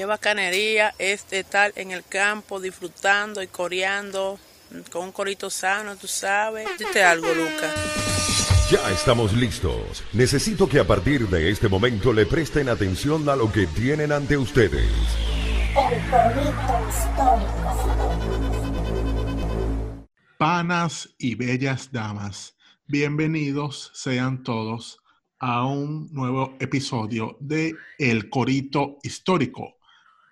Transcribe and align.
Qué 0.00 0.06
bacanería 0.06 0.94
es 0.98 1.26
estar 1.30 1.74
en 1.76 1.90
el 1.90 2.02
campo 2.02 2.58
disfrutando 2.58 3.42
y 3.42 3.48
coreando 3.48 4.38
con 4.90 5.04
un 5.04 5.12
corito 5.12 5.50
sano, 5.50 5.94
tú 5.94 6.06
sabes. 6.06 6.66
Dite 6.78 7.04
algo, 7.04 7.26
Lucas. 7.34 7.74
Ya 8.70 8.90
estamos 8.92 9.34
listos. 9.34 10.02
Necesito 10.14 10.66
que 10.66 10.78
a 10.78 10.86
partir 10.86 11.28
de 11.28 11.50
este 11.50 11.68
momento 11.68 12.14
le 12.14 12.24
presten 12.24 12.70
atención 12.70 13.28
a 13.28 13.36
lo 13.36 13.52
que 13.52 13.66
tienen 13.66 14.10
ante 14.10 14.38
ustedes. 14.38 14.90
Panas 20.38 21.10
y 21.18 21.34
bellas 21.34 21.92
damas, 21.92 22.56
bienvenidos 22.86 23.90
sean 23.92 24.42
todos 24.44 24.98
a 25.40 25.66
un 25.66 26.10
nuevo 26.10 26.56
episodio 26.58 27.36
de 27.38 27.74
El 27.98 28.30
Corito 28.30 28.96
Histórico, 29.02 29.76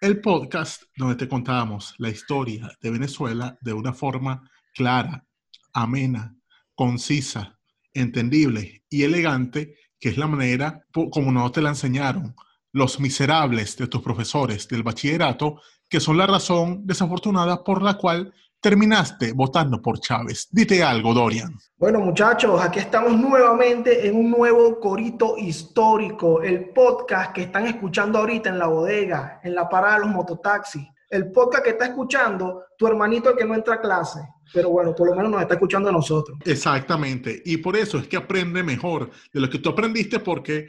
el 0.01 0.21
podcast 0.21 0.85
donde 0.97 1.17
te 1.17 1.29
contamos 1.29 1.95
la 1.99 2.09
historia 2.09 2.71
de 2.81 2.91
Venezuela 2.91 3.59
de 3.61 3.73
una 3.73 3.93
forma 3.93 4.49
clara, 4.73 5.27
amena, 5.73 6.37
concisa, 6.75 7.59
entendible 7.93 8.85
y 8.89 9.03
elegante, 9.03 9.75
que 9.99 10.11
es 10.11 10.17
la 10.17 10.29
manera 10.29 10.85
como 10.93 11.33
no 11.33 11.51
te 11.51 11.61
la 11.61 11.71
enseñaron 11.71 12.37
los 12.73 13.01
miserables 13.01 13.77
de 13.77 13.89
tus 13.89 14.01
profesores 14.01 14.69
del 14.69 14.85
bachillerato, 14.85 15.61
que 15.89 15.99
son 15.99 16.17
la 16.17 16.27
razón 16.27 16.87
desafortunada 16.87 17.65
por 17.65 17.83
la 17.83 17.95
cual 17.95 18.33
terminaste 18.61 19.33
votando 19.33 19.81
por 19.81 20.01
Chávez. 20.01 20.49
Dite 20.51 20.83
algo, 20.83 21.15
Dorian. 21.15 21.55
Bueno, 21.77 22.01
muchachos, 22.01 22.61
aquí 22.61 22.81
estamos 22.81 23.13
nuevamente 23.19 24.07
en 24.07 24.17
un 24.17 24.31
nuevo 24.31 24.81
corito 24.81 25.37
histórico, 25.37 26.43
el 26.43 26.71
podcast 26.71 27.33
que 27.33 27.43
están 27.43 27.67
escuchando 27.67 28.19
ahorita 28.19 28.49
en 28.49 28.59
la 28.59 28.67
bodega, 28.67 29.41
en 29.45 29.55
la 29.55 29.69
parada 29.69 29.95
de 29.95 30.01
los 30.01 30.11
mototaxis. 30.11 30.87
El 31.11 31.33
podcast 31.33 31.65
que 31.65 31.71
está 31.71 31.87
escuchando 31.87 32.65
tu 32.77 32.87
hermanito 32.87 33.31
el 33.31 33.37
que 33.37 33.45
no 33.45 33.55
entra 33.55 33.75
a 33.75 33.81
clase 33.81 34.21
pero 34.53 34.71
bueno, 34.71 34.95
por 34.95 35.09
lo 35.09 35.15
menos 35.15 35.31
nos 35.31 35.43
está 35.43 35.55
escuchando 35.55 35.89
a 35.89 35.93
nosotros. 35.93 36.39
Exactamente, 36.45 37.43
y 37.45 37.59
por 37.59 37.77
eso 37.77 37.99
es 37.99 38.09
que 38.09 38.17
aprende 38.17 38.63
mejor 38.63 39.11
de 39.33 39.41
lo 39.41 39.51
que 39.51 39.59
tú 39.59 39.71
aprendiste, 39.71 40.21
porque 40.21 40.69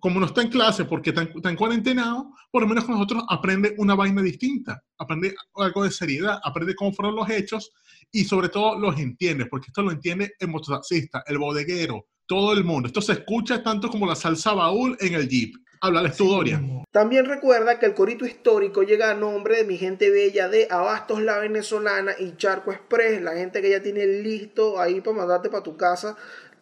como 0.00 0.20
no 0.20 0.26
está 0.26 0.42
en 0.42 0.48
clase, 0.48 0.84
porque 0.84 1.10
está 1.10 1.22
en, 1.22 1.56
cuarentenado, 1.56 2.32
por 2.50 2.62
lo 2.62 2.68
menos 2.68 2.84
con 2.84 2.94
nosotros 2.94 3.24
aprende 3.28 3.74
una 3.78 3.94
vaina 3.94 4.22
distinta, 4.22 4.82
aprende 4.98 5.34
algo 5.54 5.84
de 5.84 5.90
seriedad, 5.90 6.38
aprende 6.42 6.74
cómo 6.74 6.92
fueron 6.92 7.16
los 7.16 7.28
hechos 7.30 7.72
y 8.12 8.24
sobre 8.24 8.48
todo 8.48 8.78
los 8.78 8.98
entiende, 8.98 9.46
porque 9.46 9.66
esto 9.68 9.82
lo 9.82 9.90
entiende 9.90 10.34
el 10.38 10.48
mototaxista, 10.48 11.22
el 11.26 11.38
bodeguero, 11.38 12.06
todo 12.26 12.52
el 12.52 12.64
mundo. 12.64 12.88
Esto 12.88 13.00
se 13.00 13.12
escucha 13.12 13.62
tanto 13.62 13.88
como 13.88 14.06
la 14.06 14.14
salsa 14.14 14.52
baúl 14.52 14.96
en 15.00 15.14
el 15.14 15.28
jeep. 15.28 15.54
Háblales 15.80 16.16
tu 16.16 16.28
Dorian. 16.28 16.84
También 16.90 17.26
recuerda 17.26 17.78
que 17.78 17.86
el 17.86 17.94
corito 17.94 18.24
histórico 18.24 18.82
llega 18.82 19.10
a 19.10 19.14
nombre 19.14 19.56
de 19.56 19.64
mi 19.64 19.76
gente 19.76 20.10
bella 20.10 20.48
de 20.48 20.66
Abastos 20.70 21.22
La 21.22 21.38
Venezolana 21.38 22.14
y 22.18 22.36
Charco 22.36 22.72
Express, 22.72 23.22
la 23.22 23.34
gente 23.34 23.62
que 23.62 23.70
ya 23.70 23.82
tiene 23.82 24.06
listo 24.06 24.80
ahí 24.80 25.00
para 25.00 25.16
mandarte 25.16 25.50
para 25.50 25.62
tu 25.62 25.76
casa 25.76 26.16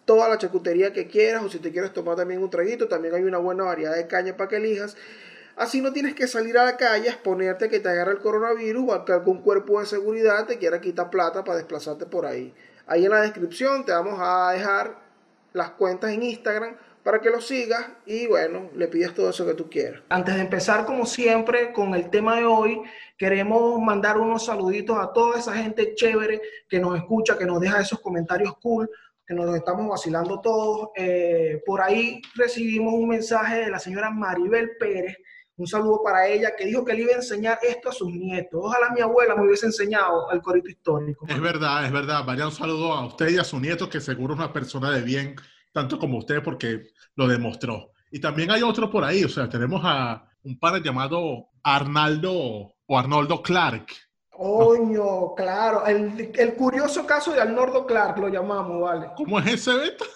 toda 0.06 0.28
la 0.28 0.39
chacutería 0.39 0.92
que 0.92 1.08
quieras 1.08 1.42
o 1.45 1.50
si 1.50 1.58
te 1.58 1.70
quieres 1.70 1.92
tomar 1.92 2.17
también 2.17 2.42
un 2.42 2.48
traguito, 2.48 2.89
también 2.89 3.14
hay 3.14 3.25
una 3.25 3.39
buena 3.39 3.64
variedad 3.64 3.95
de 3.95 4.06
caña 4.06 4.36
para 4.36 4.48
que 4.48 4.56
elijas. 4.56 4.97
Así 5.56 5.80
no 5.80 5.92
tienes 5.92 6.14
que 6.14 6.28
salir 6.28 6.56
a 6.58 6.64
la 6.64 6.77
calle 6.77 7.08
a 7.08 7.12
exponerte 7.12 7.69
que 7.69 7.80
te 7.80 7.89
agarre 7.89 8.12
el 8.12 8.19
coronavirus 8.19 8.92
o 8.92 9.05
que 9.05 9.12
algún 9.12 9.42
cuerpo 9.42 9.80
de 9.80 9.86
seguridad 9.86 10.47
te 10.47 10.58
quiera 10.58 10.80
quitar 10.80 11.11
plata 11.11 11.45
para 11.45 11.58
desplazarte 11.58 12.06
por 12.06 12.25
ahí. 12.25 12.55
Ahí 12.86 13.05
en 13.05 13.11
la 13.11 13.20
descripción 13.20 13.84
te 13.84 13.92
vamos 13.92 14.19
a 14.20 14.53
dejar 14.53 14.98
las 15.53 15.70
cuentas 15.70 16.12
en 16.12 16.23
Instagram 16.23 16.77
para 17.06 17.20
que 17.20 17.30
lo 17.30 17.40
sigas 17.40 17.86
y 18.04 18.26
bueno, 18.26 18.68
le 18.74 18.88
pides 18.88 19.14
todo 19.14 19.30
eso 19.30 19.46
que 19.46 19.54
tú 19.54 19.70
quieras. 19.70 20.02
Antes 20.08 20.34
de 20.34 20.40
empezar, 20.40 20.84
como 20.84 21.06
siempre, 21.06 21.72
con 21.72 21.94
el 21.94 22.10
tema 22.10 22.34
de 22.34 22.44
hoy, 22.44 22.82
queremos 23.16 23.80
mandar 23.80 24.18
unos 24.18 24.46
saluditos 24.46 24.98
a 24.98 25.12
toda 25.12 25.38
esa 25.38 25.54
gente 25.54 25.94
chévere 25.94 26.40
que 26.68 26.80
nos 26.80 26.96
escucha, 26.96 27.38
que 27.38 27.46
nos 27.46 27.60
deja 27.60 27.80
esos 27.80 28.00
comentarios 28.00 28.56
cool, 28.60 28.90
que 29.24 29.34
nos 29.34 29.55
estamos 29.55 29.89
vacilando 29.89 30.40
todos. 30.40 30.89
Eh, 30.96 31.62
por 31.64 31.80
ahí 31.80 32.20
recibimos 32.34 32.95
un 32.95 33.11
mensaje 33.11 33.58
de 33.66 33.70
la 33.70 33.78
señora 33.78 34.11
Maribel 34.11 34.72
Pérez, 34.77 35.16
un 35.58 35.68
saludo 35.68 36.02
para 36.02 36.27
ella, 36.27 36.56
que 36.58 36.66
dijo 36.66 36.84
que 36.84 36.92
le 36.92 37.02
iba 37.02 37.12
a 37.12 37.18
enseñar 37.18 37.61
esto 37.62 37.90
a 37.90 37.92
sus 37.92 38.11
nietos. 38.11 38.61
Ojalá 38.61 38.90
mi 38.90 39.00
abuela 39.00 39.36
me 39.36 39.46
hubiese 39.46 39.66
enseñado 39.66 40.28
el 40.33 40.42
corito 40.42 40.68
histórico. 40.68 41.24
Es 41.28 41.40
verdad, 41.40 41.86
es 41.86 41.92
verdad. 41.92 42.24
Vaya 42.27 42.46
un 42.46 42.52
saludo 42.52 42.92
a 42.92 43.06
usted 43.06 43.28
y 43.28 43.39
a 43.39 43.45
su 43.45 43.61
nieto, 43.61 43.89
que 43.89 44.00
seguro 44.00 44.34
es 44.34 44.40
una 44.40 44.52
persona 44.52 44.90
de 44.90 45.02
bien, 45.02 45.36
tanto 45.77 45.98
como 45.98 46.17
usted, 46.17 46.42
porque 46.42 46.87
lo 47.17 47.29
demostró. 47.29 47.92
Y 48.11 48.19
también 48.19 48.51
hay 48.51 48.63
otro 48.63 48.91
por 48.91 49.05
ahí, 49.05 49.23
o 49.25 49.29
sea, 49.29 49.47
tenemos 49.47 49.83
a 49.85 50.27
un 50.42 50.59
padre 50.59 50.81
llamado 50.83 51.51
Arnaldo 51.63 52.33
o 52.87 52.98
Arnoldo 52.98 53.42
Clark. 53.42 53.89
Coño, 54.31 55.35
claro, 55.35 55.85
el, 55.85 56.33
el, 56.35 56.55
curioso 56.55 57.05
caso 57.05 57.35
de 57.35 57.42
Arnoldo 57.42 57.85
Clark 57.85 58.17
lo 58.17 58.29
llamamos, 58.29 58.81
¿vale? 58.81 59.09
¿Cómo 59.17 59.39
es 59.39 59.53
ese, 59.53 59.75
Beto? 59.75 60.07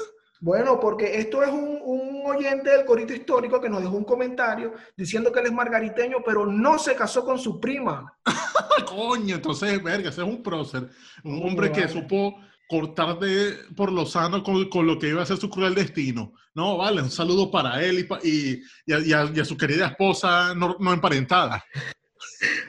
Bueno, 0.41 0.81
porque 0.81 1.19
esto 1.19 1.43
es 1.43 1.51
un, 1.51 1.79
un, 1.85 2.23
oyente 2.25 2.71
del 2.71 2.87
corito 2.87 3.13
histórico 3.13 3.61
que 3.61 3.69
nos 3.69 3.83
dejó 3.83 3.97
un 3.97 4.05
comentario 4.05 4.73
diciendo 4.97 5.31
que 5.31 5.41
él 5.41 5.47
es 5.47 5.53
margariteño, 5.53 6.19
pero 6.25 6.47
no 6.47 6.79
se 6.79 6.95
casó 6.95 7.23
con 7.23 7.39
su 7.39 7.61
prima. 7.61 8.17
Coño, 8.87 9.35
entonces, 9.35 9.83
verga, 9.83 10.09
ese 10.09 10.23
es 10.23 10.27
un 10.27 10.43
prócer, 10.43 10.89
un 11.23 11.43
hombre 11.47 11.71
que 11.71 11.87
supo 11.87 12.37
cortar 12.71 13.19
de, 13.19 13.57
por 13.77 13.91
lo 13.91 14.07
sano 14.07 14.45
con, 14.45 14.69
con, 14.71 14.87
lo 14.87 14.97
que 14.97 15.09
iba 15.09 15.21
a 15.23 15.27
ser 15.27 15.39
su 15.39 15.51
cruel 15.51 15.75
destino. 15.75 16.35
No, 16.55 16.79
vale, 16.79 17.03
un 17.03 17.11
saludo 17.11 17.51
para 17.51 17.83
él 17.83 18.07
y, 18.23 18.63
y, 18.87 19.13
a, 19.13 19.45
su 19.45 19.57
querida 19.57 19.89
esposa 19.89 20.55
no, 20.55 20.77
no, 20.79 20.93
emparentada. 20.93 21.65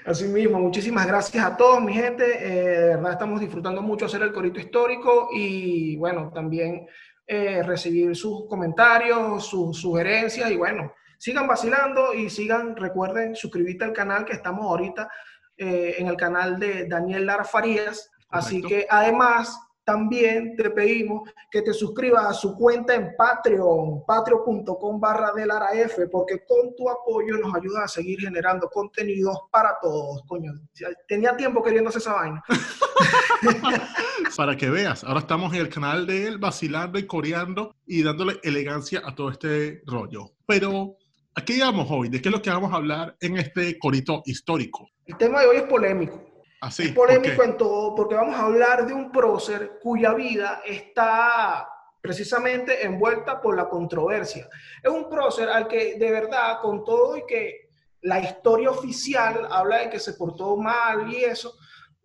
Así 0.03 0.25
mismo, 0.25 0.59
muchísimas 0.59 1.06
gracias 1.06 1.45
a 1.45 1.56
todos, 1.56 1.81
mi 1.84 1.94
gente. 1.94 2.23
Eh, 2.25 2.79
de 2.79 2.95
verdad 2.95 3.11
estamos 3.11 3.40
disfrutando 3.40 3.84
mucho 3.84 4.07
hacer 4.07 4.23
el 4.23 4.34
corito 4.34 4.59
histórico 4.59 5.29
y 5.35 5.95
bueno, 5.97 6.31
también 6.34 6.88
eh, 7.28 7.61
recibir 7.61 8.16
sus 8.16 8.47
comentarios, 8.50 9.45
sus 9.45 9.78
sugerencias 9.78 10.50
y 10.50 10.57
bueno, 10.57 10.94
sigan 11.19 11.47
vacilando 11.47 12.16
y 12.16 12.31
sigan, 12.31 12.75
recuerden 12.75 13.35
suscribirte 13.35 13.85
al 13.85 13.94
canal 13.94 14.25
que 14.25 14.34
estamos 14.34 14.66
ahorita 14.66 15.07
eh, 15.57 15.95
en 16.00 16.07
el 16.07 16.16
canal 16.16 16.59
de 16.59 16.88
Daniel 16.88 17.28
Lara 17.28 17.44
Farías. 17.44 18.09
Así 18.29 18.61
que 18.61 18.88
además 18.90 19.59
también 19.83 20.55
te 20.55 20.69
pedimos 20.69 21.29
que 21.49 21.61
te 21.61 21.73
suscribas 21.73 22.25
a 22.25 22.33
su 22.33 22.55
cuenta 22.55 22.93
en 22.95 23.15
Patreon, 23.17 24.05
patreon.com 24.05 24.99
barra 24.99 25.31
del 25.33 25.49
F, 25.73 26.07
porque 26.07 26.43
con 26.45 26.75
tu 26.75 26.89
apoyo 26.89 27.37
nos 27.37 27.55
ayuda 27.55 27.83
a 27.83 27.87
seguir 27.87 28.19
generando 28.19 28.69
contenidos 28.69 29.37
para 29.51 29.77
todos. 29.81 30.21
Coño, 30.27 30.53
tenía 31.07 31.35
tiempo 31.35 31.63
queriendo 31.63 31.89
hacer 31.89 32.01
esa 32.01 32.13
vaina. 32.13 32.43
para 34.37 34.55
que 34.55 34.69
veas, 34.69 35.03
ahora 35.03 35.21
estamos 35.21 35.53
en 35.53 35.61
el 35.61 35.69
canal 35.69 36.05
de 36.05 36.27
él 36.27 36.37
vacilando 36.37 36.99
y 36.99 37.07
coreando 37.07 37.75
y 37.85 38.03
dándole 38.03 38.39
elegancia 38.43 39.01
a 39.03 39.15
todo 39.15 39.29
este 39.29 39.81
rollo. 39.85 40.31
Pero, 40.45 40.97
¿a 41.35 41.43
qué 41.43 41.53
llegamos 41.53 41.87
hoy? 41.89 42.09
¿De 42.09 42.21
qué 42.21 42.29
es 42.29 42.33
lo 42.33 42.41
que 42.41 42.49
vamos 42.49 42.71
a 42.71 42.77
hablar 42.77 43.17
en 43.19 43.37
este 43.37 43.77
corito 43.79 44.21
histórico? 44.25 44.87
El 45.05 45.17
tema 45.17 45.41
de 45.41 45.47
hoy 45.47 45.57
es 45.57 45.63
polémico 45.63 46.30
Así, 46.61 46.83
es 46.83 46.91
polémico 46.91 47.44
en 47.44 47.57
todo 47.57 47.95
porque 47.95 48.16
vamos 48.16 48.35
a 48.35 48.45
hablar 48.45 48.85
de 48.85 48.94
un 48.94 49.11
prócer 49.11 49.79
cuya 49.81 50.13
vida 50.13 50.61
está 50.66 51.67
precisamente 51.99 52.85
envuelta 52.85 53.41
por 53.41 53.55
la 53.55 53.67
controversia. 53.67 54.47
Es 54.81 54.89
un 54.89 55.09
prócer 55.09 55.49
al 55.49 55.67
que 55.67 55.95
de 55.97 56.11
verdad, 56.11 56.59
con 56.61 56.83
todo 56.83 57.17
y 57.17 57.25
que 57.25 57.69
la 58.01 58.19
historia 58.19 58.72
oficial 58.72 59.47
habla 59.49 59.79
de 59.79 59.89
que 59.89 59.99
se 59.99 60.13
portó 60.13 60.55
mal 60.57 61.11
y 61.11 61.23
eso, 61.23 61.53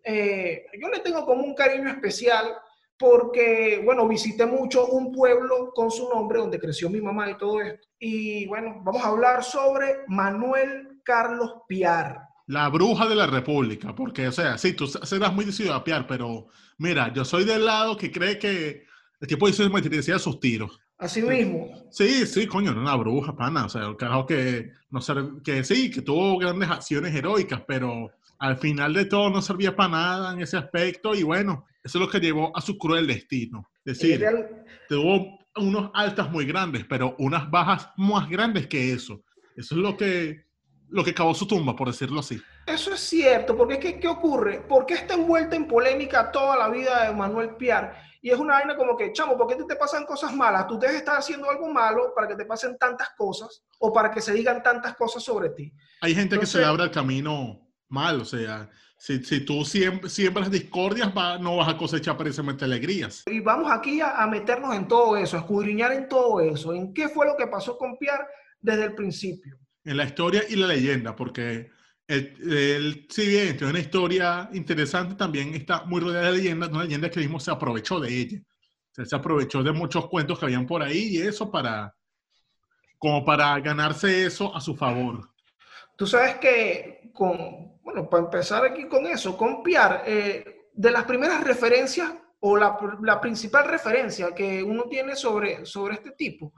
eh, 0.03 0.65
yo 0.79 0.87
le 0.89 0.99
tengo 0.99 1.25
como 1.25 1.43
un 1.43 1.55
cariño 1.55 1.89
especial 1.89 2.55
porque, 2.97 3.81
bueno, 3.83 4.07
visité 4.07 4.45
mucho 4.45 4.87
un 4.87 5.11
pueblo 5.11 5.71
con 5.73 5.91
su 5.91 6.09
nombre 6.09 6.39
donde 6.39 6.59
creció 6.59 6.89
mi 6.89 7.01
mamá 7.01 7.29
y 7.29 7.37
todo 7.37 7.61
esto. 7.61 7.87
Y 7.99 8.47
bueno, 8.47 8.81
vamos 8.83 9.03
a 9.03 9.09
hablar 9.09 9.43
sobre 9.43 9.97
Manuel 10.07 11.01
Carlos 11.03 11.61
Piar. 11.67 12.26
La 12.47 12.69
bruja 12.69 13.07
de 13.07 13.15
la 13.15 13.27
República, 13.27 13.93
porque, 13.93 14.27
o 14.27 14.31
sea, 14.31 14.57
sí, 14.57 14.73
tú 14.73 14.87
serás 14.87 15.33
muy 15.33 15.45
decidido 15.45 15.73
a 15.73 15.83
piar, 15.83 16.07
pero 16.07 16.47
mira, 16.77 17.13
yo 17.13 17.25
soy 17.25 17.43
del 17.43 17.65
lado 17.65 17.97
que 17.97 18.11
cree 18.11 18.39
que 18.39 18.85
el 19.19 19.27
tipo 19.27 19.47
dice 19.47 19.67
decía 19.69 20.17
sus 20.17 20.39
tiros. 20.39 20.79
Así 20.97 21.21
mismo. 21.21 21.69
Sí, 21.91 22.25
sí, 22.25 22.47
coño, 22.47 22.71
era 22.71 22.79
una 22.79 22.95
bruja, 22.95 23.35
pana. 23.35 23.65
O 23.65 23.69
sea, 23.69 23.85
el 23.85 23.97
carajo 23.97 24.25
que, 24.25 24.71
no 24.89 24.99
que 25.43 25.63
sí, 25.63 25.91
que 25.91 26.01
tuvo 26.01 26.39
grandes 26.39 26.69
acciones 26.69 27.13
heroicas, 27.13 27.61
pero 27.67 28.11
al 28.39 28.57
final 28.57 28.93
de 28.93 29.05
todo 29.05 29.29
no 29.29 29.41
servía 29.41 29.75
para 29.75 29.89
nada 29.89 30.33
en 30.33 30.41
ese 30.41 30.57
aspecto 30.57 31.13
y 31.15 31.23
bueno, 31.23 31.65
eso 31.83 31.97
es 31.99 32.05
lo 32.05 32.09
que 32.09 32.19
llevó 32.19 32.55
a 32.55 32.61
su 32.61 32.77
cruel 32.77 33.07
destino. 33.07 33.69
Es 33.85 33.99
decir, 33.99 34.25
tuvo 34.89 35.39
unos 35.55 35.91
altas 35.93 36.31
muy 36.31 36.45
grandes, 36.45 36.85
pero 36.85 37.15
unas 37.19 37.49
bajas 37.49 37.89
más 37.97 38.29
grandes 38.29 38.67
que 38.67 38.91
eso. 38.91 39.23
Eso 39.55 39.75
es 39.75 39.81
lo 39.81 39.97
que 39.97 40.46
lo 40.89 41.03
que 41.03 41.11
acabó 41.11 41.33
su 41.33 41.47
tumba, 41.47 41.75
por 41.75 41.87
decirlo 41.87 42.19
así. 42.19 42.41
Eso 42.65 42.93
es 42.93 42.99
cierto, 42.99 43.55
porque 43.55 43.79
¿qué, 43.79 43.99
¿qué 43.99 44.07
ocurre? 44.07 44.61
¿Por 44.61 44.85
qué 44.85 44.95
está 44.95 45.13
envuelta 45.15 45.55
en 45.55 45.67
polémica 45.67 46.31
toda 46.31 46.57
la 46.57 46.69
vida 46.69 47.05
de 47.05 47.15
Manuel 47.15 47.55
Piar? 47.55 48.07
Y 48.21 48.29
es 48.29 48.39
una 48.39 48.55
vaina 48.55 48.75
como 48.75 48.97
que, 48.97 49.13
chamo, 49.13 49.37
¿por 49.37 49.47
qué 49.47 49.55
te 49.63 49.75
pasan 49.75 50.05
cosas 50.05 50.33
malas? 50.33 50.67
Tú 50.67 50.77
debes 50.79 50.97
estar 50.97 51.17
haciendo 51.17 51.49
algo 51.49 51.71
malo 51.71 52.13
para 52.15 52.27
que 52.27 52.35
te 52.35 52.45
pasen 52.45 52.77
tantas 52.77 53.09
cosas 53.17 53.63
o 53.79 53.93
para 53.93 54.11
que 54.11 54.21
se 54.21 54.33
digan 54.33 54.63
tantas 54.63 54.95
cosas 54.95 55.23
sobre 55.23 55.49
ti. 55.51 55.71
Hay 56.01 56.15
gente 56.15 56.39
que 56.39 56.45
se 56.45 56.59
le 56.59 56.65
abre 56.65 56.83
el 56.83 56.91
camino 56.91 57.67
mal, 57.89 58.21
o 58.21 58.25
sea, 58.25 58.69
si, 58.97 59.23
si 59.23 59.45
tú 59.45 59.63
siempre, 59.63 60.09
siembras 60.09 60.49
discordias, 60.49 61.15
va, 61.15 61.37
no 61.37 61.57
vas 61.57 61.69
a 61.69 61.77
cosechar 61.77 62.17
precisamente 62.17 62.65
alegrías. 62.65 63.23
Y 63.27 63.39
vamos 63.39 63.71
aquí 63.71 64.01
a, 64.01 64.21
a, 64.21 64.27
meternos 64.27 64.75
en 64.75 64.87
todo 64.87 65.15
eso, 65.15 65.37
a 65.37 65.41
escudriñar 65.41 65.93
en 65.93 66.09
todo 66.09 66.41
eso, 66.41 66.73
en 66.73 66.93
qué 66.93 67.07
fue 67.07 67.27
lo 67.27 67.37
que 67.37 67.47
pasó 67.47 67.77
con 67.77 67.97
Pierre 67.97 68.25
desde 68.59 68.85
el 68.85 68.95
principio. 68.95 69.57
En 69.87 69.95
la 69.95 70.03
historia 70.03 70.43
y 70.49 70.57
la 70.57 70.67
leyenda, 70.67 71.15
porque 71.15 71.71
el, 72.07 72.35
el, 72.51 73.07
si 73.09 73.25
bien 73.25 73.55
es 73.55 73.61
una 73.61 73.79
historia 73.79 74.49
interesante, 74.51 75.15
también 75.15 75.55
está 75.55 75.85
muy 75.85 76.01
rodeada 76.01 76.29
de 76.29 76.37
leyendas, 76.37 76.69
una 76.69 76.83
leyenda 76.83 77.09
que 77.09 77.21
mismo 77.21 77.39
se 77.39 77.51
aprovechó 77.51 77.97
de 77.97 78.09
ella. 78.09 78.37
O 78.41 78.93
sea, 78.93 79.05
se 79.05 79.15
aprovechó 79.15 79.63
de 79.63 79.71
muchos 79.71 80.09
cuentos 80.09 80.37
que 80.37 80.45
habían 80.45 80.65
por 80.65 80.83
ahí 80.83 81.15
y 81.15 81.21
eso 81.21 81.49
para, 81.49 81.95
como 82.97 83.23
para 83.23 83.57
ganarse 83.61 84.25
eso 84.25 84.53
a 84.53 84.59
su 84.59 84.75
favor. 84.75 85.29
Tú 85.95 86.05
sabes 86.05 86.35
que, 86.35 87.09
con, 87.13 87.79
bueno, 87.81 88.09
para 88.09 88.23
empezar 88.25 88.65
aquí 88.65 88.89
con 88.89 89.07
eso, 89.07 89.37
con 89.37 89.63
Pierre, 89.63 90.01
eh, 90.05 90.69
de 90.73 90.91
las 90.91 91.05
primeras 91.05 91.45
referencias 91.45 92.13
o 92.41 92.57
la, 92.57 92.77
la, 93.03 93.21
principal 93.21 93.69
referencia 93.69 94.35
que 94.35 94.61
uno 94.61 94.83
tiene 94.89 95.15
sobre, 95.15 95.65
sobre 95.65 95.95
este 95.95 96.11
tipo 96.11 96.53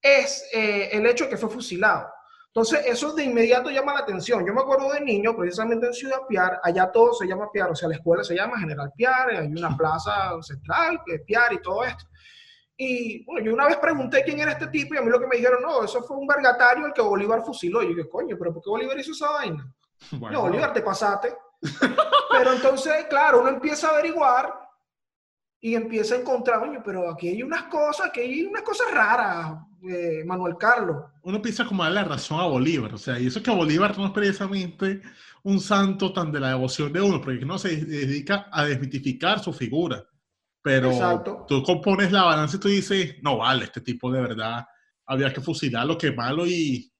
es 0.00 0.48
eh, 0.52 0.90
el 0.92 1.06
hecho 1.06 1.24
de 1.24 1.30
que 1.30 1.36
fue 1.36 1.50
fusilado. 1.50 2.08
Entonces, 2.48 2.80
eso 2.86 3.12
de 3.12 3.24
inmediato 3.24 3.70
llama 3.70 3.92
la 3.92 4.00
atención. 4.00 4.44
Yo 4.44 4.54
me 4.54 4.62
acuerdo 4.62 4.92
de 4.92 5.00
niño, 5.00 5.36
precisamente 5.36 5.86
en 5.86 5.92
Ciudad 5.92 6.26
Piar, 6.28 6.60
allá 6.62 6.90
todo 6.90 7.12
se 7.12 7.26
llama 7.26 7.50
Piar, 7.52 7.70
o 7.70 7.74
sea, 7.74 7.88
la 7.88 7.96
escuela 7.96 8.24
se 8.24 8.34
llama 8.34 8.58
General 8.58 8.90
Piar, 8.96 9.30
hay 9.30 9.46
una 9.48 9.76
plaza 9.76 10.30
central, 10.42 11.00
que 11.04 11.16
es 11.16 11.22
Piar 11.22 11.52
y 11.52 11.60
todo 11.60 11.84
esto. 11.84 12.04
Y 12.80 13.24
bueno, 13.24 13.44
yo 13.44 13.54
una 13.54 13.66
vez 13.66 13.76
pregunté 13.76 14.22
quién 14.24 14.38
era 14.38 14.52
este 14.52 14.68
tipo 14.68 14.94
y 14.94 14.98
a 14.98 15.02
mí 15.02 15.10
lo 15.10 15.18
que 15.18 15.26
me 15.26 15.36
dijeron, 15.36 15.60
no, 15.62 15.82
eso 15.84 16.02
fue 16.04 16.16
un 16.16 16.26
vergatario 16.26 16.86
el 16.86 16.92
que 16.92 17.02
Bolívar 17.02 17.42
fusiló. 17.42 17.82
Y 17.82 17.90
yo 17.90 17.96
dije, 17.96 18.08
coño, 18.08 18.36
pero 18.38 18.54
¿por 18.54 18.62
qué 18.62 18.70
Bolívar 18.70 18.98
hizo 18.98 19.12
esa 19.12 19.30
vaina? 19.30 19.72
Bueno. 20.12 20.38
No, 20.38 20.42
Bolívar, 20.42 20.72
te 20.72 20.80
pasaste. 20.80 21.36
pero 22.30 22.52
entonces, 22.52 23.06
claro, 23.10 23.40
uno 23.40 23.48
empieza 23.48 23.88
a 23.88 23.90
averiguar 23.90 24.54
y 25.60 25.74
empieza 25.74 26.14
a 26.14 26.18
encontrar, 26.18 26.60
coño, 26.60 26.80
pero 26.84 27.10
aquí 27.10 27.28
hay 27.28 27.42
unas 27.42 27.64
cosas, 27.64 28.06
aquí 28.06 28.20
hay 28.20 28.44
unas 28.44 28.62
cosas 28.62 28.92
raras, 28.92 29.58
eh, 29.88 30.22
Manuel 30.24 30.56
Carlos. 30.58 31.04
Uno 31.22 31.40
piensa 31.40 31.64
como 31.64 31.82
darle 31.82 32.02
la 32.02 32.08
razón 32.08 32.40
a 32.40 32.44
Bolívar, 32.44 32.94
o 32.94 32.98
sea, 32.98 33.18
y 33.18 33.26
eso 33.26 33.42
que 33.42 33.50
Bolívar 33.50 33.96
no 33.98 34.06
es 34.06 34.12
precisamente 34.12 35.02
un 35.42 35.60
santo 35.60 36.12
tan 36.12 36.32
de 36.32 36.40
la 36.40 36.48
devoción 36.48 36.92
de 36.92 37.00
uno, 37.00 37.20
porque 37.20 37.44
no 37.44 37.58
se 37.58 37.76
dedica 37.76 38.48
a 38.50 38.64
desmitificar 38.64 39.40
su 39.40 39.52
figura. 39.52 40.04
Pero 40.62 40.90
Exacto. 40.90 41.44
tú 41.48 41.62
compones 41.62 42.10
la 42.10 42.24
balanza 42.24 42.56
y 42.56 42.60
tú 42.60 42.68
dices, 42.68 43.16
no 43.22 43.38
vale, 43.38 43.64
este 43.64 43.80
tipo 43.80 44.10
de 44.10 44.20
verdad 44.20 44.66
había 45.06 45.32
que 45.32 45.40
fusilarlo, 45.40 45.96
quemarlo 45.96 46.46
y, 46.46 46.92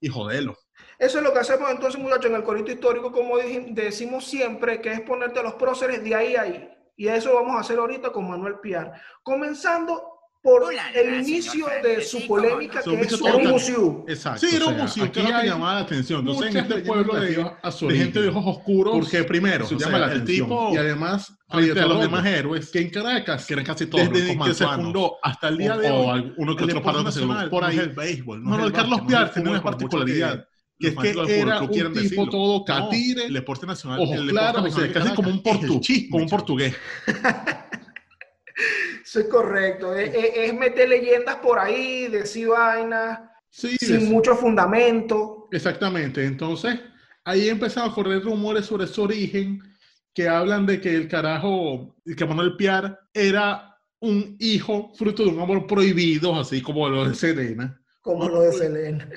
y 0.00 0.08
joderlo. 0.08 0.56
Eso 0.98 1.18
es 1.18 1.24
lo 1.24 1.32
que 1.32 1.40
hacemos 1.40 1.70
entonces, 1.70 2.00
muchachos, 2.00 2.26
en 2.26 2.36
el 2.36 2.44
corito 2.44 2.70
histórico, 2.70 3.10
como 3.10 3.36
decimos 3.38 4.24
siempre, 4.24 4.80
que 4.80 4.92
es 4.92 5.00
ponerte 5.00 5.42
los 5.42 5.54
próceres 5.54 6.02
de 6.04 6.14
ahí 6.14 6.36
a 6.36 6.42
ahí. 6.42 6.68
Y 6.96 7.08
eso 7.08 7.34
vamos 7.34 7.56
a 7.56 7.60
hacer 7.60 7.78
ahorita 7.78 8.12
con 8.12 8.28
Manuel 8.28 8.60
Piar. 8.60 8.92
Comenzando 9.22 10.11
por 10.42 10.64
Hola, 10.64 10.90
el 10.92 11.20
inicio 11.20 11.66
de 11.84 12.02
su 12.02 12.26
polémica, 12.26 12.82
no. 12.84 12.96
que 12.96 13.02
es 13.02 13.20
era 13.20 13.36
un 13.36 13.46
museo. 13.46 14.04
Exacto. 14.08 14.40
Sí, 14.40 14.56
era 14.56 14.66
un 14.66 14.76
museo, 14.76 15.12
que 15.12 15.22
lo 15.22 15.40
que 15.40 15.46
llamaba 15.46 15.74
la 15.74 15.80
atención. 15.80 16.20
Entonces, 16.20 16.50
en 16.50 16.56
este 16.56 16.78
pueblo 16.78 17.14
de, 17.14 17.28
de, 17.28 17.96
gente 17.96 18.20
de 18.20 18.28
ojos 18.28 18.56
oscuros, 18.56 18.98
porque 18.98 19.22
primero, 19.22 19.66
se 19.66 19.76
llama 19.76 19.98
la 19.98 20.12
el 20.12 20.24
tipo, 20.24 20.70
y 20.72 20.76
además, 20.76 21.32
frente 21.48 21.80
a 21.80 21.86
los 21.86 22.00
demás 22.00 22.26
héroes, 22.26 22.70
que 22.70 22.80
en 22.80 22.90
Caracas, 22.90 23.46
que 23.46 23.52
eran 23.52 23.64
casi 23.64 23.86
todos 23.86 24.10
desde 24.10 24.36
que 24.36 24.54
se 24.54 24.66
fundó 24.66 25.16
hasta 25.22 25.48
el 25.48 25.58
día 25.58 25.76
de 25.76 25.90
hoy, 25.90 26.34
uno 26.36 26.56
que 26.56 26.64
otro 26.64 26.82
partido 26.82 27.50
por 27.50 27.64
ahí, 27.64 27.78
el 27.78 27.90
béisbol. 27.90 28.42
No, 28.42 28.58
no, 28.58 28.66
el 28.66 28.72
Carlos 28.72 29.02
Piar 29.02 29.32
tiene 29.32 29.50
una 29.50 29.62
particularidad 29.62 30.44
que 30.80 30.88
es 30.88 30.96
que 30.96 31.10
era 31.40 31.60
un 31.60 31.70
tipo 31.70 31.90
decirlo. 31.90 32.28
todo 32.28 32.64
catire, 32.64 33.20
no, 33.20 33.26
el 33.28 33.34
deporte 33.34 33.66
nacional, 33.66 34.00
ojos 34.00 34.16
el 34.16 34.30
claros, 34.30 34.64
o 34.64 34.80
sea, 34.80 34.92
casi 34.92 35.14
como 35.14 35.30
un, 35.30 35.40
portu, 35.40 35.80
como 36.10 36.24
un 36.24 36.28
portugués. 36.28 36.74
Es 39.02 39.24
correcto. 39.26 39.94
Es, 39.94 40.10
es, 40.14 40.54
meter 40.54 40.88
leyendas 40.88 41.36
por 41.36 41.58
ahí, 41.58 42.08
decir 42.08 42.48
vainas, 42.48 43.20
sí, 43.50 43.76
sin 43.78 43.96
es, 43.96 44.02
mucho 44.04 44.34
fundamento. 44.34 45.48
Exactamente. 45.52 46.24
Entonces, 46.24 46.80
ahí 47.24 47.48
empezaron 47.48 47.90
a 47.90 47.94
correr 47.94 48.22
rumores 48.22 48.66
sobre 48.66 48.86
su 48.86 49.02
origen 49.02 49.60
que 50.14 50.28
hablan 50.28 50.66
de 50.66 50.80
que 50.80 50.94
el 50.94 51.08
carajo, 51.08 51.96
que 52.16 52.24
Manuel 52.24 52.56
Piar 52.56 52.98
era 53.12 53.78
un 54.00 54.36
hijo 54.40 54.92
fruto 54.94 55.24
de 55.24 55.30
un 55.30 55.40
amor 55.40 55.66
prohibido, 55.66 56.38
así 56.38 56.60
como 56.60 56.88
lo 56.88 57.08
de 57.08 57.14
Serena. 57.14 57.80
Como 58.02 58.28
lo 58.28 58.42
de 58.42 58.52
Selena. 58.52 59.08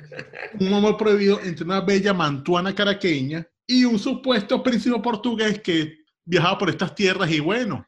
Un 0.59 0.74
amor 0.74 0.95
prohibido 0.95 1.39
entre 1.41 1.65
una 1.65 1.81
bella 1.81 2.13
mantuana 2.13 2.74
caraqueña 2.74 3.45
y 3.65 3.83
un 3.83 3.98
supuesto 3.98 4.62
príncipe 4.62 5.00
portugués 5.00 5.59
que 5.59 6.06
viajaba 6.24 6.59
por 6.59 6.69
estas 6.69 6.94
tierras 6.94 7.31
y 7.31 7.39
bueno, 7.39 7.86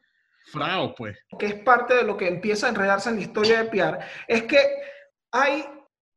frao 0.50 0.94
pues. 0.94 1.18
Que 1.38 1.46
es 1.46 1.54
parte 1.62 1.94
de 1.94 2.02
lo 2.02 2.16
que 2.16 2.28
empieza 2.28 2.66
a 2.66 2.70
enredarse 2.70 3.08
en 3.08 3.16
la 3.16 3.22
historia 3.22 3.62
de 3.62 3.70
Piar, 3.70 3.98
es 4.26 4.42
que 4.44 4.58
hay 5.32 5.64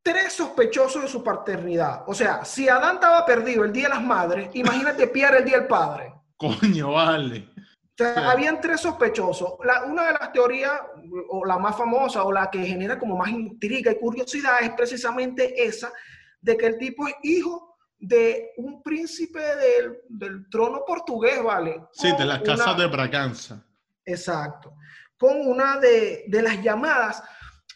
tres 0.04 0.34
sospechosos 0.34 1.04
de 1.04 1.08
su 1.08 1.24
paternidad. 1.24 2.04
O 2.08 2.14
sea, 2.14 2.44
si 2.44 2.68
Adán 2.68 2.96
estaba 2.96 3.26
perdido 3.26 3.64
el 3.64 3.72
Día 3.72 3.84
de 3.84 3.96
las 3.96 4.04
Madres, 4.04 4.50
imagínate 4.54 5.08
Piar 5.08 5.36
el 5.36 5.46
Día 5.46 5.60
del 5.60 5.68
Padre. 5.68 6.14
Coño, 6.38 6.94
vale. 6.94 7.50
O 7.58 8.04
sea, 8.04 8.16
sí. 8.16 8.22
habían 8.24 8.60
tres 8.60 8.82
sospechosos. 8.82 9.54
La, 9.64 9.84
una 9.84 10.08
de 10.08 10.14
las 10.14 10.32
teorías, 10.32 10.74
o 11.30 11.46
la 11.46 11.60
más 11.60 11.78
famosa, 11.78 12.24
o 12.24 12.32
la 12.32 12.50
que 12.50 12.66
genera 12.66 12.98
como 12.98 13.16
más 13.16 13.30
intriga 13.30 13.92
y 13.92 14.00
curiosidad, 14.00 14.62
es 14.62 14.72
precisamente 14.72 15.64
esa, 15.64 15.92
de 16.40 16.58
que 16.58 16.66
el 16.66 16.78
tipo 16.78 17.08
es 17.08 17.16
hijo 17.22 17.78
de 18.00 18.54
un 18.58 18.82
príncipe 18.82 19.40
del, 19.40 20.00
del 20.10 20.50
trono 20.50 20.84
portugués, 20.86 21.44
¿vale? 21.44 21.84
Sí, 21.92 22.12
de 22.18 22.26
la 22.26 22.42
casa 22.42 22.74
una... 22.74 22.82
de 22.82 22.88
Braganza. 22.88 23.64
Exacto. 24.06 24.76
Con 25.18 25.48
una 25.48 25.78
de, 25.78 26.26
de 26.28 26.42
las 26.42 26.62
llamadas. 26.62 27.24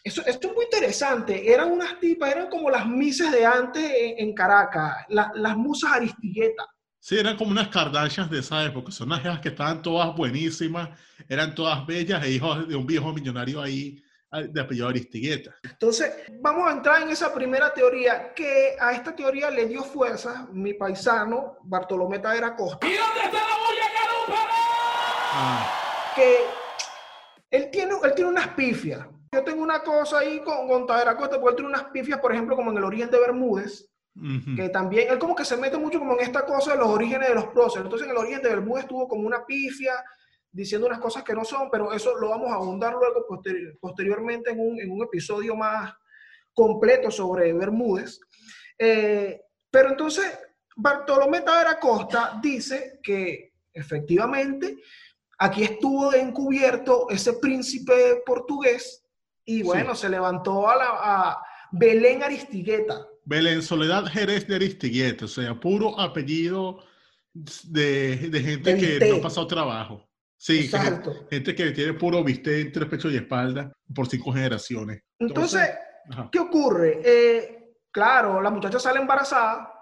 Eso, 0.02 0.22
esto 0.26 0.48
es 0.48 0.54
muy 0.54 0.64
interesante. 0.64 1.52
Eran 1.52 1.72
unas 1.72 1.98
tipas, 1.98 2.30
eran 2.30 2.48
como 2.48 2.70
las 2.70 2.86
misas 2.86 3.32
de 3.32 3.44
antes 3.44 3.82
en, 3.84 4.28
en 4.28 4.34
Caracas, 4.34 5.04
la, 5.08 5.32
las 5.34 5.56
musas 5.56 5.92
aristilletas. 5.92 6.66
Sí, 6.98 7.18
eran 7.18 7.36
como 7.36 7.52
unas 7.52 7.68
Kardashians 7.68 8.30
de 8.30 8.40
esa 8.40 8.64
época. 8.64 8.90
Son 8.90 9.06
unas 9.06 9.20
hijas 9.20 9.40
que 9.40 9.50
estaban 9.50 9.80
todas 9.82 10.14
buenísimas, 10.16 10.88
eran 11.28 11.54
todas 11.54 11.86
bellas 11.86 12.24
e 12.24 12.30
hijos 12.32 12.66
de 12.68 12.74
un 12.74 12.86
viejo 12.86 13.12
millonario 13.12 13.60
ahí 13.60 14.02
de 14.32 14.60
apellido 14.60 14.88
Aristigueta. 14.88 15.54
Entonces, 15.62 16.12
vamos 16.40 16.68
a 16.68 16.72
entrar 16.72 17.02
en 17.02 17.10
esa 17.10 17.32
primera 17.32 17.72
teoría, 17.72 18.34
que 18.34 18.76
a 18.78 18.92
esta 18.92 19.14
teoría 19.14 19.50
le 19.50 19.66
dio 19.66 19.82
fuerza 19.82 20.48
mi 20.52 20.74
paisano 20.74 21.58
Bartolomé 21.62 22.18
Tadera 22.18 22.54
Costa. 22.54 22.86
¿Y 22.86 22.96
dónde 22.96 23.20
está 23.24 23.38
la 23.38 23.56
bulla 23.56 23.82
ah. 25.32 25.85
Que 26.16 26.38
él 27.50 27.70
tiene, 27.70 27.94
él 28.02 28.14
tiene 28.14 28.30
unas 28.30 28.48
pifias. 28.48 29.06
Yo 29.32 29.44
tengo 29.44 29.62
una 29.62 29.80
cosa 29.80 30.20
ahí 30.20 30.40
con, 30.40 30.66
con 30.66 30.86
Tadera 30.86 31.16
Costa, 31.16 31.38
porque 31.38 31.50
él 31.50 31.56
tiene 31.56 31.68
unas 31.68 31.90
pifias, 31.90 32.18
por 32.18 32.32
ejemplo, 32.32 32.56
como 32.56 32.70
en 32.70 32.78
el 32.78 32.84
Oriente 32.84 33.18
Bermúdez, 33.18 33.88
Uh 34.16 34.40
-huh. 34.40 34.56
que 34.56 34.68
también, 34.70 35.10
él 35.10 35.18
como 35.18 35.34
que 35.34 35.44
se 35.44 35.58
mete 35.58 35.76
mucho 35.76 35.98
como 35.98 36.14
en 36.14 36.20
esta 36.20 36.46
cosa 36.46 36.72
de 36.72 36.78
los 36.78 36.88
orígenes 36.88 37.28
de 37.28 37.34
los 37.34 37.48
próceres. 37.48 37.84
Entonces 37.84 38.06
en 38.06 38.12
el 38.12 38.16
Oriente 38.16 38.48
Bermúdez 38.48 38.84
estuvo 38.84 39.06
como 39.06 39.26
una 39.26 39.44
pifia, 39.44 39.92
diciendo 40.50 40.86
unas 40.86 41.00
cosas 41.00 41.22
que 41.22 41.34
no 41.34 41.44
son, 41.44 41.68
pero 41.70 41.92
eso 41.92 42.16
lo 42.16 42.30
vamos 42.30 42.50
a 42.50 42.54
ahondar 42.54 42.94
luego 42.94 43.26
posterior, 43.28 43.76
posteriormente 43.78 44.50
en 44.50 44.60
un, 44.60 44.80
en 44.80 44.90
un, 44.90 45.02
episodio 45.04 45.54
más 45.54 45.92
completo 46.54 47.10
sobre 47.10 47.52
Bermúdez. 47.52 48.18
Eh, 48.78 49.38
pero 49.70 49.90
entonces 49.90 50.38
Bartolomé 50.74 51.42
Tavera 51.42 51.78
Costa 51.78 52.38
dice 52.40 53.00
que 53.02 53.52
efectivamente 53.70 54.78
aquí 55.38 55.64
estuvo 55.64 56.14
encubierto 56.14 57.08
ese 57.10 57.34
príncipe 57.34 58.22
portugués 58.24 59.04
y 59.44 59.62
bueno, 59.62 59.94
sí. 59.94 60.02
se 60.02 60.08
levantó 60.08 60.68
a, 60.68 60.76
la, 60.76 60.86
a 60.88 61.42
Belén 61.72 62.22
Aristigueta. 62.22 63.06
Belén 63.24 63.62
Soledad 63.62 64.06
Jerez 64.06 64.46
de 64.46 64.56
Aristigueta, 64.56 65.24
o 65.24 65.28
sea, 65.28 65.58
puro 65.58 65.98
apellido 65.98 66.78
de, 67.32 68.16
de 68.16 68.40
gente 68.40 68.74
de 68.74 68.98
que 68.98 69.08
no 69.08 69.16
ha 69.16 69.20
pasado 69.20 69.46
trabajo. 69.46 70.02
Sí, 70.36 70.64
Exacto. 70.64 71.26
Que, 71.28 71.36
gente 71.36 71.54
que 71.54 71.70
tiene 71.72 71.94
puro 71.94 72.22
viste 72.22 72.60
entre 72.60 72.86
pecho 72.86 73.10
y 73.10 73.16
espalda 73.16 73.72
por 73.94 74.06
cinco 74.06 74.32
generaciones. 74.32 75.02
Entonces, 75.18 75.70
Entonces 76.04 76.30
¿qué 76.30 76.38
ocurre? 76.38 77.00
Eh, 77.04 77.76
claro, 77.90 78.40
la 78.40 78.50
muchacha 78.50 78.78
sale 78.78 79.00
embarazada 79.00 79.72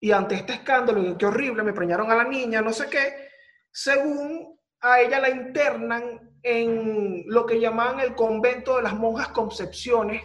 y 0.00 0.12
ante 0.12 0.36
este 0.36 0.54
escándalo, 0.54 1.16
qué 1.18 1.26
horrible, 1.26 1.62
me 1.62 1.72
preñaron 1.72 2.10
a 2.10 2.14
la 2.14 2.24
niña, 2.24 2.60
no 2.60 2.72
sé 2.72 2.88
qué, 2.90 3.28
según 3.70 4.58
a 4.84 5.00
ella 5.00 5.18
la 5.18 5.30
internan 5.30 6.30
en 6.42 7.24
lo 7.26 7.46
que 7.46 7.58
llamaban 7.58 8.00
el 8.00 8.14
convento 8.14 8.76
de 8.76 8.82
las 8.82 8.94
monjas 8.94 9.28
Concepciones, 9.28 10.22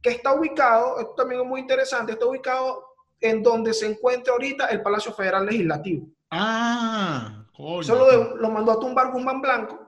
que 0.00 0.10
está 0.10 0.32
ubicado, 0.32 1.00
esto 1.00 1.14
también 1.16 1.40
es 1.40 1.46
muy 1.46 1.60
interesante, 1.60 2.12
está 2.12 2.26
ubicado 2.26 2.84
en 3.20 3.42
donde 3.42 3.74
se 3.74 3.86
encuentra 3.86 4.32
ahorita 4.32 4.66
el 4.66 4.80
Palacio 4.80 5.12
Federal 5.12 5.44
Legislativo. 5.44 6.08
Ah, 6.30 7.44
coño. 7.52 7.82
Solo 7.82 8.12
lo, 8.12 8.36
lo 8.36 8.50
mandó 8.50 8.72
a 8.72 8.80
tumbar 8.80 9.10
Guzmán 9.10 9.40
Blanco. 9.40 9.86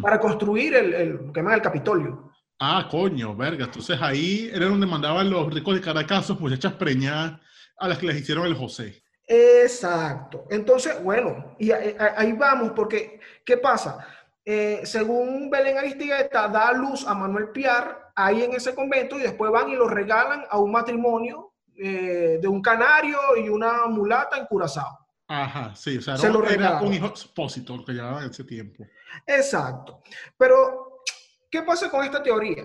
Para 0.00 0.18
construir 0.18 0.74
el, 0.74 0.94
el, 0.94 1.10
lo 1.26 1.32
que 1.32 1.40
llaman 1.40 1.54
el 1.54 1.62
Capitolio. 1.62 2.32
Ah, 2.58 2.88
coño, 2.90 3.36
verga. 3.36 3.66
Entonces 3.66 4.00
ahí 4.00 4.50
era 4.52 4.66
donde 4.66 4.86
mandaban 4.86 5.30
los 5.30 5.52
ricos 5.52 5.74
de 5.74 5.80
Caracas 5.80 6.30
muchachas 6.40 6.72
preñadas 6.72 7.38
a 7.78 7.88
las 7.88 7.98
que 7.98 8.06
les 8.06 8.16
hicieron 8.16 8.46
el 8.46 8.54
José. 8.54 9.01
Exacto. 9.26 10.46
Entonces, 10.50 11.02
bueno, 11.02 11.54
y 11.58 11.70
ahí, 11.70 12.32
vamos, 12.32 12.72
porque, 12.74 13.20
¿qué 13.44 13.56
pasa? 13.56 14.06
Eh, 14.44 14.80
según 14.84 15.48
Belén 15.48 15.78
Aristigueta, 15.78 16.48
da 16.48 16.68
a 16.68 16.72
luz 16.72 17.06
a 17.06 17.14
Manuel 17.14 17.50
Piar 17.50 18.12
ahí 18.14 18.42
en 18.42 18.52
ese 18.52 18.74
convento 18.74 19.18
y 19.18 19.22
después 19.22 19.50
van 19.50 19.68
y 19.68 19.76
lo 19.76 19.88
regalan 19.88 20.44
a 20.50 20.58
un 20.58 20.72
matrimonio 20.72 21.52
eh, 21.76 22.38
de 22.40 22.48
un 22.48 22.60
canario 22.60 23.18
y 23.36 23.48
una 23.48 23.86
mulata 23.86 24.36
en 24.36 24.46
Curazao. 24.46 24.98
Ajá, 25.28 25.74
sí, 25.74 25.96
o 25.96 26.02
sea, 26.02 26.16
Se 26.16 26.26
era, 26.26 26.34
lo 26.34 26.46
era 26.46 26.80
un 26.82 26.92
hijo 26.92 27.06
expósito 27.06 27.76
lo 27.76 27.84
que 27.84 27.92
llamaban 27.92 28.24
en 28.24 28.30
ese 28.30 28.44
tiempo. 28.44 28.84
Exacto. 29.26 30.02
Pero, 30.36 31.02
¿qué 31.50 31.62
pasa 31.62 31.90
con 31.90 32.04
esta 32.04 32.22
teoría? 32.22 32.64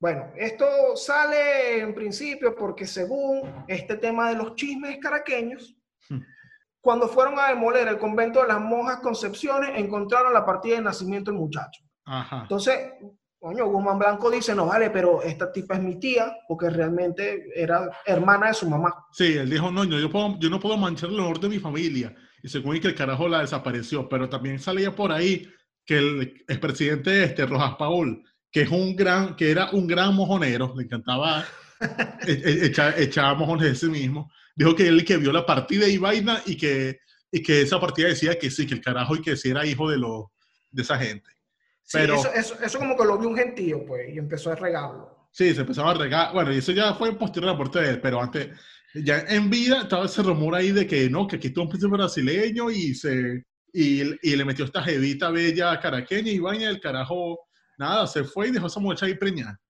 Bueno, 0.00 0.32
esto 0.36 0.96
sale 0.96 1.80
en 1.80 1.94
principio 1.94 2.54
porque 2.54 2.86
según 2.86 3.64
este 3.66 3.96
tema 3.96 4.30
de 4.30 4.36
los 4.36 4.54
chismes 4.54 4.96
caraqueños, 4.98 5.76
Hmm. 6.08 6.20
cuando 6.80 7.08
fueron 7.08 7.38
a 7.38 7.48
demoler 7.48 7.88
el 7.88 7.98
convento 7.98 8.40
de 8.42 8.48
las 8.48 8.60
monjas 8.60 9.00
Concepciones, 9.00 9.70
encontraron 9.74 10.32
la 10.32 10.44
partida 10.46 10.76
de 10.76 10.82
nacimiento 10.82 11.30
del 11.30 11.40
muchacho. 11.40 11.82
Ajá. 12.04 12.42
Entonces, 12.42 12.92
coño, 13.38 13.66
Guzmán 13.66 13.98
Blanco 13.98 14.30
dice, 14.30 14.54
no 14.54 14.66
vale, 14.66 14.90
pero 14.90 15.22
esta 15.22 15.52
tipa 15.52 15.74
es 15.74 15.82
mi 15.82 15.98
tía, 16.00 16.36
porque 16.48 16.70
realmente 16.70 17.44
era 17.54 17.90
hermana 18.06 18.48
de 18.48 18.54
su 18.54 18.68
mamá. 18.68 18.94
Sí, 19.12 19.36
él 19.36 19.50
dijo, 19.50 19.70
no, 19.70 19.84
yo, 19.84 19.98
yo, 19.98 20.10
puedo, 20.10 20.38
yo 20.38 20.50
no 20.50 20.58
puedo 20.58 20.76
manchar 20.76 21.10
el 21.10 21.20
honor 21.20 21.38
de 21.40 21.48
mi 21.48 21.58
familia. 21.58 22.14
Y 22.42 22.48
según 22.48 22.78
que 22.80 22.88
el 22.88 22.94
carajo 22.94 23.28
la 23.28 23.40
desapareció, 23.40 24.08
pero 24.08 24.28
también 24.28 24.58
salía 24.58 24.94
por 24.94 25.12
ahí 25.12 25.48
que 25.84 25.98
el 25.98 26.22
expresidente 26.48 27.24
este, 27.24 27.46
Rojas 27.46 27.74
Paul, 27.78 28.22
que 28.50 28.62
es 28.62 28.70
un 28.70 28.94
gran, 28.94 29.36
que 29.36 29.50
era 29.50 29.70
un 29.72 29.86
gran 29.86 30.14
mojonero, 30.14 30.74
le 30.76 30.84
encantaba 30.84 31.44
e- 32.26 32.32
e- 32.32 32.66
echar, 32.66 32.98
echar 32.98 33.36
mojones 33.36 33.68
de 33.68 33.74
sí 33.74 33.88
mismo, 33.88 34.30
dijo 34.58 34.74
que 34.74 34.88
él 34.88 35.04
que 35.04 35.16
vio 35.16 35.32
la 35.32 35.46
partida 35.46 35.86
y 35.86 35.98
vaina 35.98 36.42
y 36.44 36.56
que, 36.56 36.98
y 37.30 37.42
que 37.42 37.62
esa 37.62 37.80
partida 37.80 38.08
decía 38.08 38.36
que 38.38 38.50
sí, 38.50 38.66
que 38.66 38.74
el 38.74 38.80
carajo 38.80 39.14
y 39.14 39.22
que 39.22 39.36
sí 39.36 39.50
era 39.50 39.64
hijo 39.64 39.88
de, 39.88 39.98
los 39.98 40.24
de 40.70 40.82
esa 40.82 40.98
gente. 40.98 41.30
Sí, 41.84 41.98
Pero- 41.98 42.16
eso, 42.16 42.32
eso, 42.34 42.58
eso 42.60 42.78
como 42.78 42.96
que 42.96 43.04
lo 43.04 43.16
vio 43.16 43.28
un 43.28 43.36
gentío, 43.36 43.86
pues, 43.86 44.12
y 44.12 44.18
empezó 44.18 44.50
a 44.50 44.56
regarlo. 44.56 45.28
Sí, 45.30 45.54
se 45.54 45.60
empezaba 45.60 45.92
a 45.92 45.94
regar. 45.94 46.32
Bueno, 46.32 46.52
y 46.52 46.58
eso 46.58 46.72
ya 46.72 46.92
fue 46.94 47.16
posterior 47.16 47.50
a 47.50 47.52
la 47.52 47.56
muerte 47.56 47.80
de 47.80 47.90
él, 47.90 48.00
pero 48.00 48.20
antes, 48.20 48.48
ya 48.94 49.20
en 49.28 49.48
vida, 49.48 49.82
estaba 49.82 50.06
ese 50.06 50.22
rumor 50.22 50.56
ahí 50.56 50.72
de 50.72 50.86
que 50.86 51.08
no, 51.08 51.28
que 51.28 51.36
aquí 51.36 51.48
estuvo 51.48 51.64
un 51.64 51.70
príncipe 51.70 51.96
brasileño 51.96 52.70
y 52.70 52.94
se 52.94 53.44
y, 53.72 54.02
y 54.22 54.36
le 54.36 54.44
metió 54.44 54.64
esta 54.64 54.82
jevita 54.82 55.30
bella 55.30 55.78
caraqueña 55.78 56.32
y 56.32 56.38
vaina 56.40 56.68
el 56.68 56.80
carajo, 56.80 57.38
nada, 57.78 58.06
se 58.08 58.24
fue 58.24 58.48
y 58.48 58.50
dejó 58.50 58.64
a 58.64 58.68
esa 58.68 58.80
muchacha 58.80 59.06
ahí 59.06 59.14
preñada. 59.14 59.60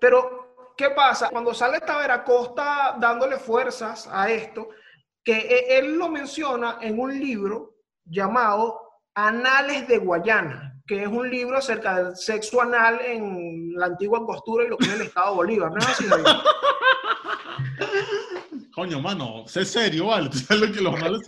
Pero, 0.00 0.39
¿qué 0.80 0.90
pasa? 0.90 1.28
Cuando 1.28 1.52
sale 1.52 1.80
Taver 1.80 2.10
Acosta 2.10 2.96
dándole 2.98 3.36
fuerzas 3.36 4.08
a 4.10 4.30
esto, 4.30 4.70
que 5.22 5.36
e- 5.36 5.78
él 5.78 5.98
lo 5.98 6.08
menciona 6.08 6.78
en 6.80 6.98
un 6.98 7.20
libro 7.20 7.74
llamado 8.06 8.80
Anales 9.14 9.86
de 9.86 9.98
Guayana, 9.98 10.80
que 10.86 11.02
es 11.02 11.08
un 11.08 11.28
libro 11.28 11.58
acerca 11.58 12.02
del 12.02 12.16
sexo 12.16 12.62
anal 12.62 12.98
en 13.04 13.74
la 13.74 13.86
antigua 13.86 14.24
costura 14.24 14.64
y 14.64 14.68
lo 14.68 14.78
que 14.78 14.86
es 14.86 14.94
el 14.94 15.02
Estado 15.02 15.34
Bolívar. 15.34 15.70
¿No 15.70 15.78
es 15.80 15.86
así? 15.86 16.06
Coño, 18.74 19.00
mano, 19.00 19.46
sé 19.46 19.66
serio, 19.66 20.06
¿vale? 20.06 20.30
Tú 20.30 20.38
los 20.82 20.94
anales 20.94 21.20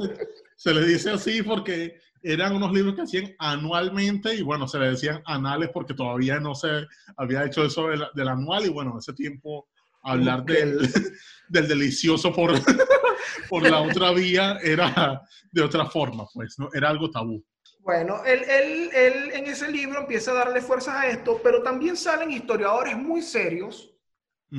se, 0.63 0.75
le 0.75 0.87
dice 0.87 1.11
así 1.11 1.43
porque 1.43 1.97
eran 2.23 2.55
unos 2.55 2.73
libros 2.73 2.95
que 2.95 3.03
hacían 3.03 3.35
anualmente 3.39 4.35
y 4.35 4.43
bueno, 4.43 4.69
se 4.69 4.79
le 4.79 4.91
decían 4.91 5.21
anales 5.27 5.71
porque 5.75 5.95
todavía 5.95 6.39
no 6.39 6.55
se 6.55 6.87
había 7.17 7.45
hecho 7.45 7.65
eso 7.65 7.89
del, 7.89 8.05
del 8.15 8.29
anual 8.29 8.65
y 8.67 8.69
bueno, 8.69 8.93
en 8.93 8.99
ese 8.99 9.13
tiempo 9.13 9.69
hablar 10.03 10.41
Ok. 10.41 10.51
del, 10.51 10.79
del 11.49 11.69
delicioso 11.69 12.33
por, 12.33 12.53
por 13.49 13.63
la 13.69 13.81
otra 13.81 14.13
vía 14.13 14.59
era 14.63 15.21
de 15.51 15.63
otra 15.63 15.87
forma, 15.87 16.27
pues, 16.33 16.59
¿no? 16.59 16.69
Era 16.73 16.91
algo 16.91 17.11
tabú. 17.11 17.45
Bueno, 17.81 18.25
él, 18.25 18.43
él- 18.49 18.91
él 18.95 19.31
en 19.33 19.47
ese 19.47 19.69
libro 19.71 19.99
empieza 20.01 20.31
a 20.31 20.35
darle 20.35 20.61
fuerzas 20.61 20.95
a 20.95 21.09
esto, 21.09 21.41
pero 21.43 21.63
también 21.63 21.97
salen 21.97 22.31
historiadores 22.31 22.97
muy 22.97 23.21
serios 23.23 23.89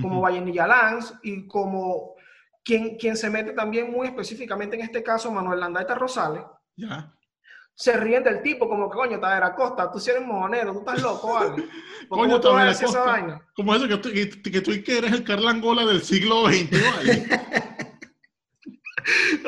como 0.01 0.15
Ujú. 0.15 0.21
Vallenilla 0.21 0.67
Lanz 0.67 1.13
y 1.23 1.47
como 1.47 2.12
quien, 2.63 2.97
quien 2.97 3.17
se 3.17 3.29
mete 3.29 3.53
también 3.53 3.91
muy 3.91 4.07
específicamente 4.07 4.75
en 4.75 4.83
este 4.83 5.03
caso, 5.03 5.31
Manuel 5.31 5.59
Landaeta 5.59 5.95
Rosales, 5.95 6.43
Ya. 6.75 7.13
se 7.75 7.97
ríen 7.97 8.23
del 8.23 8.41
tipo, 8.41 8.67
como 8.69 8.89
que 8.89 8.95
coño, 8.97 9.19
Tadera 9.19 9.47
Acosta, 9.47 9.91
tú 9.91 9.99
sí 9.99 10.11
eres 10.11 10.25
mojonero, 10.25 10.73
tú 10.73 10.79
estás 10.79 11.01
loco, 11.01 11.33
¿vale? 11.33 11.67
¿Cómo 12.09 12.21
Coño, 12.23 12.39
tú 12.39 12.47
vas 12.49 12.53
a 12.53 12.57
Tadera 12.57 12.69
decir 12.71 12.87
esa 12.87 13.03
vaina? 13.03 13.41
Como 13.55 13.75
eso 13.75 13.87
que 13.87 13.97
tú, 13.97 14.09
que, 14.11 14.51
que 14.51 14.61
tú 14.61 14.71
y 14.71 14.83
que 14.83 14.97
eres 14.99 15.11
el 15.11 15.23
Carlangola 15.23 15.85
del 15.85 16.03
siglo 16.03 16.47
XX, 16.47 16.71
¿vale? 16.95 17.27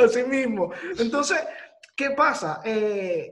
Así 0.03 0.23
mismo. 0.23 0.71
Entonces, 0.97 1.39
¿qué 1.95 2.11
pasa? 2.11 2.61
Eh, 2.65 3.31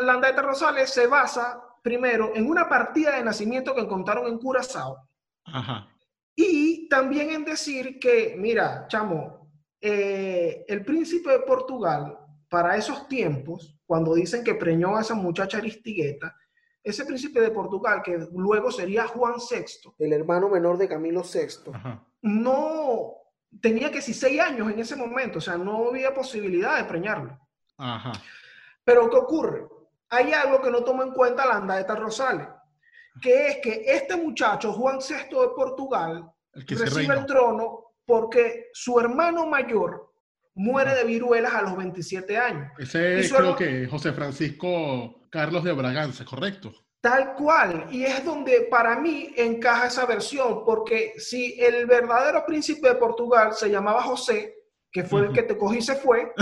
Landaeta 0.00 0.42
Rosales 0.42 0.90
se 0.90 1.06
basa 1.06 1.62
primero 1.82 2.32
en 2.34 2.48
una 2.48 2.68
partida 2.68 3.16
de 3.16 3.24
nacimiento 3.24 3.74
que 3.74 3.82
encontraron 3.82 4.26
en 4.26 4.38
Curazao 4.38 5.06
Ajá. 5.44 5.86
y 6.34 6.77
también 6.88 7.30
en 7.30 7.44
decir 7.44 7.98
que, 7.98 8.34
mira, 8.36 8.86
chamo, 8.88 9.50
eh, 9.80 10.64
el 10.66 10.84
príncipe 10.84 11.30
de 11.30 11.40
Portugal, 11.40 12.18
para 12.48 12.76
esos 12.76 13.06
tiempos, 13.08 13.78
cuando 13.86 14.14
dicen 14.14 14.42
que 14.42 14.54
preñó 14.54 14.96
a 14.96 15.02
esa 15.02 15.14
muchacha 15.14 15.58
Aristigueta, 15.58 16.34
ese 16.82 17.04
príncipe 17.04 17.40
de 17.40 17.50
Portugal, 17.50 18.00
que 18.02 18.18
luego 18.32 18.70
sería 18.70 19.06
Juan 19.06 19.34
VI, 19.34 19.92
el 19.98 20.12
hermano 20.12 20.48
menor 20.48 20.78
de 20.78 20.88
Camilo 20.88 21.22
VI, 21.22 21.70
Ajá. 21.72 22.06
no 22.22 23.14
tenía 23.60 23.90
que 23.90 24.02
si 24.02 24.14
seis 24.14 24.40
años 24.40 24.70
en 24.70 24.78
ese 24.78 24.96
momento, 24.96 25.38
o 25.38 25.40
sea, 25.40 25.56
no 25.56 25.88
había 25.88 26.14
posibilidad 26.14 26.78
de 26.78 26.84
preñarlo. 26.84 27.38
Ajá. 27.76 28.12
Pero 28.84 29.10
¿qué 29.10 29.16
ocurre? 29.16 29.68
Hay 30.08 30.32
algo 30.32 30.62
que 30.62 30.70
no 30.70 30.82
toma 30.82 31.04
en 31.04 31.12
cuenta 31.12 31.46
la 31.46 31.56
Andaeta 31.56 31.94
Rosales, 31.94 32.48
que 33.20 33.48
es 33.48 33.56
que 33.58 33.84
este 33.86 34.16
muchacho, 34.16 34.72
Juan 34.72 34.98
VI 34.98 35.36
de 35.38 35.48
Portugal, 35.54 36.30
El 36.58 36.66
que 36.66 36.74
recibe 36.74 37.14
el 37.14 37.26
trono 37.26 37.94
porque 38.04 38.66
su 38.72 38.98
hermano 38.98 39.46
mayor 39.46 40.12
muere 40.54 40.94
de 40.94 41.04
viruelas 41.04 41.54
a 41.54 41.62
los 41.62 41.76
27 41.76 42.36
años. 42.36 42.72
Ese 42.78 43.20
es 43.20 43.32
creo 43.32 43.54
que 43.54 43.86
José 43.86 44.12
Francisco 44.12 45.28
Carlos 45.30 45.62
de 45.62 45.72
Braganza, 45.72 46.24
¿correcto? 46.24 46.72
Tal 47.00 47.34
cual. 47.34 47.86
Y 47.90 48.04
es 48.04 48.24
donde 48.24 48.66
para 48.70 48.98
mí 48.98 49.30
encaja 49.36 49.86
esa 49.86 50.04
versión, 50.06 50.64
porque 50.64 51.12
si 51.18 51.60
el 51.60 51.86
verdadero 51.86 52.44
príncipe 52.44 52.88
de 52.88 52.96
Portugal 52.96 53.52
se 53.52 53.70
llamaba 53.70 54.02
José, 54.02 54.54
que 54.90 55.04
fue 55.04 55.26
el 55.26 55.32
que 55.32 55.42
te 55.42 55.56
cogí 55.56 55.78
y 55.78 55.82
se 55.82 55.94
fue, 55.94 56.32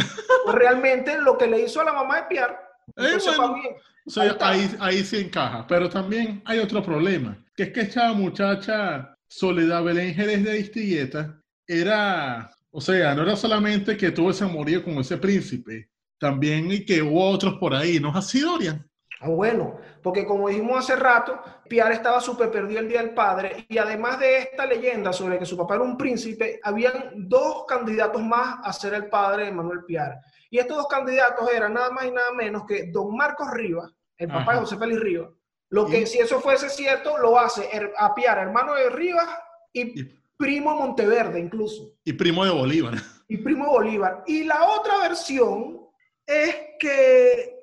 pues 0.44 0.56
realmente 0.56 1.20
lo 1.20 1.36
que 1.36 1.46
le 1.48 1.60
hizo 1.60 1.80
a 1.80 1.84
la 1.84 1.92
mamá 1.92 2.22
de 2.22 2.26
Pierre, 2.28 2.56
entonces 2.96 3.32
Eh, 3.32 3.36
bueno. 3.36 3.54
bien. 3.54 3.74
O 4.06 4.10
sea, 4.10 4.22
Ahí 4.22 4.36
ahí, 4.40 4.76
ahí 4.78 5.04
sí 5.04 5.18
encaja. 5.18 5.66
Pero 5.66 5.90
también 5.90 6.40
hay 6.46 6.60
otro 6.60 6.82
problema, 6.82 7.44
que 7.54 7.64
es 7.64 7.72
que 7.72 7.80
esta 7.80 8.12
muchacha 8.12 9.15
Soledad 9.28 9.84
Belén 9.84 10.14
Jerez 10.14 10.44
de 10.44 10.58
Istigueta 10.58 11.40
era, 11.66 12.50
o 12.70 12.80
sea, 12.80 13.14
no 13.14 13.22
era 13.22 13.36
solamente 13.36 13.96
que 13.96 14.10
tuvo 14.12 14.30
ese 14.30 14.44
amorío 14.44 14.84
con 14.84 14.94
ese 14.94 15.18
príncipe, 15.18 15.90
también 16.18 16.70
y 16.70 16.84
que 16.84 17.02
hubo 17.02 17.28
otros 17.28 17.54
por 17.54 17.74
ahí, 17.74 18.00
¿no 18.00 18.10
es 18.10 18.16
así, 18.16 18.40
Dorian? 18.40 18.88
Ah, 19.20 19.30
bueno, 19.30 19.78
porque 20.02 20.26
como 20.26 20.48
dijimos 20.48 20.78
hace 20.78 20.94
rato, 20.94 21.40
Piar 21.68 21.90
estaba 21.92 22.20
súper 22.20 22.50
perdido 22.50 22.80
el 22.80 22.88
Día 22.88 23.00
del 23.00 23.14
Padre 23.14 23.64
y 23.68 23.78
además 23.78 24.18
de 24.20 24.38
esta 24.38 24.66
leyenda 24.66 25.12
sobre 25.12 25.38
que 25.38 25.46
su 25.46 25.56
papá 25.56 25.76
era 25.76 25.84
un 25.84 25.96
príncipe, 25.96 26.60
habían 26.62 27.12
dos 27.14 27.64
candidatos 27.66 28.22
más 28.22 28.58
a 28.62 28.72
ser 28.74 28.92
el 28.92 29.08
padre 29.08 29.46
de 29.46 29.52
Manuel 29.52 29.84
Piar. 29.86 30.20
Y 30.50 30.58
estos 30.58 30.76
dos 30.76 30.86
candidatos 30.88 31.50
eran 31.50 31.72
nada 31.74 31.90
más 31.90 32.04
y 32.04 32.10
nada 32.10 32.32
menos 32.32 32.64
que 32.66 32.90
don 32.92 33.16
Marcos 33.16 33.50
Rivas, 33.52 33.90
el 34.18 34.28
papá 34.28 34.42
Ajá. 34.42 34.52
de 34.52 34.58
José 34.58 34.76
Félix 34.76 35.00
Rivas. 35.00 35.30
Lo 35.70 35.86
que 35.86 36.00
Y- 36.02 36.06
si 36.06 36.18
eso 36.18 36.40
fuese 36.40 36.68
cierto, 36.70 37.18
lo 37.18 37.38
hace 37.38 37.68
her- 37.72 37.92
a 37.96 38.14
Piar, 38.14 38.38
hermano 38.38 38.74
de 38.74 38.88
Rivas 38.90 39.28
y 39.72 40.00
Y, 40.00 40.20
primo 40.36 40.72
de 40.74 40.78
Monteverde 40.80 41.40
incluso 41.40 41.94
y 42.04 42.12
primo 42.12 42.44
de 42.44 42.50
Bolívar. 42.52 42.94
y 43.28 43.38
Primo 43.38 43.64
de 43.64 43.70
Bolívar. 43.70 44.22
Y 44.26 44.44
la 44.44 44.64
otra 44.64 44.98
versión 44.98 45.80
es 46.26 46.54
que 46.78 47.58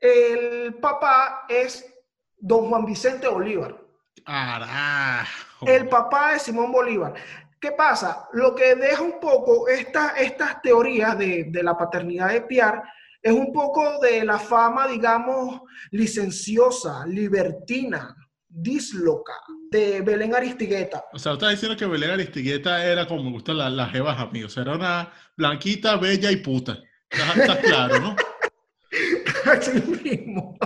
el 0.00 0.74
papá 0.76 1.44
es 1.48 1.86
don 2.38 2.68
Juan 2.68 2.84
Vicente 2.86 3.28
Bolívar, 3.28 3.76
Carajo. 4.24 5.66
el 5.66 5.88
papá 5.88 6.32
de 6.32 6.38
Simón 6.40 6.72
Bolívar. 6.72 7.14
¿Qué 7.60 7.72
pasa? 7.72 8.28
Lo 8.32 8.54
que 8.54 8.74
deja 8.74 9.02
un 9.02 9.20
poco 9.20 9.68
esta- 9.68 10.14
estas 10.16 10.60
teorías 10.62 11.16
de, 11.16 11.44
de 11.48 11.62
la 11.62 11.76
paternidad 11.76 12.30
de 12.30 12.40
Piar 12.42 12.82
es 13.22 13.32
un 13.32 13.52
poco 13.52 14.00
de 14.00 14.24
la 14.24 14.38
fama, 14.38 14.88
digamos, 14.88 15.60
licenciosa, 15.90 17.06
libertina, 17.06 18.16
dísloca 18.48 19.32
de 19.70 20.00
Belén 20.02 20.34
Aristigueta. 20.34 21.04
O 21.12 21.18
sea, 21.18 21.32
estás 21.34 21.50
diciendo 21.50 21.76
que 21.76 21.86
Belén 21.86 22.10
Aristigueta 22.10 22.84
era 22.84 23.06
como 23.06 23.22
me 23.24 23.30
gustan 23.30 23.58
las, 23.58 23.72
las 23.72 23.90
jevas 23.92 24.18
a 24.18 24.26
mí. 24.26 24.42
O 24.42 24.48
sea, 24.48 24.64
era 24.64 24.74
una 24.74 25.12
blanquita, 25.36 25.96
bella 25.96 26.30
y 26.30 26.36
puta. 26.36 26.78
Está, 27.08 27.32
está 27.40 27.60
claro, 27.60 28.00
¿no? 28.00 28.16
Así 29.50 29.80
mismo. 30.04 30.56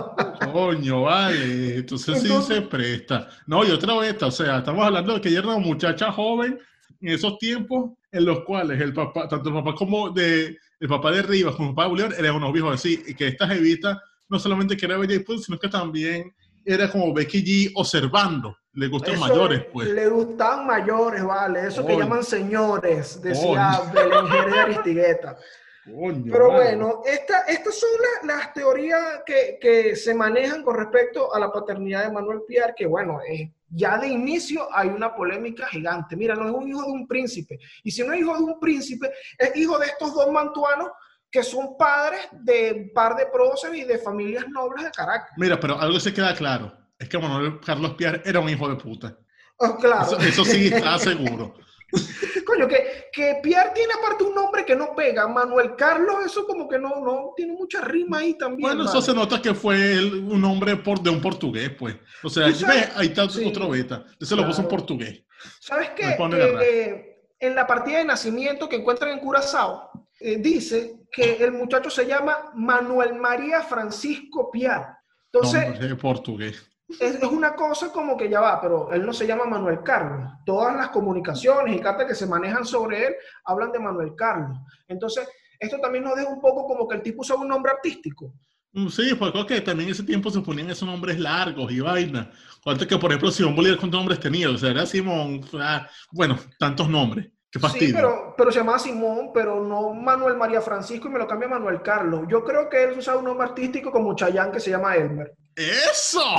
Coño, 0.51 1.03
vale. 1.03 1.77
Entonces, 1.77 2.23
Entonces- 2.23 2.47
sí 2.47 2.53
se 2.55 2.61
presta. 2.61 3.29
No, 3.45 3.63
y 3.65 3.71
otra 3.71 3.97
vez, 3.97 4.21
o 4.21 4.31
sea, 4.31 4.57
estamos 4.59 4.85
hablando 4.85 5.13
de 5.13 5.21
que 5.21 5.29
ella 5.29 5.39
era 5.39 5.49
una 5.49 5.59
muchacha 5.59 6.11
joven 6.11 6.59
en 7.01 7.09
esos 7.09 7.37
tiempos 7.37 7.91
en 8.11 8.25
los 8.25 8.43
cuales 8.43 8.81
el 8.81 8.93
papá, 8.93 9.27
tanto 9.27 9.49
el 9.49 9.55
papá 9.55 9.75
como 9.75 10.09
de, 10.09 10.57
el 10.79 10.87
papá 10.87 11.11
de 11.11 11.21
Rivas 11.23 11.55
como 11.55 11.69
el 11.69 11.75
papá 11.75 11.83
de 11.85 11.89
Bolívar 11.89 12.13
eran 12.17 12.35
unos 12.35 12.53
viejos 12.53 12.73
así, 12.75 13.03
y 13.07 13.13
que 13.15 13.27
esta 13.27 13.47
jevita 13.47 14.01
no 14.29 14.37
solamente 14.39 14.75
que 14.77 14.85
era 14.85 14.97
bella 14.97 15.15
y 15.15 15.19
pues, 15.19 15.43
sino 15.43 15.57
que 15.57 15.69
también 15.69 16.33
era 16.65 16.91
como 16.91 17.13
Becky 17.13 17.43
G 17.43 17.71
observando. 17.75 18.57
Le 18.73 18.87
gustan 18.89 19.15
Eso 19.15 19.21
mayores, 19.21 19.65
pues. 19.73 19.87
Le 19.89 20.07
gustaban 20.09 20.67
mayores, 20.67 21.23
vale. 21.23 21.67
Eso 21.67 21.81
que 21.85 21.93
Coño. 21.93 22.03
llaman 22.05 22.23
señores, 22.23 23.21
decía 23.21 23.81
Belén 23.93 24.25
de 24.53 24.59
Aristigueta. 24.59 25.37
Coño, 25.85 26.25
Pero 26.31 26.49
vale. 26.49 26.63
bueno, 26.75 27.01
esta- 27.05 27.43
estas 27.47 27.79
son 27.79 27.89
la- 28.27 28.35
las 28.35 28.53
teorías 28.53 29.21
que, 29.25 29.57
que 29.61 29.95
se 29.95 30.13
manejan 30.13 30.61
con 30.61 30.75
respecto 30.75 31.33
a 31.33 31.39
la 31.39 31.49
paternidad 31.51 32.03
de 32.05 32.11
Manuel 32.11 32.41
Piar, 32.45 32.75
que 32.75 32.85
bueno, 32.85 33.19
eh, 33.27 33.51
ya 33.69 33.97
de 33.97 34.07
inicio 34.07 34.67
hay 34.73 34.89
una 34.89 35.15
polémica 35.15 35.67
gigante. 35.67 36.15
Mira, 36.15 36.35
no 36.35 36.47
es 36.47 36.53
un 36.53 36.67
hijo 36.67 36.83
de 36.83 36.91
un 36.91 37.07
príncipe. 37.07 37.59
Y 37.83 37.91
si 37.91 38.03
no 38.03 38.13
es 38.13 38.21
hijo 38.21 38.35
de 38.37 38.43
un 38.43 38.59
príncipe, 38.59 39.11
es 39.37 39.55
hijo 39.55 39.77
de 39.77 39.87
estos 39.87 40.13
dos 40.13 40.31
mantuanos 40.31 40.89
que 41.29 41.43
son 41.43 41.77
padres 41.77 42.21
de 42.31 42.71
un 42.73 42.93
par 42.93 43.15
de 43.15 43.27
próceres 43.27 43.79
y 43.79 43.83
de 43.83 43.97
familias 43.97 44.47
nobles 44.49 44.85
de 44.85 44.91
Caracas. 44.91 45.31
Mira, 45.37 45.59
pero 45.59 45.79
algo 45.79 45.99
se 45.99 46.13
queda 46.13 46.33
claro. 46.35 46.73
Es 46.97 47.09
que 47.09 47.17
Manuel 47.17 47.59
Carlos 47.59 47.93
Piar 47.95 48.21
era 48.25 48.39
un 48.39 48.49
hijo 48.49 48.67
de 48.69 48.75
puta. 48.75 49.17
Oh, 49.57 49.75
claro. 49.75 50.03
Eso, 50.03 50.19
eso 50.19 50.45
sí 50.45 50.67
está 50.67 50.97
seguro. 50.97 51.55
Coño, 52.45 52.67
que, 52.67 53.05
que 53.11 53.39
Pierre 53.41 53.71
tiene 53.73 53.93
aparte 53.93 54.23
un 54.23 54.35
nombre 54.35 54.65
que 54.65 54.75
no 54.75 54.93
pega. 54.95 55.27
Manuel 55.27 55.75
Carlos, 55.75 56.25
eso 56.25 56.45
como 56.45 56.67
que 56.67 56.77
no, 56.79 56.99
no 57.01 57.33
tiene 57.35 57.53
mucha 57.53 57.81
rima 57.81 58.19
ahí 58.19 58.37
también. 58.37 58.61
Bueno, 58.69 58.85
eso 58.85 59.01
se 59.01 59.13
nota 59.13 59.41
que 59.41 59.53
fue 59.53 59.93
el- 59.93 60.15
un 60.15 60.43
hombre 60.43 60.75
por, 60.77 61.01
de 61.01 61.09
un 61.09 61.21
portugués, 61.21 61.71
pues. 61.77 61.95
O 62.23 62.29
sea, 62.29 62.47
ve, 62.47 62.89
ahí 62.95 63.07
está 63.07 63.29
sí. 63.29 63.45
otro 63.45 63.69
beta. 63.69 64.05
Ese 64.19 64.35
lo 64.35 64.45
puso 64.45 64.61
en 64.61 64.67
portugués. 64.67 65.23
¿Sabes 65.59 65.91
qué? 65.91 66.15
Raro. 66.17 66.61
eh, 66.61 67.21
en 67.39 67.55
la 67.55 67.67
partida 67.67 67.99
de 67.99 68.05
nacimiento 68.05 68.67
que 68.67 68.77
encuentran 68.77 69.11
en 69.11 69.19
Curazao, 69.19 69.91
eh, 70.19 70.37
dice 70.39 70.95
que 71.11 71.35
el 71.43 71.51
muchacho 71.51 71.89
se 71.89 72.05
llama 72.05 72.51
Manuel 72.55 73.13
María 73.15 73.61
Francisco 73.61 74.49
Piar. 74.51 74.97
Entonces, 75.31 75.69
Nombre 75.69 75.95
portugués. 75.95 76.65
Es, 76.87 77.15
es 77.15 77.23
una 77.23 77.53
cosa 77.55 77.91
como 77.91 78.15
que 78.15 78.29
ya 78.29 78.39
va, 78.39 78.61
pero 78.61 78.91
él 78.91 79.05
no 79.05 79.13
se 79.13 79.27
llama 79.27 79.45
Manuel 79.45 79.83
Carlos. 79.83 80.31
Todas 80.45 80.75
las 80.75 80.89
comunicaciones 80.89 81.75
y 81.75 81.79
cartas 81.79 82.07
que 82.07 82.15
se 82.15 82.27
manejan 82.27 82.65
sobre 82.65 83.07
él 83.07 83.15
hablan 83.45 83.71
de 83.71 83.79
Manuel 83.79 84.13
Carlos. 84.15 84.57
Entonces, 84.87 85.27
esto 85.59 85.79
también 85.79 86.03
nos 86.03 86.15
deja 86.15 86.29
un 86.29 86.41
poco 86.41 86.65
como 86.65 86.87
que 86.87 86.95
el 86.95 87.01
tipo 87.01 87.21
usaba 87.21 87.41
un 87.41 87.49
nombre 87.49 87.71
artístico. 87.71 88.33
Mm, 88.73 88.87
Sí, 88.89 89.15
pues 89.15 89.31
creo 89.31 89.45
que 89.45 89.61
también 89.61 89.89
en 89.89 89.93
ese 89.93 90.03
tiempo 90.03 90.29
se 90.29 90.41
ponían 90.41 90.69
esos 90.69 90.87
nombres 90.87 91.19
largos 91.19 91.71
y 91.71 91.79
vaina. 91.79 92.31
Cuanto 92.63 92.87
que, 92.87 92.97
por 92.97 93.11
ejemplo, 93.11 93.31
Simón 93.31 93.55
Bolívar, 93.55 93.79
¿cuántos 93.79 93.99
nombres 93.99 94.19
tenía? 94.19 94.49
O 94.49 94.57
sea, 94.57 94.71
era 94.71 94.85
Simón, 94.85 95.41
ah, 95.59 95.87
bueno, 96.11 96.37
tantos 96.59 96.89
nombres. 96.89 97.29
Qué 97.49 97.59
fastidio. 97.59 97.87
Sí, 97.87 97.93
pero, 97.95 98.35
pero 98.37 98.51
se 98.51 98.59
llamaba 98.59 98.77
Simón, 98.77 99.31
pero 99.33 99.63
no 99.63 99.93
Manuel 99.93 100.35
María 100.35 100.61
Francisco 100.61 101.07
y 101.07 101.11
me 101.11 101.19
lo 101.19 101.27
cambia 101.27 101.47
Manuel 101.47 101.81
Carlos. 101.81 102.25
Yo 102.29 102.43
creo 102.43 102.69
que 102.69 102.83
él 102.83 102.97
usaba 102.97 103.19
un 103.19 103.25
nombre 103.25 103.47
artístico 103.47 103.89
como 103.91 104.15
Chayán 104.15 104.51
que 104.51 104.59
se 104.59 104.69
llama 104.69 104.95
Elmer. 104.95 105.33
¡Eso! 105.57 106.21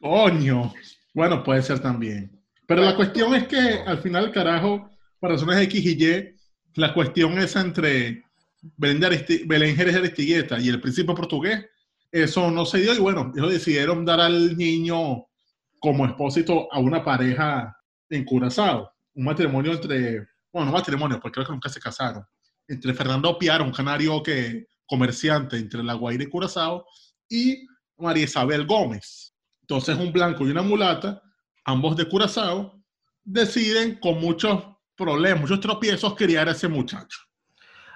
Coño. 0.00 0.74
Bueno, 1.14 1.44
puede 1.44 1.62
ser 1.62 1.78
también. 1.78 2.36
Pero 2.66 2.82
la 2.82 2.96
cuestión 2.96 3.32
es 3.34 3.46
que 3.46 3.80
al 3.86 3.98
final, 3.98 4.32
carajo, 4.32 4.90
por 5.20 5.30
razones 5.30 5.62
X 5.62 5.86
y 5.86 6.04
Y, 6.04 6.34
la 6.74 6.92
cuestión 6.92 7.38
es 7.38 7.54
entre 7.54 8.24
Belén, 8.76 9.24
Belén 9.46 9.76
Jerez 9.76 9.96
Aristigueta 9.96 10.58
y 10.58 10.68
el 10.68 10.80
príncipe 10.80 11.14
portugués, 11.14 11.64
eso 12.10 12.50
no 12.50 12.66
se 12.66 12.78
dio 12.78 12.92
y 12.92 12.98
bueno, 12.98 13.32
ellos 13.36 13.52
decidieron 13.52 14.04
dar 14.04 14.20
al 14.20 14.56
niño 14.56 15.26
como 15.78 16.06
expósito 16.06 16.72
a 16.72 16.80
una 16.80 17.04
pareja 17.04 17.76
en 18.08 18.24
Curazao. 18.24 18.90
Un 19.14 19.24
matrimonio 19.24 19.72
entre, 19.72 20.26
bueno, 20.52 20.66
no 20.66 20.72
matrimonio, 20.72 21.20
porque 21.20 21.34
creo 21.34 21.46
que 21.46 21.52
nunca 21.52 21.68
se 21.68 21.80
casaron, 21.80 22.24
entre 22.66 22.94
Fernando 22.94 23.38
Piar, 23.38 23.62
un 23.62 23.70
canario 23.70 24.20
que 24.24 24.66
comerciante 24.90 25.56
entre 25.56 25.84
La 25.84 25.94
Guaira 25.94 26.24
y 26.24 26.26
Curazao, 26.26 26.84
y 27.28 27.64
María 27.96 28.24
Isabel 28.24 28.66
Gómez. 28.66 29.32
Entonces, 29.60 29.96
un 29.96 30.12
blanco 30.12 30.44
y 30.46 30.50
una 30.50 30.62
mulata, 30.62 31.22
ambos 31.64 31.96
de 31.96 32.08
Curazao, 32.08 32.82
deciden 33.22 34.00
con 34.00 34.20
muchos 34.20 34.64
problemas, 34.96 35.42
muchos 35.42 35.60
tropiezos, 35.60 36.16
criar 36.16 36.48
a 36.48 36.52
ese 36.52 36.66
muchacho. 36.66 37.20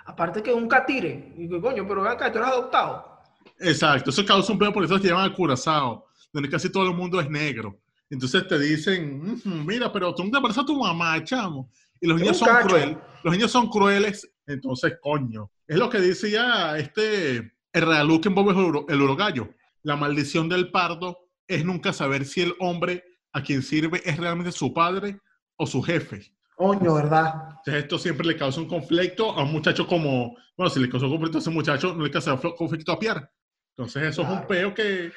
Aparte 0.07 0.40
que 0.40 0.52
un 0.52 0.68
catire. 0.68 1.35
Y 1.37 1.48
que 1.48 1.61
coño, 1.61 1.85
pero 1.88 2.02
ven 2.02 2.12
acá, 2.12 2.30
tú 2.30 2.38
eres 2.38 2.50
adoptado. 2.50 3.18
Exacto, 3.59 4.11
eso 4.11 4.24
causa 4.24 4.52
un 4.52 4.59
pedo, 4.59 4.72
por 4.72 4.85
eso 4.85 4.98
se 4.98 5.09
llaman 5.09 5.30
a 5.30 5.35
Curazao, 5.35 6.07
donde 6.33 6.48
casi 6.48 6.70
todo 6.70 6.88
el 6.88 6.94
mundo 6.94 7.20
es 7.20 7.28
negro. 7.28 7.80
Entonces 8.09 8.46
te 8.46 8.59
dicen, 8.59 9.33
"Ujú, 9.33 9.48
mira, 9.48 9.92
pero 9.92 10.14
tú 10.14 10.22
no 10.22 10.30
te 10.30 10.40
pareces 10.40 10.62
a 10.62 10.66
tu 10.66 10.78
mamá, 10.78 11.22
chamo. 11.24 11.70
Y 12.00 12.07
los 12.07 12.16
Es 12.16 12.22
niños 12.22 12.38
son 12.38 12.57
crueles. 12.62 12.98
Los 13.24 13.33
niños 13.35 13.50
son 13.50 13.68
crueles, 13.68 14.30
entonces, 14.46 14.92
coño. 15.00 15.50
Es 15.66 15.79
lo 15.79 15.88
que 15.90 15.98
decía 16.00 16.77
este, 16.79 17.37
el 17.72 17.83
realuque 17.87 18.29
en 18.29 18.35
Bob 18.35 18.50
el 18.50 18.57
Uro- 18.57 18.87
el 18.88 19.00
Urogallo. 19.00 19.48
La 19.83 19.96
maldición 19.96 20.48
del 20.48 20.70
pardo 20.70 21.29
es 21.46 21.64
nunca 21.64 21.92
saber 21.92 22.24
si 22.24 22.42
el 22.42 22.55
hombre 22.59 23.05
a 23.33 23.42
quien 23.42 23.62
sirve 23.62 24.03
es 24.05 24.16
realmente 24.16 24.53
su 24.53 24.72
padre 24.72 25.20
o 25.57 25.66
su 25.66 25.83
jefe. 25.83 26.33
Coño, 26.57 26.94
¿verdad? 26.94 27.35
Entonces 27.59 27.83
esto 27.83 27.98
siempre 27.98 28.27
le 28.27 28.37
causa 28.37 28.61
un 28.61 28.68
conflicto 28.68 29.31
a 29.33 29.42
un 29.42 29.53
muchacho 29.53 29.87
como, 29.87 30.37
bueno, 30.57 30.70
si 30.70 30.81
le 30.81 30.88
causó 30.88 31.09
conflicto 31.09 31.38
a 31.38 31.40
ese 31.40 31.50
muchacho, 31.50 31.94
no 31.94 32.05
le 32.05 32.11
causa 32.11 32.38
conflicto 32.57 32.92
a 32.92 32.98
Pierre. 32.98 33.29
Entonces 33.77 34.03
eso 34.05 34.22
es 34.22 34.29
un 34.29 34.35
Claro. 34.35 34.46
peo 34.48 34.74
que 34.74 35.12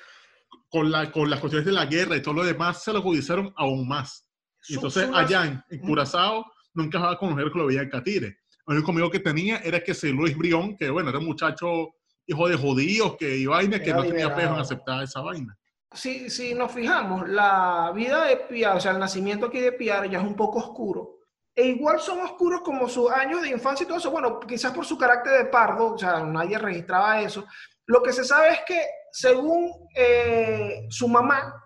con, 0.69 0.89
la, 0.91 1.11
con 1.11 1.29
las 1.29 1.39
cuestiones 1.39 1.65
de 1.65 1.71
la 1.73 1.85
guerra 1.85 2.15
y 2.17 2.21
todo 2.21 2.33
lo 2.33 2.43
demás 2.43 2.83
se 2.83 2.91
lo 2.91 2.99
agudizaron 2.99 3.53
aún 3.55 3.87
más. 3.87 4.27
Y 4.67 4.73
entonces 4.75 5.07
allá 5.13 5.45
en, 5.45 5.63
en 5.69 5.79
Curazao 5.79 6.45
nunca 6.73 6.99
va 6.99 7.17
con 7.17 7.29
mujer 7.29 7.51
que 7.51 7.57
lo 7.59 7.67
veía 7.67 7.83
en 7.83 7.89
Catire. 7.89 8.39
El 8.67 8.75
único 8.75 8.91
amigo 8.91 9.09
que 9.09 9.19
tenía 9.19 9.57
era 9.57 9.81
que 9.81 9.91
ese 9.91 10.09
Luis 10.09 10.37
Brión, 10.37 10.75
que 10.75 10.89
bueno, 10.89 11.09
era 11.09 11.19
un 11.19 11.25
muchacho 11.25 11.93
hijo 12.25 12.49
de 12.49 12.57
judíos, 12.57 13.15
que 13.17 13.37
y 13.37 13.45
vaina, 13.45 13.79
que 13.79 13.89
Era 13.89 13.99
no 13.99 14.05
tenía 14.05 14.35
pejo 14.35 14.53
en 14.53 14.59
aceptar 14.59 15.01
esa 15.03 15.21
vaina. 15.21 15.57
Si, 15.93 16.29
si 16.29 16.53
nos 16.53 16.73
fijamos, 16.73 17.29
la 17.29 17.93
vida 17.95 18.25
de 18.25 18.35
Piar, 18.35 18.75
o 18.75 18.79
sea, 18.79 18.91
el 18.91 18.99
nacimiento 18.99 19.45
aquí 19.45 19.59
de 19.59 19.71
Piar 19.71 20.09
ya 20.09 20.19
es 20.19 20.25
un 20.25 20.35
poco 20.35 20.59
oscuro. 20.59 21.19
E 21.55 21.65
igual 21.65 21.99
son 21.99 22.19
oscuros 22.19 22.61
como 22.61 22.89
sus 22.89 23.09
años 23.09 23.41
de 23.41 23.49
infancia 23.49 23.85
y 23.85 23.87
todo 23.87 23.97
eso. 23.97 24.11
Bueno, 24.11 24.39
quizás 24.41 24.73
por 24.73 24.85
su 24.85 24.97
carácter 24.97 25.45
de 25.45 25.49
pardo, 25.49 25.93
o 25.93 25.97
sea, 25.97 26.23
nadie 26.23 26.57
registraba 26.57 27.21
eso. 27.21 27.45
Lo 27.85 28.03
que 28.03 28.11
se 28.11 28.25
sabe 28.25 28.49
es 28.49 28.59
que, 28.67 28.79
según 29.11 29.71
eh, 29.95 30.85
su 30.89 31.07
mamá, 31.07 31.63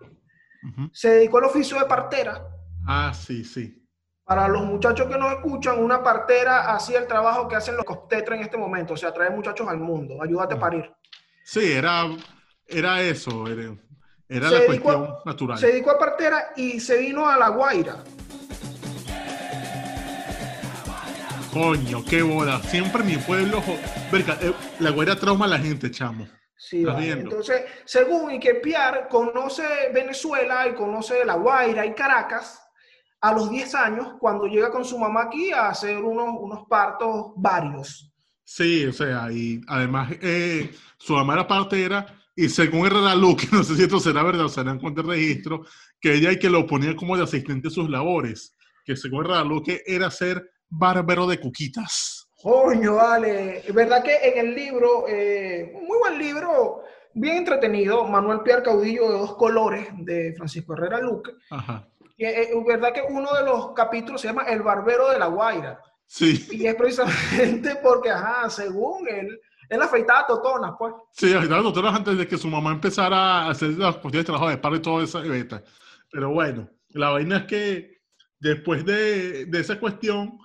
se 0.92 1.10
dedicó 1.10 1.38
al 1.38 1.44
oficio 1.44 1.78
de 1.78 1.86
partera. 1.86 2.42
Ah, 2.86 3.12
sí, 3.12 3.44
sí. 3.44 3.81
Para 4.32 4.48
los 4.48 4.64
muchachos 4.64 5.08
que 5.08 5.18
nos 5.18 5.30
escuchan, 5.30 5.78
una 5.78 6.02
partera 6.02 6.74
hacía 6.74 6.98
el 7.00 7.06
trabajo 7.06 7.46
que 7.46 7.54
hacen 7.54 7.76
los 7.76 7.84
obstetras 7.86 8.38
en 8.38 8.44
este 8.46 8.56
momento, 8.56 8.94
o 8.94 8.96
sea, 8.96 9.12
traer 9.12 9.30
muchachos 9.32 9.68
al 9.68 9.76
mundo, 9.76 10.22
ayúdate 10.22 10.54
a 10.54 10.58
parir. 10.58 10.90
Sí, 11.44 11.70
era, 11.70 12.06
era 12.66 13.02
eso, 13.02 13.44
era, 13.46 14.50
la 14.50 14.56
a- 14.56 14.64
cuestión 14.64 15.16
natural. 15.26 15.58
Se 15.58 15.66
dedicó 15.66 15.90
a 15.90 15.98
partera 15.98 16.54
y 16.56 16.80
se 16.80 16.96
vino 16.96 17.28
a 17.28 17.36
La 17.36 17.48
Guaira. 17.50 17.96
Coño, 21.52 22.02
qué 22.08 22.22
bola. 22.22 22.58
Siempre 22.60 23.02
mi 23.02 23.18
pueblo. 23.18 23.62
Verga, 24.10 24.38
eh, 24.40 24.54
la 24.78 24.92
güera 24.92 25.14
trauma 25.14 25.44
a 25.44 25.48
la 25.48 25.58
gente, 25.58 25.90
chamo. 25.90 26.26
Sí, 26.56 26.86
vale. 26.86 27.10
Entonces, 27.10 27.64
según 27.84 28.30
y 28.30 28.40
que 28.40 28.54
Piar 28.54 29.08
conoce 29.10 29.62
Venezuela 29.92 30.66
y 30.68 30.72
conoce 30.72 31.22
La 31.26 31.34
Guaira 31.34 31.84
y 31.84 31.92
Caracas 31.92 32.61
a 33.22 33.32
los 33.32 33.50
10 33.50 33.74
años, 33.76 34.08
cuando 34.18 34.46
llega 34.46 34.70
con 34.70 34.84
su 34.84 34.98
mamá 34.98 35.22
aquí 35.22 35.52
a 35.52 35.68
hacer 35.68 35.96
unos, 35.98 36.34
unos 36.40 36.66
partos 36.68 37.32
varios. 37.36 38.12
Sí, 38.44 38.84
o 38.84 38.92
sea, 38.92 39.30
y 39.30 39.60
además 39.68 40.10
eh, 40.20 40.70
su 40.98 41.14
mamá 41.14 41.34
era 41.34 41.46
partera 41.46 42.04
y 42.34 42.48
según 42.48 42.86
Herrera 42.86 43.14
Luque, 43.14 43.46
no 43.52 43.62
sé 43.62 43.76
si 43.76 43.84
esto 43.84 44.00
será 44.00 44.24
verdad 44.24 44.46
o 44.46 44.48
será 44.48 44.72
en 44.72 44.80
cuenta 44.80 45.02
de 45.02 45.08
registro, 45.08 45.64
que 46.00 46.14
ella 46.14 46.32
y 46.32 46.38
que 46.38 46.50
lo 46.50 46.66
ponía 46.66 46.96
como 46.96 47.16
de 47.16 47.22
asistente 47.22 47.68
a 47.68 47.70
sus 47.70 47.88
labores, 47.88 48.56
que 48.84 48.96
según 48.96 49.24
Herrera 49.24 49.44
Luque 49.44 49.82
era 49.86 50.10
ser 50.10 50.50
bárbaro 50.68 51.26
de 51.28 51.38
cuquitas. 51.38 52.28
Coño, 52.42 52.96
vale. 52.96 53.58
Es 53.58 53.72
verdad 53.72 54.02
que 54.02 54.16
en 54.16 54.46
el 54.48 54.54
libro, 54.54 55.06
eh, 55.08 55.72
muy 55.86 55.98
buen 55.98 56.18
libro, 56.18 56.82
bien 57.14 57.36
entretenido, 57.36 58.04
Manuel 58.08 58.40
Piar 58.40 58.64
Caudillo 58.64 59.12
de 59.12 59.18
dos 59.18 59.36
colores, 59.36 59.86
de 59.98 60.34
Francisco 60.36 60.72
Herrera 60.72 61.00
Luque. 61.00 61.30
Ajá. 61.50 61.88
Y, 62.16 62.24
eh, 62.24 62.50
es 62.50 62.64
verdad 62.64 62.92
que 62.92 63.02
uno 63.02 63.32
de 63.34 63.44
los 63.44 63.72
capítulos 63.72 64.20
se 64.20 64.28
llama 64.28 64.44
El 64.44 64.62
Barbero 64.62 65.10
de 65.10 65.18
la 65.18 65.26
Guaira. 65.26 65.80
Sí, 66.06 66.46
Y 66.50 66.66
es 66.66 66.74
precisamente 66.74 67.76
porque, 67.82 68.10
ajá, 68.10 68.50
según 68.50 69.08
él, 69.08 69.40
él 69.68 69.82
afeitaba 69.82 70.26
totonas, 70.26 70.72
pues. 70.78 70.94
sí, 71.12 71.32
las 71.32 71.48
doctoras 71.48 71.94
antes 71.94 72.18
de 72.18 72.28
que 72.28 72.36
su 72.36 72.48
mamá 72.48 72.70
empezara 72.72 73.16
a 73.44 73.50
hacer 73.50 73.70
las 73.70 73.96
cuestiones 73.96 74.24
de 74.24 74.24
trabajo 74.24 74.50
de 74.50 74.58
parto 74.58 74.76
y 74.76 75.06
todo 75.06 75.22
beta. 75.22 75.62
Pero 76.10 76.30
bueno, 76.30 76.68
la 76.90 77.10
vaina 77.10 77.38
es 77.38 77.44
que 77.44 78.02
después 78.38 78.84
de, 78.84 79.46
de 79.46 79.60
esa 79.60 79.80
cuestión, 79.80 80.38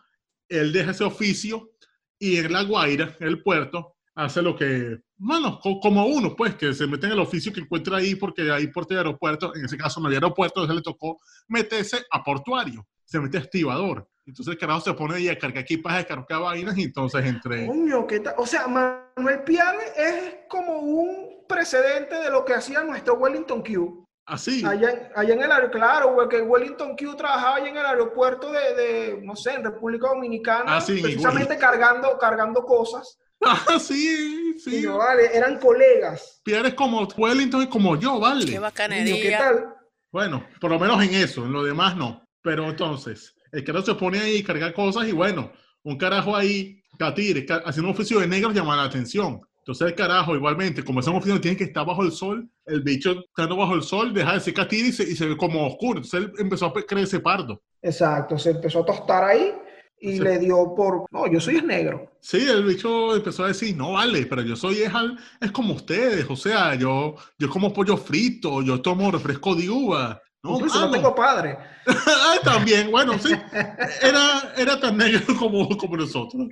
él 0.48 0.72
deja 0.72 0.92
ese 0.92 1.04
oficio 1.04 1.72
y 2.18 2.38
en 2.38 2.54
La 2.54 2.64
Guaira, 2.64 3.18
en 3.20 3.28
el 3.28 3.44
puerto, 3.44 3.97
hace 4.18 4.42
lo 4.42 4.56
que, 4.56 4.98
bueno, 5.18 5.60
co- 5.62 5.80
como 5.80 6.06
uno, 6.08 6.36
pues, 6.36 6.56
que 6.56 6.74
se 6.74 6.88
mete 6.88 7.06
en 7.06 7.14
el 7.14 7.20
oficio 7.20 7.54
que 7.54 7.60
encuentra 7.62 7.98
ahí 7.98 8.16
porque 8.16 8.52
hay 8.52 8.68
puerto 8.68 8.94
de 8.94 9.00
aeropuerto, 9.00 9.56
en 9.56 9.66
ese 9.66 9.78
caso 9.78 10.00
no 10.00 10.08
había 10.08 10.18
aeropuerto, 10.18 10.62
entonces 10.62 10.76
le 10.76 10.82
tocó 10.82 11.20
meterse 11.48 11.98
a 12.12 12.24
portuario, 12.24 12.86
se 13.06 13.20
mete 13.20 13.38
a 13.38 13.42
estibador. 13.42 14.08
Entonces 14.26 14.52
el 14.54 14.60
carajo 14.60 14.82
se 14.82 14.94
pone 14.94 15.16
ahí 15.16 15.30
a 15.30 15.38
cargar 15.38 15.64
equipajes, 15.64 16.04
a 16.04 16.08
cargar 16.08 16.42
vainas 16.42 16.78
y 16.78 16.84
entonces 16.84 17.24
entre... 17.26 17.66
Coño, 17.68 18.06
¿qué 18.08 18.20
tal? 18.20 18.34
O 18.38 18.46
sea, 18.46 18.68
Manuel 18.68 19.44
Piar 19.46 19.76
es 19.96 20.36
como 20.50 20.80
un 20.80 21.46
precedente 21.48 22.16
de 22.16 22.30
lo 22.30 22.44
que 22.44 22.54
hacía 22.56 22.84
nuestro 22.84 23.14
Wellington 23.14 23.64
Q. 23.64 24.04
Así. 24.26 24.66
Allá, 24.66 24.90
en- 24.92 25.10
allá 25.16 25.34
en 25.34 25.42
el 25.44 25.52
aeropuerto, 25.52 25.78
claro, 25.78 26.14
güey, 26.14 26.28
que 26.28 26.42
Wellington 26.42 26.98
Q 26.98 27.16
trabajaba 27.16 27.56
allá 27.58 27.70
en 27.70 27.78
el 27.78 27.86
aeropuerto 27.86 28.52
de, 28.52 28.74
de, 28.76 29.22
no 29.24 29.36
sé, 29.38 29.54
en 29.54 29.64
República 29.64 30.10
Dominicana, 30.10 30.76
Ah, 30.76 30.82
sí, 30.82 31.00
precisamente 31.02 31.58
cargando, 31.58 32.18
cargando 32.18 32.64
cosas. 32.66 33.18
Ah, 33.46 33.80
sí, 33.80 34.56
Y 34.56 34.60
sí. 34.60 34.82
yo, 34.82 34.98
vale, 34.98 35.30
eran 35.36 35.60
colegas. 35.60 36.42
Pierre 36.44 36.70
es 36.70 36.74
como 36.74 37.04
Wellington 37.18 37.64
y 37.64 37.68
como 37.68 37.96
yo, 38.00 38.16
Qué 38.16 38.20
¿vale? 38.20 38.46
¿qué 38.46 38.60
bacanería. 38.60 39.38
tal? 39.38 39.66
Bueno, 40.12 40.46
por 40.60 40.72
lo 40.72 40.80
menos 40.80 41.02
en 41.04 41.14
eso, 41.14 41.46
en 41.46 41.54
lo 41.54 41.64
demás 41.64 41.96
no. 41.96 42.24
Pero 42.42 42.68
entonces, 42.70 43.36
el 43.52 43.64
carajo 43.64 43.86
se 43.86 43.96
pone 43.96 44.20
ahí 44.20 44.38
y 44.38 44.44
carga 44.44 44.74
cosas 44.74 45.08
y 45.08 45.12
bueno, 45.12 45.52
un 45.84 45.98
carajo 45.98 46.36
ahí, 46.36 46.82
catire, 46.98 47.46
ca- 47.46 47.62
haciendo 47.66 47.90
un 47.90 47.96
oficio 47.96 48.20
de 48.20 48.28
negros 48.28 48.54
llama 48.56 48.76
la 48.76 48.84
atención. 48.84 49.42
Entonces 49.60 49.88
el 49.88 49.96
carajo, 49.96 50.34
igualmente, 50.36 50.84
como 50.84 51.02
es 51.02 51.08
un 51.08 51.16
oficio 51.18 51.36
que 51.36 51.42
tiene 51.42 51.58
que 51.58 51.66
estar 51.66 51.86
bajo 51.86 52.04
el 52.04 52.12
sol, 52.14 52.50
el 52.66 52.82
bicho 52.82 53.12
estando 53.28 53.58
bajo 53.58 53.76
el 53.76 53.84
sol 53.84 54.14
deja 54.14 54.34
de 54.34 54.40
ser 54.40 54.54
catire 54.54 54.88
y 54.88 54.92
se, 54.94 55.04
y 55.04 55.16
se 55.16 55.26
ve 55.28 55.36
como 55.38 55.68
oscuro. 55.68 56.00
Entonces 56.00 56.22
él 56.22 56.32
empezó 56.40 56.68
a 56.68 56.74
creerse 56.74 57.20
pardo. 57.20 57.62
Exacto, 57.82 58.38
se 58.40 58.52
empezó 58.52 58.80
a 58.80 58.86
tostar 58.86 59.24
ahí 59.26 59.54
y 60.00 60.14
Sí. 60.14 60.20
le 60.20 60.38
dio 60.40 60.74
por, 60.76 61.06
no, 61.12 61.28
yo 61.28 61.40
soy 61.40 61.62
negro. 61.62 62.12
Sí, 62.20 62.48
el 62.50 62.64
bicho 62.64 63.16
empezó 63.16 63.44
a 63.46 63.48
decir, 63.48 63.76
no 63.76 63.94
vale, 63.94 64.26
pero 64.26 64.42
yo 64.42 64.56
soy 64.56 64.82
es, 64.84 64.94
al- 64.94 65.18
es 65.42 65.52
como 65.52 65.74
ustedes, 65.74 66.26
o 66.30 66.36
sea, 66.36 66.76
yo, 66.76 67.16
yo 67.40 67.50
como 67.50 67.74
pollo 67.74 67.98
frito, 67.98 68.62
yo 68.62 68.82
tomo 68.82 69.12
refresco 69.12 69.56
de 69.56 69.70
uva. 69.70 70.22
No, 70.44 70.56
Incluso 70.56 70.76
no 70.80 70.82
mano. 70.88 70.94
tengo 70.94 71.16
padre. 71.16 71.58
Ay, 71.88 72.40
también, 72.44 72.92
bueno, 72.92 73.18
sí. 73.18 73.34
Era, 74.02 74.54
era 74.56 74.80
tan 74.80 74.98
negro 74.98 75.22
como, 75.40 75.68
como 75.78 75.98
nosotros. 75.98 76.48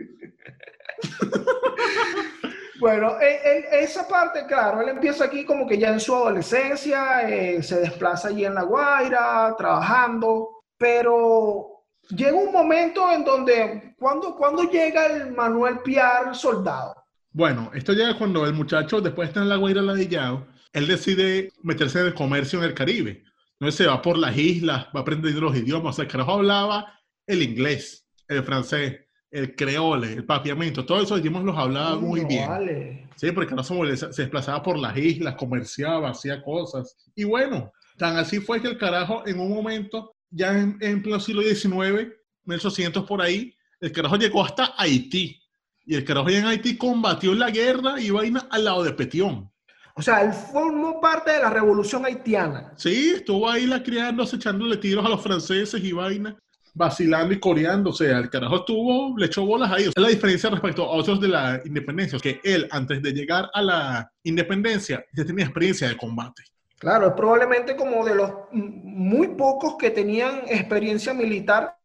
Bueno, 2.79 3.19
e- 3.21 3.39
e- 3.69 3.83
esa 3.83 4.07
parte, 4.07 4.45
claro, 4.47 4.81
él 4.81 4.89
empieza 4.89 5.25
aquí 5.25 5.45
como 5.45 5.65
que 5.65 5.77
ya 5.77 5.89
en 5.89 5.99
su 5.99 6.13
adolescencia, 6.13 7.27
eh, 7.29 7.63
se 7.63 7.79
desplaza 7.79 8.27
allí 8.29 8.43
en 8.43 8.53
La 8.53 8.63
Guaira, 8.63 9.55
trabajando, 9.57 10.49
pero 10.77 11.74
llega 12.09 12.33
un 12.33 12.51
momento 12.51 13.11
en 13.11 13.23
donde, 13.23 13.95
cuando, 13.97 14.35
cuando 14.35 14.63
llega 14.63 15.07
el 15.07 15.31
Manuel 15.31 15.79
Piar 15.79 16.35
soldado? 16.35 16.95
Bueno, 17.31 17.71
esto 17.73 17.93
llega 17.93 18.17
cuando 18.17 18.45
el 18.45 18.53
muchacho, 18.53 19.01
después 19.01 19.27
de 19.27 19.31
estar 19.31 19.43
en 19.43 19.49
la 19.49 19.57
Guaira 19.57 19.81
ladillado, 19.81 20.47
él 20.71 20.87
decide 20.87 21.51
meterse 21.63 21.99
en 21.99 22.07
el 22.07 22.13
comercio 22.13 22.59
en 22.59 22.65
el 22.65 22.73
Caribe. 22.73 23.23
Entonces 23.59 23.75
se 23.75 23.87
va 23.87 24.01
por 24.01 24.17
las 24.17 24.37
islas, 24.37 24.87
va 24.95 25.01
aprendiendo 25.01 25.41
los 25.41 25.55
idiomas. 25.55 25.91
O 25.91 25.93
sea, 25.95 26.05
el 26.05 26.11
carajo 26.11 26.33
hablaba 26.33 26.99
el 27.25 27.41
inglés, 27.41 28.05
el 28.27 28.43
francés, 28.43 28.99
el 29.31 29.55
creole, 29.55 30.13
el 30.13 30.25
papiamento, 30.25 30.85
todos 30.85 31.03
esos 31.03 31.19
idiomas 31.19 31.43
los 31.43 31.57
hablaba 31.57 31.97
muy 31.97 32.25
bien. 32.25 32.47
vale. 32.47 33.07
Sí, 33.15 33.31
porque 33.31 33.49
el 33.53 33.55
carajo 33.57 33.85
se 33.85 34.13
se 34.13 34.21
desplazaba 34.23 34.61
por 34.61 34.77
las 34.77 34.95
islas, 34.97 35.35
comerciaba, 35.35 36.09
hacía 36.09 36.43
cosas. 36.43 36.95
Y 37.15 37.23
bueno, 37.23 37.71
tan 37.97 38.17
así 38.17 38.39
fue 38.39 38.61
que 38.61 38.67
el 38.67 38.77
carajo 38.77 39.23
en 39.25 39.39
un 39.39 39.53
momento, 39.53 40.14
ya 40.35 40.59
en, 40.59 40.77
en 40.81 41.01
pleno 41.01 41.19
siglo 41.19 41.41
XIX, 41.41 42.11
1800 42.43 43.05
por 43.05 43.21
ahí, 43.21 43.55
el 43.79 43.91
carajo 43.91 44.17
llegó 44.17 44.43
hasta 44.43 44.73
Haití. 44.77 45.41
Y 45.85 45.95
el 45.95 46.03
carajo 46.03 46.27
allá 46.27 46.39
en 46.39 46.45
Haití 46.45 46.77
combatió 46.77 47.33
la 47.33 47.51
guerra 47.51 47.99
y 48.01 48.09
vaina 48.09 48.47
al 48.49 48.65
lado 48.65 48.83
de 48.83 48.91
Petión. 48.91 49.51
O 49.97 50.01
sea, 50.01 50.23
él 50.23 50.33
formó 50.33 50.99
parte 50.99 51.31
de 51.31 51.39
la 51.39 51.49
revolución 51.49 52.05
haitiana. 52.05 52.73
Sí, 52.75 53.13
estuvo 53.15 53.49
ahí 53.49 53.65
la 53.65 53.81
criándose, 53.81 54.35
echándole 54.35 54.75
tiros 54.75 55.05
a 55.05 55.09
los 55.09 55.21
franceses 55.21 55.81
y 55.81 55.93
vaina, 55.93 56.37
vacilando 56.73 57.33
y 57.33 57.39
coreando. 57.39 57.91
O 57.91 57.93
sea, 57.93 58.17
el 58.17 58.29
carajo 58.29 58.57
estuvo, 58.57 59.17
le 59.17 59.27
echó 59.27 59.45
bolas 59.45 59.71
ahí. 59.71 59.83
Es 59.83 59.93
la 59.95 60.09
diferencia 60.09 60.49
respecto 60.49 60.83
a 60.83 60.89
otros 60.97 61.21
de 61.21 61.29
la 61.29 61.61
independencia, 61.63 62.19
que 62.19 62.41
él, 62.43 62.67
antes 62.71 63.01
de 63.01 63.13
llegar 63.13 63.49
a 63.53 63.61
la 63.61 64.11
independencia, 64.23 65.05
ya 65.13 65.23
tenía 65.23 65.45
experiencia 65.45 65.87
de 65.87 65.95
combate. 65.95 66.43
Claro, 66.77 67.07
es 67.07 67.13
probablemente 67.13 67.75
como 67.75 68.05
de 68.05 68.15
los 68.15 68.31
muy 68.51 69.29
pocos 69.29 69.75
que 69.77 69.91
tenían 69.91 70.41
experiencia 70.47 71.13
militar 71.13 71.77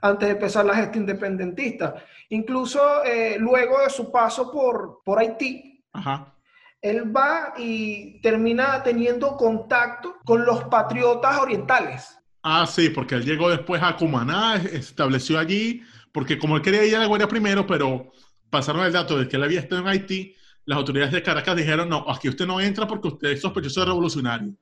antes 0.00 0.28
de 0.28 0.34
empezar 0.34 0.64
la 0.64 0.74
gesta 0.74 0.98
independentista. 0.98 1.94
Incluso 2.30 3.04
eh, 3.04 3.36
luego 3.38 3.80
de 3.80 3.90
su 3.90 4.10
paso 4.10 4.50
por, 4.50 5.00
por 5.04 5.18
Haití, 5.20 5.84
Ajá. 5.92 6.34
él 6.82 7.16
va 7.16 7.54
y 7.56 8.20
termina 8.20 8.82
teniendo 8.82 9.36
contacto 9.36 10.16
con 10.24 10.44
los 10.44 10.64
patriotas 10.64 11.38
orientales. 11.38 12.18
Ah, 12.42 12.66
sí, 12.66 12.88
porque 12.90 13.14
él 13.14 13.24
llegó 13.24 13.48
después 13.50 13.82
a 13.82 13.96
Cumaná, 13.96 14.56
es- 14.56 14.64
estableció 14.72 15.38
allí, 15.38 15.82
porque 16.12 16.38
como 16.38 16.56
él 16.56 16.62
quería 16.62 16.84
ir 16.84 16.96
a 16.96 17.00
la 17.00 17.06
guardia 17.06 17.28
primero, 17.28 17.66
pero 17.66 18.10
pasaron 18.50 18.84
el 18.84 18.92
dato 18.92 19.16
de 19.18 19.28
que 19.28 19.36
él 19.36 19.44
había 19.44 19.60
estado 19.60 19.80
en 19.82 19.88
Haití, 19.88 20.34
las 20.64 20.78
autoridades 20.78 21.12
de 21.12 21.22
Caracas 21.22 21.56
dijeron, 21.56 21.88
no, 21.88 22.04
aquí 22.08 22.28
usted 22.28 22.46
no 22.46 22.60
entra 22.60 22.86
porque 22.86 23.08
usted 23.08 23.28
es 23.32 23.40
sospechoso 23.40 23.80
de 23.80 23.86
revolucionario. 23.86 24.52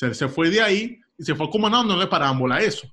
Él 0.00 0.14
se 0.14 0.28
fue 0.28 0.50
de 0.50 0.60
ahí 0.60 1.00
y 1.18 1.24
se 1.24 1.34
fue 1.34 1.46
a 1.46 1.50
Cumaná, 1.50 1.82
no 1.82 1.96
le 1.96 2.06
paraban 2.06 2.38
bola 2.38 2.56
a 2.56 2.60
eso. 2.60 2.86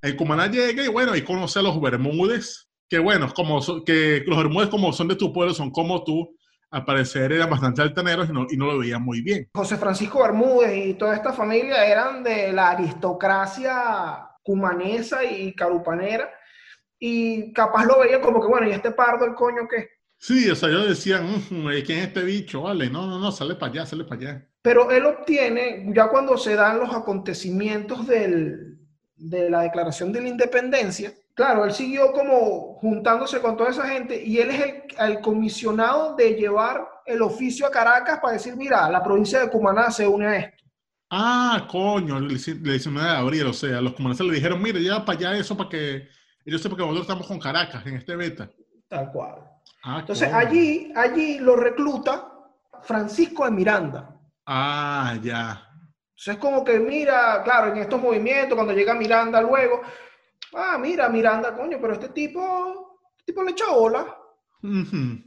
El 0.00 0.16
Cumaná 0.16 0.46
llega 0.46 0.84
y 0.84 0.88
bueno, 0.88 1.12
ahí 1.12 1.22
conoce 1.22 1.58
a 1.58 1.62
los 1.62 1.80
Bermúdez, 1.80 2.68
que 2.88 2.98
bueno, 2.98 3.32
como 3.34 3.60
so- 3.60 3.84
que 3.84 4.22
los 4.26 4.38
Bermúdez 4.38 4.68
como 4.70 4.92
son 4.92 5.08
de 5.08 5.16
tu 5.16 5.32
pueblo, 5.32 5.52
son 5.52 5.70
como 5.70 6.02
tú, 6.04 6.34
al 6.70 6.84
parecer 6.84 7.32
eran 7.32 7.50
bastante 7.50 7.82
altaneros 7.82 8.28
y 8.28 8.32
no, 8.32 8.46
y 8.48 8.56
no 8.56 8.66
lo 8.66 8.78
veían 8.78 9.02
muy 9.02 9.20
bien. 9.22 9.48
José 9.54 9.76
Francisco 9.76 10.22
Bermúdez 10.22 10.86
y 10.86 10.94
toda 10.94 11.14
esta 11.16 11.32
familia 11.32 11.84
eran 11.86 12.22
de 12.22 12.52
la 12.52 12.70
aristocracia 12.70 14.28
cumanesa 14.42 15.24
y 15.24 15.54
carupanera. 15.54 16.30
Y 16.98 17.52
capaz 17.52 17.84
lo 17.84 18.00
veían 18.00 18.20
como 18.20 18.40
que, 18.40 18.48
bueno, 18.48 18.68
¿y 18.68 18.72
este 18.72 18.90
pardo 18.90 19.24
el 19.24 19.34
coño 19.34 19.68
qué? 19.68 19.97
Sí, 20.18 20.50
o 20.50 20.56
sea, 20.56 20.68
yo 20.68 20.84
decía, 20.84 21.20
"Mm, 21.22 21.68
¿quién 21.84 21.98
es 22.00 22.06
este 22.08 22.22
bicho? 22.22 22.62
Vale, 22.62 22.90
no, 22.90 23.06
no, 23.06 23.18
no, 23.18 23.30
sale 23.32 23.54
para 23.54 23.72
allá, 23.72 23.86
sale 23.86 24.04
para 24.04 24.20
allá. 24.20 24.48
Pero 24.62 24.90
él 24.90 25.06
obtiene, 25.06 25.86
ya 25.94 26.08
cuando 26.08 26.36
se 26.36 26.56
dan 26.56 26.78
los 26.78 26.92
acontecimientos 26.92 28.06
del- 28.06 28.78
de 29.16 29.50
la 29.50 29.62
declaración 29.62 30.12
de 30.12 30.20
la 30.22 30.28
independencia, 30.28 31.12
claro, 31.34 31.64
él 31.64 31.72
siguió 31.72 32.12
como 32.12 32.74
juntándose 32.74 33.40
con 33.40 33.56
toda 33.56 33.70
esa 33.70 33.88
gente 33.88 34.20
y 34.22 34.38
él 34.38 34.50
es 34.50 34.60
el, 34.60 34.82
el 34.98 35.20
comisionado 35.20 36.14
de 36.16 36.34
llevar 36.34 36.86
el 37.06 37.22
oficio 37.22 37.66
a 37.66 37.70
Caracas 37.70 38.18
para 38.20 38.34
decir, 38.34 38.56
mira, 38.56 38.90
la 38.90 39.02
provincia 39.02 39.40
de 39.40 39.50
Cumaná 39.50 39.90
se 39.90 40.06
une 40.06 40.26
a 40.26 40.36
esto. 40.36 40.64
Ah, 41.10 41.66
coño, 41.70 42.18
el 42.18 42.28
19 42.28 43.08
de 43.08 43.16
abril, 43.16 43.46
o 43.46 43.52
sea, 43.52 43.80
los 43.80 43.94
comunistas 43.94 44.26
le 44.26 44.34
dijeron, 44.34 44.60
mire, 44.60 44.80
lleva 44.80 45.04
para 45.04 45.18
allá 45.18 45.38
eso 45.38 45.56
para 45.56 45.70
que 45.70 46.08
ellos 46.44 46.60
sepan 46.60 46.76
que 46.76 46.82
nosotros 46.82 47.02
estamos 47.06 47.26
con 47.26 47.38
Caracas 47.38 47.86
en 47.86 47.96
este 47.96 48.14
beta. 48.14 48.50
Tal 48.88 49.10
cual. 49.10 49.47
Ah, 49.84 49.98
Entonces 50.00 50.32
allí, 50.32 50.92
allí 50.94 51.38
lo 51.38 51.56
recluta 51.56 52.32
Francisco 52.82 53.44
de 53.44 53.50
Miranda. 53.50 54.14
Ah, 54.46 55.16
ya. 55.22 55.64
Entonces 56.10 56.34
es 56.34 56.38
como 56.38 56.64
que 56.64 56.80
mira, 56.80 57.42
claro, 57.44 57.72
en 57.72 57.78
estos 57.78 58.00
movimientos, 58.00 58.54
cuando 58.54 58.72
llega 58.72 58.94
Miranda 58.94 59.40
luego, 59.40 59.82
ah, 60.54 60.76
mira, 60.78 61.08
Miranda, 61.08 61.54
coño, 61.54 61.78
pero 61.80 61.92
este 61.92 62.08
tipo, 62.08 62.98
este 63.18 63.32
tipo 63.32 63.42
le 63.42 63.52
echa 63.52 63.70
bola, 63.70 64.16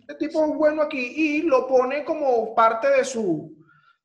este 0.02 0.16
tipo 0.16 0.46
es 0.46 0.54
bueno 0.56 0.82
aquí, 0.82 1.00
y 1.00 1.42
lo 1.44 1.66
pone 1.66 2.04
como 2.04 2.54
parte 2.54 2.90
de 2.90 3.06
su, 3.06 3.56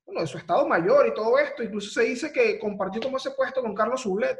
bueno, 0.04 0.20
de 0.20 0.26
su 0.28 0.38
estado 0.38 0.68
mayor 0.68 1.09
y 1.09 1.14
todo 1.14 1.38
esto. 1.38 1.64
Incluso 1.64 1.90
se 1.90 2.02
dice 2.04 2.32
que 2.32 2.59
compartió 2.61 3.02
como 3.02 3.16
ese 3.16 3.32
puesto 3.32 3.61
con 3.61 3.74
Carlos 3.74 4.02
Zulet. 4.02 4.38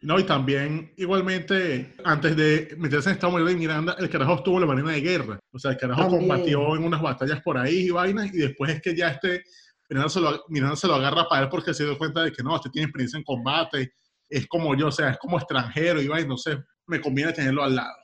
No, 0.00 0.18
y 0.18 0.24
también, 0.24 0.92
igualmente, 0.96 1.94
antes 2.04 2.36
de 2.36 2.74
meterse 2.78 3.08
en 3.08 3.14
Estado 3.16 3.32
Mayor 3.32 3.48
de 3.48 3.56
Miranda, 3.56 3.96
el 3.98 4.08
carajo 4.08 4.34
estuvo 4.36 4.54
en 4.56 4.60
la 4.60 4.66
Marina 4.68 4.92
de 4.92 5.00
Guerra. 5.00 5.38
O 5.52 5.58
sea, 5.58 5.72
el 5.72 5.76
carajo 5.76 6.02
También. 6.02 6.20
combatió 6.28 6.76
en 6.76 6.84
unas 6.84 7.02
batallas 7.02 7.40
por 7.42 7.58
ahí 7.58 7.86
y 7.86 7.90
vainas, 7.90 8.32
y 8.32 8.38
después 8.38 8.70
es 8.70 8.80
que 8.80 8.94
ya 8.94 9.08
este, 9.08 9.42
Miranda 9.88 10.08
se 10.08 10.20
lo, 10.20 10.44
Miranda 10.48 10.76
se 10.76 10.86
lo 10.86 10.94
agarra 10.94 11.28
para 11.28 11.42
él 11.44 11.48
porque 11.48 11.74
se 11.74 11.84
dio 11.84 11.98
cuenta 11.98 12.22
de 12.22 12.30
que 12.32 12.42
no, 12.44 12.54
este 12.54 12.70
tiene 12.70 12.84
experiencia 12.86 13.18
en 13.18 13.24
combate, 13.24 13.94
es 14.28 14.46
como 14.46 14.76
yo, 14.76 14.86
o 14.88 14.92
sea, 14.92 15.10
es 15.10 15.18
como 15.18 15.36
extranjero 15.38 16.00
y 16.00 16.06
vaina, 16.06 16.28
no 16.28 16.36
sé, 16.36 16.58
me 16.86 17.00
conviene 17.00 17.32
tenerlo 17.32 17.64
al 17.64 17.74
lado. 17.74 17.96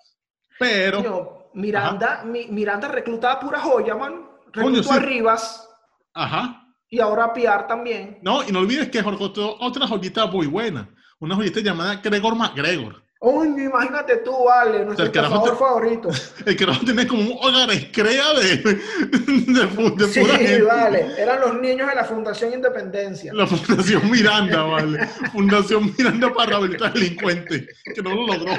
Pero, 0.58 0.98
Coño, 1.02 1.28
Miranda, 1.54 2.24
Mi- 2.24 2.46
Miranda 2.48 2.88
reclutaba 2.88 3.38
pura 3.38 3.60
joya, 3.60 3.94
man. 3.94 4.26
Coño, 4.52 4.66
Reclutó 4.68 4.82
sí. 4.88 4.94
a 4.94 4.98
Rivas 5.00 5.68
ajá, 6.14 6.66
y 6.88 7.00
ahora 7.00 7.24
a 7.24 7.32
Piar 7.34 7.66
también. 7.66 8.18
no, 8.22 8.42
y 8.48 8.52
no 8.52 8.60
olvides 8.60 8.88
que 8.88 9.02
Jorge 9.02 9.24
otra 9.60 9.86
joyita 9.86 10.26
muy 10.26 10.46
buena, 10.46 10.88
una 11.24 11.36
joyita 11.36 11.60
llamada 11.60 11.96
Gregor 12.02 12.34
MacGregor. 12.36 13.02
Coño, 13.18 13.62
imagínate 13.64 14.18
tú, 14.18 14.44
vale, 14.44 14.84
nuestro 14.84 15.10
te- 15.10 15.20
favorito. 15.56 16.10
El 16.44 16.56
carajo 16.58 16.84
tiene 16.84 17.06
como 17.06 17.22
un 17.22 17.38
hogar 17.40 17.70
escrea 17.70 18.34
de, 18.34 18.56
de, 18.58 20.06
Sí, 20.08 20.20
pura 20.20 20.34
gente. 20.36 20.62
vale. 20.62 21.06
Eran 21.16 21.40
los 21.40 21.58
niños 21.58 21.88
de 21.88 21.94
la 21.94 22.04
Fundación 22.04 22.52
Independencia. 22.52 23.32
La 23.32 23.46
Fundación 23.46 24.10
Miranda, 24.10 24.62
vale. 24.64 25.06
Fundación 25.32 25.94
Miranda 25.96 26.34
para 26.34 26.50
rehabilitar 26.50 26.92
delincuentes, 26.92 27.66
que 27.94 28.02
no 28.02 28.10
lo 28.14 28.26
logró. 28.26 28.52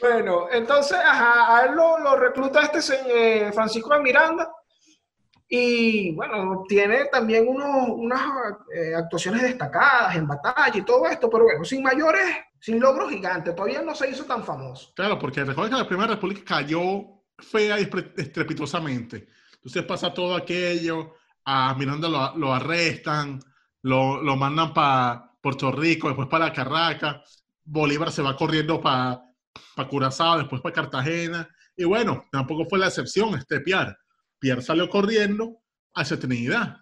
Bueno, 0.00 0.46
entonces, 0.52 0.96
ajá, 0.98 1.56
a 1.58 1.64
él 1.66 1.74
lo, 1.74 1.98
lo 1.98 2.16
recluta 2.16 2.62
este 2.62 2.78
eh, 3.46 3.52
Francisco 3.52 3.92
de 3.94 4.00
Miranda 4.00 4.48
Y 5.48 6.12
bueno, 6.14 6.64
tiene 6.68 7.06
también 7.06 7.48
unos, 7.48 7.88
unas 7.88 8.20
eh, 8.74 8.94
actuaciones 8.94 9.42
destacadas 9.42 10.14
en 10.16 10.26
batalla 10.26 10.76
y 10.76 10.82
todo 10.82 11.06
esto, 11.06 11.30
pero 11.30 11.44
bueno, 11.44 11.64
sin 11.64 11.82
mayores, 11.82 12.22
sin 12.60 12.78
logros 12.78 13.10
gigantes, 13.10 13.54
todavía 13.54 13.80
no 13.80 13.94
se 13.94 14.10
hizo 14.10 14.24
tan 14.24 14.44
famoso. 14.44 14.92
Claro, 14.94 15.18
porque 15.18 15.44
recuerda 15.44 15.70
que 15.70 15.82
la 15.82 15.88
Primera 15.88 16.14
República 16.14 16.42
cayó 16.44 17.02
fea 17.38 17.80
y 17.80 17.88
estrepitosamente. 18.16 19.28
Entonces 19.54 19.84
pasa 19.84 20.12
todo 20.12 20.36
aquello, 20.36 21.14
a 21.44 21.74
Miranda 21.74 22.08
lo, 22.08 22.36
lo 22.36 22.52
arrestan, 22.52 23.40
lo, 23.82 24.22
lo 24.22 24.36
mandan 24.36 24.74
para 24.74 25.32
Puerto 25.40 25.72
Rico, 25.72 26.08
después 26.08 26.28
para 26.28 26.52
Caracas, 26.52 27.44
Bolívar 27.64 28.12
se 28.12 28.22
va 28.22 28.36
corriendo 28.36 28.80
para 28.80 29.22
pa 29.74 29.88
Curazao, 29.88 30.38
después 30.38 30.60
para 30.60 30.74
Cartagena, 30.74 31.48
y 31.76 31.84
bueno, 31.84 32.26
tampoco 32.30 32.66
fue 32.68 32.78
la 32.78 32.88
excepción 32.88 33.34
este 33.34 33.60
Piar. 33.60 33.96
Piar 34.38 34.62
salió 34.62 34.88
corriendo 34.88 35.60
hacia 35.94 36.18
Trinidad. 36.18 36.76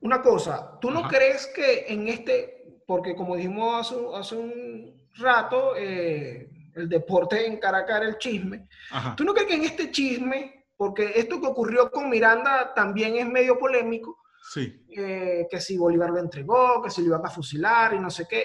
Una 0.00 0.22
cosa, 0.22 0.78
¿tú 0.80 0.90
no 0.90 1.08
crees 1.08 1.46
que 1.48 1.86
en 1.88 2.08
este, 2.08 2.64
porque 2.86 3.14
como 3.16 3.36
dijimos 3.36 3.86
hace, 3.90 3.96
hace 4.14 4.36
un 4.36 5.08
rato, 5.14 5.74
eh, 5.76 6.48
el 6.74 6.88
deporte 6.88 7.46
en 7.46 7.58
el 8.02 8.18
chisme, 8.18 8.68
Ajá. 8.90 9.16
¿tú 9.16 9.24
no 9.24 9.32
crees 9.32 9.48
que 9.48 9.54
en 9.56 9.64
este 9.64 9.90
chisme, 9.90 10.66
porque 10.76 11.12
esto 11.16 11.40
que 11.40 11.46
ocurrió 11.46 11.90
con 11.90 12.08
Miranda 12.10 12.72
también 12.74 13.16
es 13.16 13.26
medio 13.26 13.58
polémico, 13.58 14.18
Sí. 14.52 14.84
eh, 14.96 15.46
que 15.50 15.60
si 15.60 15.76
Bolívar 15.76 16.10
lo 16.10 16.18
entregó, 16.20 16.82
que 16.82 16.90
si 16.90 17.00
lo 17.00 17.08
iban 17.08 17.26
a 17.26 17.30
fusilar 17.30 17.94
y 17.94 17.98
no 17.98 18.10
sé 18.10 18.26
qué, 18.28 18.44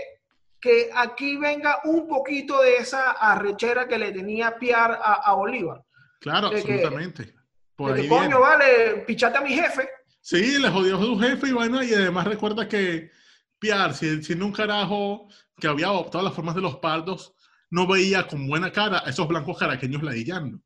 que 0.60 0.90
aquí 0.96 1.38
venga 1.38 1.80
un 1.84 2.08
poquito 2.08 2.62
de 2.62 2.76
esa 2.78 3.12
arrechera 3.12 3.88
que 3.88 3.98
le 4.00 4.12
tenía 4.12 4.58
Piar 4.58 4.92
a, 4.94 5.16
a 5.30 5.34
Bolívar. 5.34 5.84
Claro, 6.20 6.50
De 6.50 6.64
que- 6.64 6.74
absolutamente. 6.74 7.36
Por 7.90 7.94
ahí 7.94 8.02
viene. 8.08 8.16
coño, 8.26 8.40
vale, 8.40 9.04
pichate 9.08 9.38
a 9.38 9.42
mi 9.42 9.54
jefe. 9.54 9.88
Sí, 10.22 10.60
le 10.60 10.70
jodió 10.70 10.98
a 10.98 11.02
su 11.02 11.20
jefe 11.20 11.48
y 11.50 11.52
vaina, 11.52 11.84
y 11.84 11.94
además 11.94 12.26
recuerda 12.28 12.68
que 12.68 13.10
Piar, 13.60 13.94
si- 13.94 14.24
siendo 14.24 14.46
un 14.48 14.52
carajo 14.52 15.28
que 15.58 15.68
había 15.68 15.88
adoptado 15.88 16.24
las 16.24 16.34
formas 16.34 16.56
de 16.56 16.62
los 16.62 16.78
pardos, 16.78 17.36
no 17.70 17.86
veía 17.86 18.26
con 18.28 18.48
buena 18.48 18.72
cara 18.72 19.04
a 19.06 19.10
esos 19.10 19.28
blancos 19.28 19.58
caraqueños 19.58 20.02
ladillando. 20.02 20.60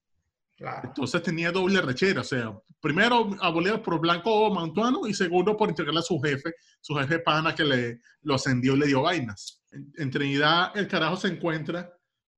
Claro. 0.56 0.88
Entonces 0.88 1.22
tenía 1.22 1.52
doble 1.52 1.82
rechera, 1.82 2.22
o 2.22 2.24
sea, 2.24 2.54
primero 2.80 3.36
a 3.42 3.50
Bolívar 3.50 3.82
por 3.82 4.00
blanco 4.00 4.50
mantuano 4.50 5.06
y 5.06 5.14
segundo 5.14 5.58
por 5.58 5.68
entregarle 5.68 6.00
a 6.00 6.04
su 6.04 6.18
jefe, 6.22 6.54
su 6.80 6.96
jefe 6.96 7.20
pana 7.20 7.54
que 7.54 7.66
le 7.66 8.00
lo 8.22 8.36
ascendió 8.36 8.76
y 8.76 8.80
le 8.80 8.88
dio 8.88 9.02
vainas. 9.02 9.62
En, 9.72 9.92
en 9.98 10.10
Trinidad 10.10 10.72
el 10.78 10.88
carajo 10.88 11.18
se 11.18 11.28
encuentra 11.28 11.92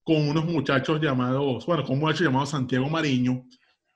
con 0.03 0.27
unos 0.27 0.45
muchachos 0.45 0.99
llamados, 0.99 1.65
bueno, 1.67 1.83
con 1.83 1.93
un 1.93 1.99
muchacho 1.99 2.23
llamado 2.23 2.47
Santiago 2.47 2.89
Mariño, 2.89 3.45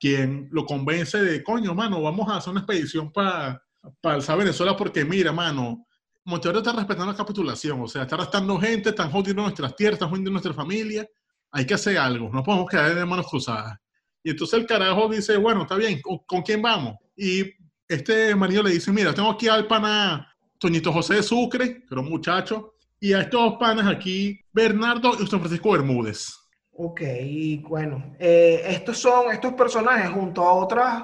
quien 0.01 0.49
lo 0.51 0.65
convence 0.65 1.21
de, 1.21 1.43
coño, 1.43 1.75
mano, 1.75 2.01
vamos 2.01 2.27
a 2.27 2.37
hacer 2.37 2.49
una 2.49 2.61
expedición 2.61 3.11
para 3.11 3.61
alzar 4.01 4.35
Venezuela 4.35 4.75
porque 4.75 5.05
mira, 5.05 5.31
mano, 5.31 5.85
Monteverde 6.25 6.59
está 6.59 6.73
respetando 6.73 7.11
la 7.11 7.17
capitulación, 7.17 7.81
o 7.81 7.87
sea, 7.87 8.01
está 8.01 8.15
arrastrando 8.15 8.59
gente, 8.59 8.89
están 8.89 9.11
jodiendo 9.11 9.43
nuestras 9.43 9.75
tierras, 9.75 9.97
están 9.97 10.09
jodiendo 10.09 10.31
nuestra 10.31 10.53
familia, 10.53 11.07
hay 11.51 11.67
que 11.67 11.75
hacer 11.75 11.99
algo, 11.99 12.31
no 12.33 12.43
podemos 12.43 12.67
quedar 12.67 12.95
de 12.95 13.05
manos 13.05 13.27
cruzadas. 13.27 13.77
Y 14.23 14.31
entonces 14.31 14.59
el 14.59 14.65
carajo 14.65 15.07
dice, 15.07 15.37
bueno, 15.37 15.63
está 15.63 15.75
bien, 15.75 16.01
¿con, 16.01 16.41
quién 16.41 16.63
vamos? 16.63 16.95
Y 17.15 17.43
este 17.87 18.33
marido 18.33 18.63
le 18.63 18.71
dice, 18.71 18.91
mira, 18.91 19.13
tengo 19.13 19.29
aquí 19.29 19.47
al 19.47 19.67
pana 19.67 20.27
Toñito 20.57 20.91
José 20.91 21.15
de 21.15 21.23
Sucre, 21.23 21.83
un 21.91 22.09
muchacho, 22.09 22.73
y 22.99 23.13
a 23.13 23.21
estos 23.21 23.53
panas 23.59 23.85
aquí, 23.85 24.39
Bernardo 24.51 25.13
y 25.19 25.27
San 25.27 25.39
Francisco 25.39 25.71
Bermúdez. 25.71 26.40
Ok, 26.83 27.01
y 27.01 27.59
bueno, 27.59 28.15
eh, 28.17 28.63
estos 28.65 28.97
son, 28.97 29.31
estos 29.31 29.53
personajes 29.53 30.09
junto 30.09 30.43
a 30.43 30.53
otras, 30.53 31.03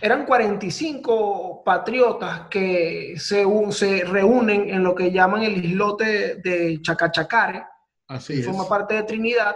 eran 0.00 0.26
45 0.26 1.62
patriotas 1.64 2.48
que 2.50 3.14
se, 3.18 3.46
se 3.70 4.02
reúnen 4.02 4.68
en 4.68 4.82
lo 4.82 4.96
que 4.96 5.12
llaman 5.12 5.44
el 5.44 5.64
islote 5.64 6.40
de 6.42 6.82
Chacachacare, 6.82 7.64
Así 8.08 8.34
que 8.34 8.40
es. 8.40 8.46
forma 8.46 8.68
parte 8.68 8.96
de 8.96 9.04
Trinidad, 9.04 9.54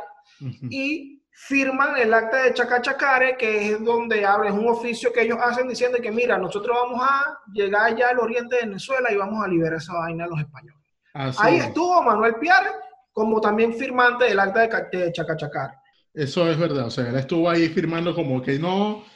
y 0.71 1.21
firman 1.33 1.97
el 1.97 2.15
acta 2.15 2.45
de 2.45 2.55
Chacachacare, 2.55 3.37
que 3.37 3.73
es 3.73 3.85
donde 3.85 4.25
habla, 4.25 4.51
es 4.51 4.55
un 4.55 4.69
oficio 4.69 5.13
que 5.13 5.23
ellos 5.23 5.39
hacen 5.43 5.67
diciendo 5.67 5.99
que 6.01 6.13
mira, 6.13 6.39
nosotros 6.39 6.77
vamos 6.81 7.01
a 7.03 7.41
llegar 7.53 7.87
allá 7.87 8.11
al 8.11 8.21
oriente 8.21 8.55
de 8.55 8.67
Venezuela 8.67 9.11
y 9.11 9.17
vamos 9.17 9.45
a 9.45 9.49
liberar 9.49 9.79
esa 9.79 9.95
vaina 9.95 10.27
a 10.27 10.29
los 10.29 10.39
españoles. 10.39 10.81
Así 11.13 11.39
Ahí 11.43 11.57
es. 11.57 11.65
estuvo 11.65 12.03
Manuel 12.03 12.37
Piar 12.37 12.86
como 13.17 13.41
también 13.41 13.73
firmante 13.73 14.27
del 14.27 14.39
acta 14.39 14.61
de, 14.93 14.99
de 14.99 15.11
Chacachacare. 15.11 15.73
Eso 16.13 16.51
es 16.51 16.59
verdad, 16.59 16.89
o 16.89 16.91
sea, 16.91 17.09
él 17.09 17.17
estuvo 17.17 17.49
ahí 17.49 17.67
firmando 17.71 18.15
como 18.15 18.43
que 18.43 18.59
no, 18.59 19.07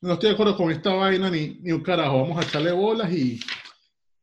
no 0.00 0.12
estoy 0.14 0.30
de 0.30 0.34
acuerdo 0.34 0.56
con 0.56 0.70
esta 0.70 0.94
vaina 0.94 1.28
ni, 1.28 1.58
ni 1.60 1.70
un 1.70 1.82
carajo, 1.82 2.22
vamos 2.22 2.38
a 2.38 2.48
echarle 2.48 2.72
bolas 2.72 3.12
y, 3.12 3.38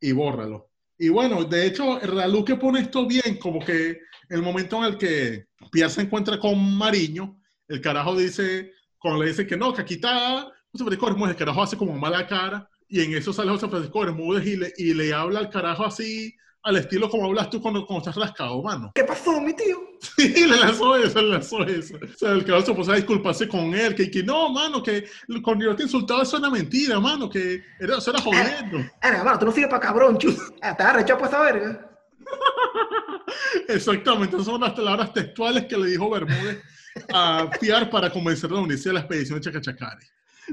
y 0.02 0.12
bórralo. 0.14 0.72
Y 0.98 1.10
bueno, 1.10 1.44
de 1.44 1.68
hecho, 1.68 2.00
Realu 2.00 2.44
que 2.44 2.56
pone 2.56 2.80
esto 2.80 3.06
bien, 3.06 3.38
como 3.40 3.64
que 3.64 4.00
el 4.30 4.42
momento 4.42 4.78
en 4.78 4.86
el 4.86 4.98
que 4.98 5.46
Pierre 5.72 5.92
se 5.92 6.02
encuentra 6.02 6.40
con 6.40 6.76
Mariño, 6.76 7.40
el 7.68 7.82
carajo 7.82 8.16
dice, 8.16 8.74
cuando 8.98 9.22
le 9.22 9.30
dice 9.30 9.46
que 9.46 9.58
no, 9.58 9.72
que 9.76 9.82
aquí 9.82 9.94
está 9.94 10.52
José 10.72 10.86
Francisco 10.86 11.06
Bermúdez, 11.06 11.34
el 11.34 11.38
carajo 11.38 11.62
hace 11.62 11.78
como 11.78 11.96
mala 11.96 12.26
cara, 12.26 12.68
y 12.88 13.02
en 13.02 13.14
eso 13.14 13.32
sale 13.32 13.52
José 13.52 13.70
Francisco 13.70 14.00
Bermúdez 14.00 14.48
y 14.48 14.58
le, 14.58 14.74
y 14.76 14.96
le 14.96 15.14
habla 15.14 15.38
al 15.38 15.52
carajo 15.52 15.86
así, 15.86 16.34
al 16.64 16.78
estilo 16.78 17.10
como 17.10 17.26
hablas 17.26 17.50
tú 17.50 17.62
cuando, 17.62 17.86
cuando 17.86 18.10
estás 18.10 18.16
rascado, 18.22 18.62
mano. 18.62 18.92
¿Qué 18.94 19.04
pasó, 19.04 19.40
mi 19.42 19.54
tío? 19.54 19.78
Sí, 20.16 20.48
le 20.48 20.58
lanzó 20.58 20.96
eso, 20.96 21.22
le 21.22 21.30
lanzó 21.30 21.64
eso. 21.66 21.96
O 21.96 22.18
sea, 22.18 22.32
el 22.32 22.46
cabrón 22.46 22.66
se 22.66 22.74
puso 22.74 22.92
a 22.92 22.96
disculparse 22.96 23.50
con 23.50 23.74
él, 23.74 23.96
que, 23.96 24.10
que 24.10 24.24
no, 24.24 24.50
mano, 24.50 24.82
que 24.82 25.06
cuando 25.44 25.66
yo 25.66 25.76
te 25.76 25.84
insultaba 25.84 26.24
eso 26.24 26.38
era 26.38 26.50
mentira, 26.50 27.00
mano, 27.02 27.30
que 27.30 27.62
era, 27.80 27.98
eso 27.98 28.12
era 28.12 28.22
jodiendo. 28.22 28.80
Ah, 29.02 29.10
hermano, 29.10 29.40
tú 29.40 29.46
no 29.46 29.52
sirves 29.52 29.70
para 29.70 29.82
cabrón, 29.82 30.18
chu. 30.18 30.34
Ah, 30.62 30.76
Te 30.76 30.84
arrechado 30.84 31.20
por 31.20 31.28
esta 31.28 31.42
verga. 31.42 31.90
Exactamente, 33.68 34.36
esas 34.36 34.46
son 34.46 34.62
las 34.62 34.72
palabras 34.72 35.12
textuales 35.14 35.66
que 35.66 35.78
le 35.78 35.88
dijo 35.88 36.10
Bermúdez 36.10 36.62
a 37.14 37.50
Piar 37.60 37.90
para 37.90 38.10
convencerlo 38.10 38.58
a 38.58 38.62
unirse 38.62 38.90
a 38.90 38.94
la 38.94 39.00
expedición 39.02 39.40
de 39.40 39.46
Chacachacare. 39.46 40.06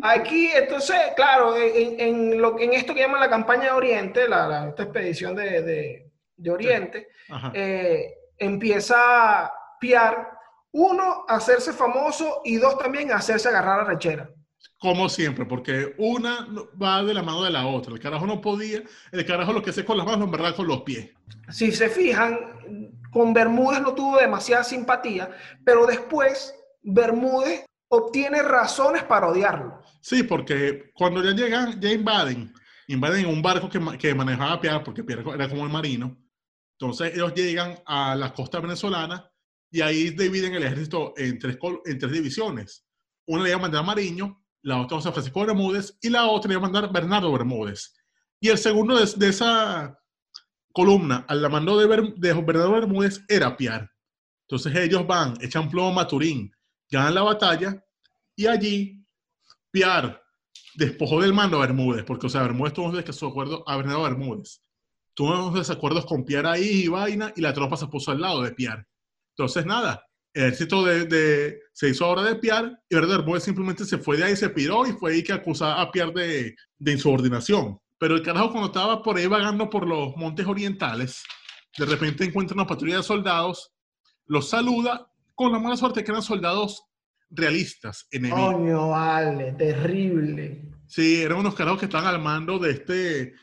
Aquí, 0.03 0.49
entonces, 0.55 0.97
claro, 1.17 1.57
en, 1.57 1.99
en 2.01 2.41
lo, 2.41 2.59
en 2.59 2.73
esto 2.75 2.95
que 2.95 3.01
llaman 3.01 3.21
la 3.21 3.31
campaña 3.31 3.65
de 3.65 3.71
Oriente, 3.71 4.29
la, 4.29 4.47
la- 4.49 4.69
esta 4.69 4.83
expedición 4.85 5.35
de, 5.35 5.63
de- 5.63 6.11
de 6.37 6.51
Oriente, 6.51 7.09
Ajá. 7.31 7.51
eh, 7.55 8.15
empieza 8.39 9.51
Piar, 9.81 10.31
uno, 10.73 11.25
a 11.29 11.37
hacerse 11.37 11.73
famoso 11.73 12.43
y 12.45 12.57
dos, 12.57 12.79
también 12.79 13.11
a 13.13 13.17
hacerse 13.17 13.49
agarrar 13.49 13.81
a 13.81 13.85
rechera. 13.85 14.29
Como 14.79 15.09
siempre, 15.09 15.47
porque 15.47 15.95
una 15.97 16.47
va 16.81 17.03
de 17.03 17.15
la 17.15 17.23
mano 17.23 17.43
de 17.45 17.51
la 17.51 17.67
otra. 17.67 17.93
El 17.95 18.01
carajo 18.01 18.27
no 18.27 18.41
podía, 18.43 18.83
el 19.13 19.25
carajo 19.27 19.53
lo 19.55 19.63
que 19.63 19.71
hace 19.71 19.85
con 19.85 19.97
las 19.97 20.07
manos, 20.07 20.27
en 20.27 20.33
verdad 20.33 20.55
con 20.55 20.67
los 20.67 20.83
pies. 20.83 21.11
Si 21.51 21.73
se 21.73 21.89
fijan, 21.89 22.91
con 23.11 23.33
Bermúdez 23.33 23.81
no 23.81 23.95
tuvo 23.95 24.19
demasiada 24.19 24.65
simpatía, 24.65 25.31
pero 25.65 25.87
después 25.87 26.55
Bermúdez 26.83 27.65
obtiene 27.89 28.43
razones 28.43 29.05
para 29.05 29.29
odiarlo. 29.29 29.81
Sí, 30.01 30.23
porque 30.23 30.91
cuando 30.95 31.23
ya 31.23 31.33
llegan, 31.33 31.81
ya 31.81 31.93
invaden, 31.93 32.53
invaden 32.89 33.27
en 33.27 33.31
un 33.31 33.43
barco 33.43 33.69
que, 33.69 33.81
que 33.99 34.15
manejaba 34.15 34.61
Pierre, 34.61 34.85
porque 34.85 35.05
Pierre 35.05 35.25
era 35.35 35.49
como 35.49 35.65
el 35.65 35.73
marino. 35.73 36.17
Entonces 36.79 37.15
ellos 37.15 37.33
llegan 37.35 37.79
a 37.87 38.15
la 38.15 38.33
costa 38.35 38.61
venezolana 38.61 39.31
y 39.71 39.81
ahí 39.81 40.11
dividen 40.11 40.55
el 40.55 40.63
ejército 40.63 41.15
en 41.17 41.39
tres, 41.39 41.59
en 41.85 41.99
tres 41.99 42.13
divisiones. 42.13 42.87
Una 43.27 43.43
le 43.43 43.51
iba 43.51 43.59
a 43.59 43.63
mandar 43.63 43.85
Mariño, 43.85 44.45
la 44.63 44.81
otra 44.81 45.01
San 45.01 45.13
Francisco 45.13 45.45
Bermúdez 45.45 45.97
y 46.01 46.11
la 46.11 46.27
otra 46.27 46.49
le 46.49 46.55
iba 46.55 46.67
a 46.67 46.71
mandar 46.71 46.93
Bernardo 46.93 47.33
Bermúdez. 47.33 47.95
Y 48.41 48.49
el 48.49 48.59
segundo 48.59 48.97
de, 48.97 49.11
de 49.17 49.29
esa 49.29 49.99
columna, 50.73 51.25
al 51.29 51.41
la 51.41 51.49
mando 51.49 51.79
de, 51.79 51.87
Ber- 51.87 52.15
de 52.15 52.33
Bernardo 52.35 52.73
Bermúdez, 52.73 53.23
era 53.29 53.57
Pierre. 53.57 53.89
Entonces 54.49 54.77
ellos 54.77 55.07
van, 55.07 55.35
echan 55.41 55.71
plomo 55.71 55.89
a 55.89 55.95
Maturín, 55.95 56.53
ganan 56.91 57.15
la 57.15 57.23
batalla 57.23 57.85
y 58.35 58.47
allí 58.47 59.05
Piar 59.71 60.23
despojó 60.75 61.21
del 61.21 61.33
mando 61.33 61.57
a 61.59 61.61
Bermúdez, 61.67 62.05
porque, 62.05 62.27
o 62.27 62.31
sea, 62.31 62.43
Bermúdez 62.43 62.75
tuvo 62.75 62.87
un 62.87 62.97
desacuerdo 62.97 63.65
a 63.69 63.77
Bernardo 63.77 64.03
Bermúdez. 64.03 64.61
Tuvo 65.15 65.29
unos 65.33 65.55
desacuerdos 65.55 66.05
con 66.05 66.25
Piar 66.25 66.47
ahí 66.47 66.83
y 66.85 66.89
vaina, 66.89 67.33
y 67.35 67.41
la 67.41 67.55
tropa 67.55 67.77
se 67.77 67.87
puso 67.87 68.11
al 68.11 68.21
lado 68.21 68.43
de 68.43 68.53
Piar. 68.53 68.87
Entonces, 69.31 69.65
nada, 69.65 70.05
el 70.35 70.45
ejército 70.45 70.85
de, 70.85 71.07
de- 71.07 71.61
se 71.73 71.89
hizo 71.89 72.05
ahora 72.05 72.23
de 72.23 72.37
Piar, 72.37 72.79
y 72.91 72.95
Bernardo 72.95 73.19
Bermúdez 73.19 73.45
simplemente 73.45 73.85
se 73.87 73.97
fue 73.97 74.19
de 74.19 74.25
ahí, 74.25 74.37
se 74.37 74.51
piró, 74.51 74.87
y 74.87 74.93
fue 74.93 75.13
ahí 75.15 75.23
que 75.23 75.33
acusaba 75.33 75.81
a 75.81 75.91
Piar 75.91 76.13
de, 76.13 76.55
de 76.79 76.93
insubordinación. 76.93 77.79
Pero 77.99 78.15
el 78.15 78.23
carajo, 78.23 78.51
cuando 78.51 78.67
estaba 78.67 79.03
por 79.03 79.17
ahí 79.17 79.27
vagando 79.27 79.71
por 79.71 79.87
los 79.87 80.15
montes 80.17 80.47
orientales, 80.47 81.23
de 81.79 81.87
repente 81.87 82.25
encuentra 82.25 82.55
una 82.55 82.67
patrulla 82.67 82.99
de 82.99 83.03
soldados, 83.03 83.73
los 84.27 84.51
saluda, 84.51 85.11
con 85.37 85.53
la 85.53 85.59
mala 85.61 85.77
suerte 85.77 86.03
que 86.03 86.11
eran 86.11 86.23
soldados 86.23 86.83
realistas, 87.31 88.07
enemigos. 88.11 88.55
Coño, 88.55 88.89
vale, 88.89 89.53
terrible. 89.53 90.63
Sí, 90.89 91.23
eran 91.23 91.39
unos 91.39 91.55
carajos 91.55 91.79
que 91.81 91.85
estaban 91.85 92.07
al 92.07 92.21
mando 92.21 92.59
de 92.59 92.71
este 92.71 93.35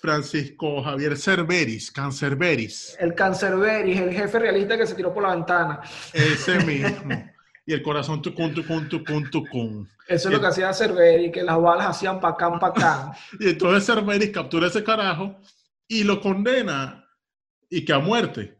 Francisco 0.00 0.82
Javier 0.82 1.16
Cerveris, 1.16 1.90
Cancerveris, 1.90 2.96
El 2.98 3.14
Cancerberis, 3.14 4.00
el 4.00 4.12
jefe 4.12 4.38
realista 4.38 4.76
que 4.76 4.86
se 4.86 4.94
tiró 4.94 5.12
por 5.12 5.22
la 5.22 5.34
ventana. 5.34 5.80
ese 6.12 6.58
mismo. 6.64 7.24
y 7.66 7.72
el 7.72 7.82
corazón 7.82 8.22
tucun, 8.22 8.54
tucun, 8.54 8.88
tucun, 8.88 9.30
tucun. 9.30 9.88
Eso 10.06 10.28
es 10.28 10.34
lo 10.34 10.40
que 10.40 10.46
hacía 10.46 10.72
Cerveri, 10.72 11.30
que 11.30 11.42
las 11.42 11.60
balas 11.60 11.88
hacían 11.88 12.20
pa' 12.20 12.30
acá, 12.30 12.58
pa' 12.58 12.68
acá. 12.68 13.12
Y 13.40 13.50
entonces 13.50 13.86
Cerveris 13.86 14.30
captura 14.30 14.68
ese 14.68 14.84
carajo 14.84 15.36
y 15.88 16.04
lo 16.04 16.20
condena 16.20 17.06
y 17.68 17.84
que 17.84 17.92
a 17.92 17.98
muerte. 17.98 18.58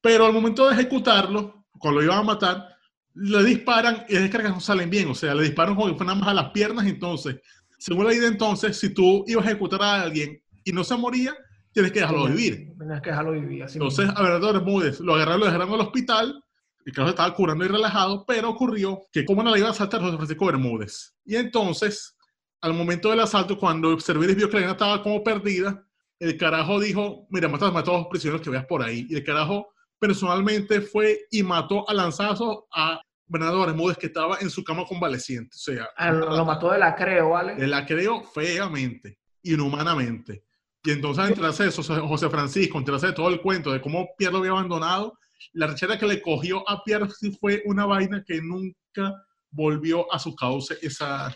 Pero 0.00 0.24
al 0.24 0.32
momento 0.32 0.66
de 0.66 0.74
ejecutarlo, 0.74 1.65
cuando 1.86 2.00
lo 2.00 2.04
iban 2.04 2.18
a 2.18 2.22
matar, 2.24 2.68
le 3.14 3.44
disparan 3.44 4.04
y 4.08 4.16
es 4.16 4.28
que 4.28 4.42
no 4.42 4.58
salen 4.58 4.90
bien. 4.90 5.08
O 5.08 5.14
sea, 5.14 5.36
le 5.36 5.44
disparan 5.44 5.76
como 5.76 5.86
que 5.86 5.94
fue 5.94 6.04
nada 6.04 6.18
más 6.18 6.28
a 6.30 6.34
las 6.34 6.50
piernas. 6.50 6.84
Entonces, 6.84 7.36
según 7.78 8.06
la 8.06 8.10
de 8.10 8.26
entonces, 8.26 8.76
si 8.76 8.92
tú 8.92 9.24
ibas 9.28 9.46
a 9.46 9.50
ejecutar 9.50 9.80
a 9.82 10.02
alguien 10.02 10.42
y 10.64 10.72
no 10.72 10.82
se 10.82 10.96
moría, 10.96 11.32
tienes 11.70 11.92
que 11.92 12.00
dejarlo 12.00 12.26
vivir. 12.26 12.72
Tenías 12.76 13.00
que 13.00 13.10
dejarlo 13.10 13.32
vivir. 13.32 13.62
Así 13.62 13.78
Entonces, 13.78 14.08
a 14.08 14.20
Bernardo 14.20 14.52
Bermúdez 14.52 14.98
lo 14.98 15.14
agarraron, 15.14 15.40
lo 15.40 15.46
dejaron 15.46 15.72
al 15.74 15.80
hospital. 15.80 16.42
El 16.84 16.92
caso 16.92 17.10
estaba 17.10 17.32
curando 17.34 17.64
y 17.64 17.68
relajado, 17.68 18.24
pero 18.26 18.50
ocurrió 18.50 19.02
que 19.12 19.24
como 19.24 19.44
no 19.44 19.52
le 19.52 19.60
iba 19.60 19.70
a 19.70 19.74
saltar 19.74 20.00
José 20.00 20.16
Francisco 20.16 20.46
Bermúdez. 20.46 21.14
Y 21.24 21.36
entonces, 21.36 22.16
al 22.62 22.74
momento 22.74 23.10
del 23.10 23.20
asalto, 23.20 23.56
cuando 23.56 23.96
Cerveris 24.00 24.34
vio 24.34 24.48
que 24.48 24.54
la 24.54 24.60
nena 24.62 24.72
estaba 24.72 25.04
como 25.04 25.22
perdida, 25.22 25.86
el 26.18 26.36
carajo 26.36 26.80
dijo, 26.80 27.28
mira, 27.30 27.48
mata, 27.48 27.66
mata 27.66 27.78
a 27.78 27.84
todos 27.84 27.98
los 28.00 28.08
prisioneros 28.08 28.42
que 28.42 28.50
veas 28.50 28.66
por 28.66 28.82
ahí. 28.82 29.06
Y 29.08 29.14
el 29.14 29.22
carajo 29.22 29.68
personalmente 29.98 30.80
fue 30.80 31.26
y 31.30 31.42
mató 31.42 31.88
a 31.88 31.94
lanzazos 31.94 32.64
a 32.72 33.00
Bernardo 33.26 33.66
Bermúdez 33.66 33.96
que 33.98 34.06
estaba 34.06 34.38
en 34.40 34.50
su 34.50 34.62
cama 34.62 34.84
convaleciente. 34.84 35.54
O 35.54 35.58
sea, 35.58 35.88
ah, 35.96 36.12
lo, 36.12 36.36
lo, 36.36 36.44
mató 36.44 36.70
de 36.70 36.78
la 36.78 36.94
creo, 36.94 37.30
¿vale? 37.30 37.54
De 37.56 37.66
la 37.66 37.84
creo 37.84 38.22
feamente, 38.22 39.18
inhumanamente. 39.42 40.44
Y 40.84 40.92
entonces, 40.92 41.28
enterarse 41.28 41.64
de 41.64 41.70
José 41.72 42.30
Francisco, 42.30 42.78
enterarse 42.78 43.08
de 43.08 43.12
todo 43.12 43.28
el 43.28 43.40
cuento 43.40 43.72
de 43.72 43.80
cómo 43.80 44.08
Pierre 44.16 44.32
lo 44.32 44.38
había 44.38 44.52
abandonado, 44.52 45.18
la 45.52 45.66
rechera 45.66 45.98
que 45.98 46.06
le 46.06 46.22
cogió 46.22 46.68
a 46.68 46.82
Pierre 46.84 47.10
sí 47.10 47.36
fue 47.40 47.62
una 47.66 47.86
vaina 47.86 48.22
que 48.24 48.40
nunca 48.40 49.12
volvió 49.50 50.12
a 50.12 50.18
su 50.18 50.34
cauce 50.36 50.78
esa, 50.82 51.34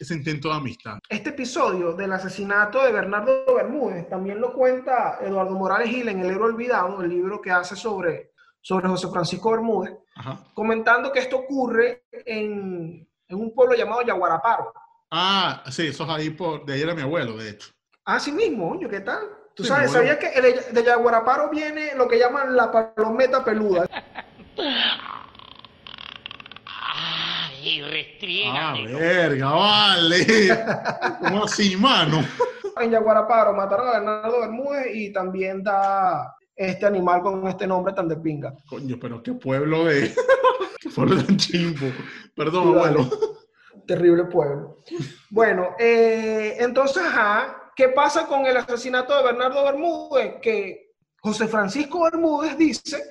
ese 0.00 0.14
intento 0.14 0.48
de 0.48 0.54
amistad. 0.54 0.98
Este 1.10 1.28
episodio 1.28 1.92
del 1.92 2.10
asesinato 2.12 2.82
de 2.82 2.90
Bernardo 2.90 3.44
Bermúdez 3.54 4.08
también 4.08 4.40
lo 4.40 4.54
cuenta 4.54 5.18
Eduardo 5.20 5.54
Morales 5.54 5.90
Gil 5.90 6.08
en 6.08 6.20
El 6.20 6.30
Héroe 6.30 6.46
Olvidado, 6.52 7.02
el 7.02 7.10
libro 7.10 7.40
que 7.42 7.50
hace 7.50 7.76
sobre, 7.76 8.32
sobre 8.62 8.88
José 8.88 9.08
Francisco 9.08 9.50
Bermúdez, 9.50 9.92
Ajá. 10.16 10.38
comentando 10.54 11.12
que 11.12 11.18
esto 11.18 11.36
ocurre 11.36 12.04
en, 12.12 13.06
en, 13.28 13.38
un 13.38 13.54
pueblo 13.54 13.74
llamado 13.76 14.00
Yaguaraparo. 14.00 14.72
Ah, 15.10 15.62
sí, 15.70 15.88
eso 15.88 16.04
es 16.04 16.10
ahí 16.10 16.30
por, 16.30 16.64
de 16.64 16.72
ahí 16.72 16.80
era 16.80 16.94
mi 16.94 17.02
abuelo, 17.02 17.36
de 17.36 17.50
hecho. 17.50 17.68
Ah, 18.06 18.18
sí 18.18 18.32
mismo, 18.32 18.70
oye, 18.70 18.88
¿qué 18.88 19.00
tal? 19.00 19.20
Tú 19.54 19.64
Sí, 19.64 19.68
sabes. 19.68 19.90
¿sabías 19.92 20.16
que 20.16 20.40
de, 20.40 20.52
de 20.72 20.82
Yaguaraparo 20.82 21.50
viene 21.50 21.94
lo 21.94 22.08
que 22.08 22.18
llaman 22.18 22.56
la 22.56 22.70
palometa 22.72 23.44
peluda? 23.44 23.86
Ay, 27.62 28.46
Ah, 28.46 28.74
verga, 28.98 29.50
vale. 29.50 30.26
¿Cómo 31.20 31.44
así, 31.44 31.76
mano? 31.76 32.24
En 32.80 32.90
Yaguaraparo 32.90 33.52
mataron 33.52 33.88
a 33.88 33.92
Bernardo 33.92 34.40
Bermúdez 34.40 34.86
y 34.94 35.12
también 35.12 35.62
da 35.62 36.34
este 36.56 36.86
animal 36.86 37.20
con 37.22 37.46
este 37.46 37.66
nombre 37.66 37.92
tan 37.92 38.08
de 38.08 38.16
pinga. 38.16 38.54
Coño, 38.68 38.96
pero 39.00 39.22
qué 39.22 39.34
pueblo 39.34 39.84
de... 39.84 40.14
qué 40.80 40.88
pueblo 40.88 41.22
tan 41.22 41.36
chimbo. 41.36 41.86
Perdón, 42.34 42.64
Sí, 42.64 42.68
abuelo. 42.78 43.10
Terrible 43.86 44.24
pueblo. 44.24 44.78
Bueno, 45.30 45.74
eh, 45.78 46.56
entonces, 46.60 47.02
ajá, 47.02 47.72
¿qué 47.76 47.88
pasa 47.88 48.26
con 48.26 48.46
el 48.46 48.56
asesinato 48.56 49.16
de 49.16 49.24
Bernardo 49.24 49.64
Bermúdez? 49.64 50.34
Que 50.40 50.92
José 51.20 51.46
Francisco 51.48 52.04
Bermúdez 52.04 52.56
dice, 52.56 53.02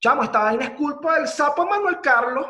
chamo, 0.00 0.24
esta 0.24 0.42
vaina 0.42 0.64
es 0.64 0.70
culpa 0.70 1.18
del 1.18 1.28
sapo 1.28 1.66
Manuel 1.66 1.98
Carlos. 2.02 2.46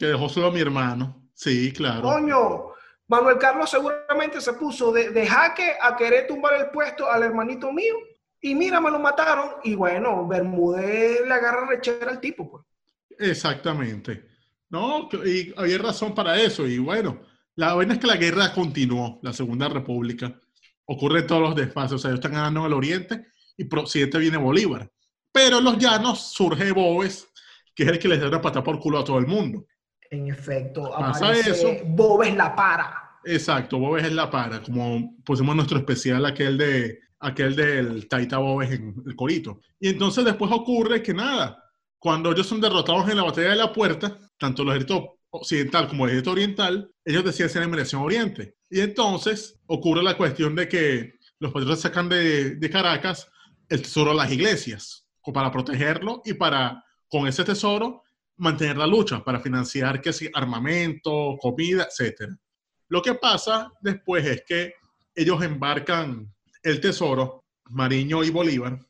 Que 0.00 0.06
dejó 0.06 0.30
solo 0.30 0.46
a 0.46 0.50
mi 0.50 0.60
hermano. 0.60 1.28
Sí, 1.34 1.74
claro. 1.74 2.00
Coño, 2.00 2.72
Manuel 3.06 3.36
Carlos 3.36 3.68
seguramente 3.68 4.40
se 4.40 4.54
puso 4.54 4.90
de, 4.92 5.10
de 5.10 5.26
jaque 5.26 5.74
a 5.78 5.94
querer 5.94 6.26
tumbar 6.26 6.54
el 6.54 6.70
puesto 6.70 7.06
al 7.06 7.22
hermanito 7.22 7.70
mío. 7.70 7.96
Y 8.40 8.54
mira, 8.54 8.80
me 8.80 8.90
lo 8.90 8.98
mataron. 8.98 9.56
Y 9.62 9.74
bueno, 9.74 10.26
Bermúdez 10.26 11.20
le 11.20 11.34
agarra 11.34 11.66
rechera 11.66 12.12
al 12.12 12.18
tipo, 12.18 12.50
pues. 12.50 12.64
Exactamente. 13.18 14.24
No, 14.70 15.10
y 15.26 15.52
había 15.54 15.76
razón 15.76 16.14
para 16.14 16.40
eso. 16.40 16.66
Y 16.66 16.78
bueno, 16.78 17.20
la 17.56 17.74
vaina 17.74 17.92
es 17.92 18.00
que 18.00 18.06
la 18.06 18.16
guerra 18.16 18.54
continuó, 18.54 19.20
la 19.22 19.34
Segunda 19.34 19.68
República. 19.68 20.40
Ocurre 20.86 21.20
en 21.20 21.26
todos 21.26 21.42
los 21.42 21.54
desfases. 21.54 21.92
O 21.92 21.98
sea, 21.98 22.08
ellos 22.08 22.20
están 22.20 22.32
ganando 22.32 22.60
en 22.60 22.66
el 22.66 22.72
oriente 22.72 23.26
y 23.54 23.64
por 23.64 23.80
occidente 23.80 24.16
viene 24.16 24.38
Bolívar. 24.38 24.90
Pero 25.30 25.58
en 25.58 25.64
los 25.64 25.76
llanos 25.76 26.32
surge 26.32 26.72
Boves, 26.72 27.28
que 27.74 27.82
es 27.82 27.90
el 27.90 27.98
que 27.98 28.08
les 28.08 28.18
da 28.18 28.28
una 28.28 28.40
pata 28.40 28.64
por 28.64 28.80
culo 28.80 28.98
a 28.98 29.04
todo 29.04 29.18
el 29.18 29.26
mundo. 29.26 29.66
En 30.10 30.28
efecto, 30.28 30.90
Pasa 30.90 31.26
aparece 31.26 31.50
eso. 31.50 31.68
Bobes 31.86 32.34
la 32.34 32.54
para. 32.54 33.18
Exacto, 33.24 33.78
Boves 33.78 34.04
es 34.04 34.12
la 34.12 34.30
para, 34.30 34.60
como 34.62 35.16
pusimos 35.24 35.54
nuestro 35.54 35.78
especial 35.78 36.24
aquel 36.26 36.58
de 36.58 36.98
aquel 37.20 37.54
del 37.54 38.08
Taita 38.08 38.38
Boves 38.38 38.72
en 38.72 38.94
el 39.06 39.14
Corito. 39.14 39.60
Y 39.78 39.90
entonces 39.90 40.24
después 40.24 40.50
ocurre 40.50 41.02
que 41.02 41.12
nada, 41.12 41.62
cuando 41.98 42.32
ellos 42.32 42.46
son 42.46 42.60
derrotados 42.60 43.08
en 43.08 43.16
la 43.18 43.24
batalla 43.24 43.50
de 43.50 43.56
la 43.56 43.72
puerta, 43.72 44.18
tanto 44.38 44.62
el 44.62 44.70
ejército 44.70 45.18
occidental 45.28 45.86
como 45.86 46.04
el 46.04 46.10
ejército 46.10 46.32
oriental, 46.32 46.90
ellos 47.04 47.24
deciden 47.24 47.46
hacer 47.46 47.60
la 47.60 47.66
inmigración 47.66 48.00
a 48.00 48.04
oriente. 48.04 48.56
Y 48.70 48.80
entonces 48.80 49.60
ocurre 49.66 50.02
la 50.02 50.16
cuestión 50.16 50.56
de 50.56 50.66
que 50.68 51.12
los 51.38 51.52
patriotas 51.52 51.80
sacan 51.80 52.08
de, 52.08 52.56
de 52.56 52.70
Caracas 52.70 53.28
el 53.68 53.82
tesoro 53.82 54.10
a 54.12 54.14
las 54.14 54.32
iglesias, 54.32 55.06
para 55.32 55.50
protegerlo 55.50 56.22
y 56.24 56.34
para, 56.34 56.84
con 57.08 57.26
ese 57.26 57.44
tesoro, 57.44 58.02
mantener 58.40 58.76
la 58.76 58.86
lucha, 58.86 59.22
para 59.22 59.40
financiar 59.40 60.00
que 60.00 60.12
sí, 60.12 60.28
armamento, 60.32 61.36
comida, 61.40 61.86
etcétera. 61.88 62.36
Lo 62.88 63.02
que 63.02 63.14
pasa 63.14 63.70
después 63.80 64.26
es 64.26 64.42
que 64.46 64.74
ellos 65.14 65.42
embarcan 65.42 66.32
el 66.62 66.80
tesoro, 66.80 67.44
Mariño 67.66 68.24
y 68.24 68.30
Bolívar, 68.30 68.80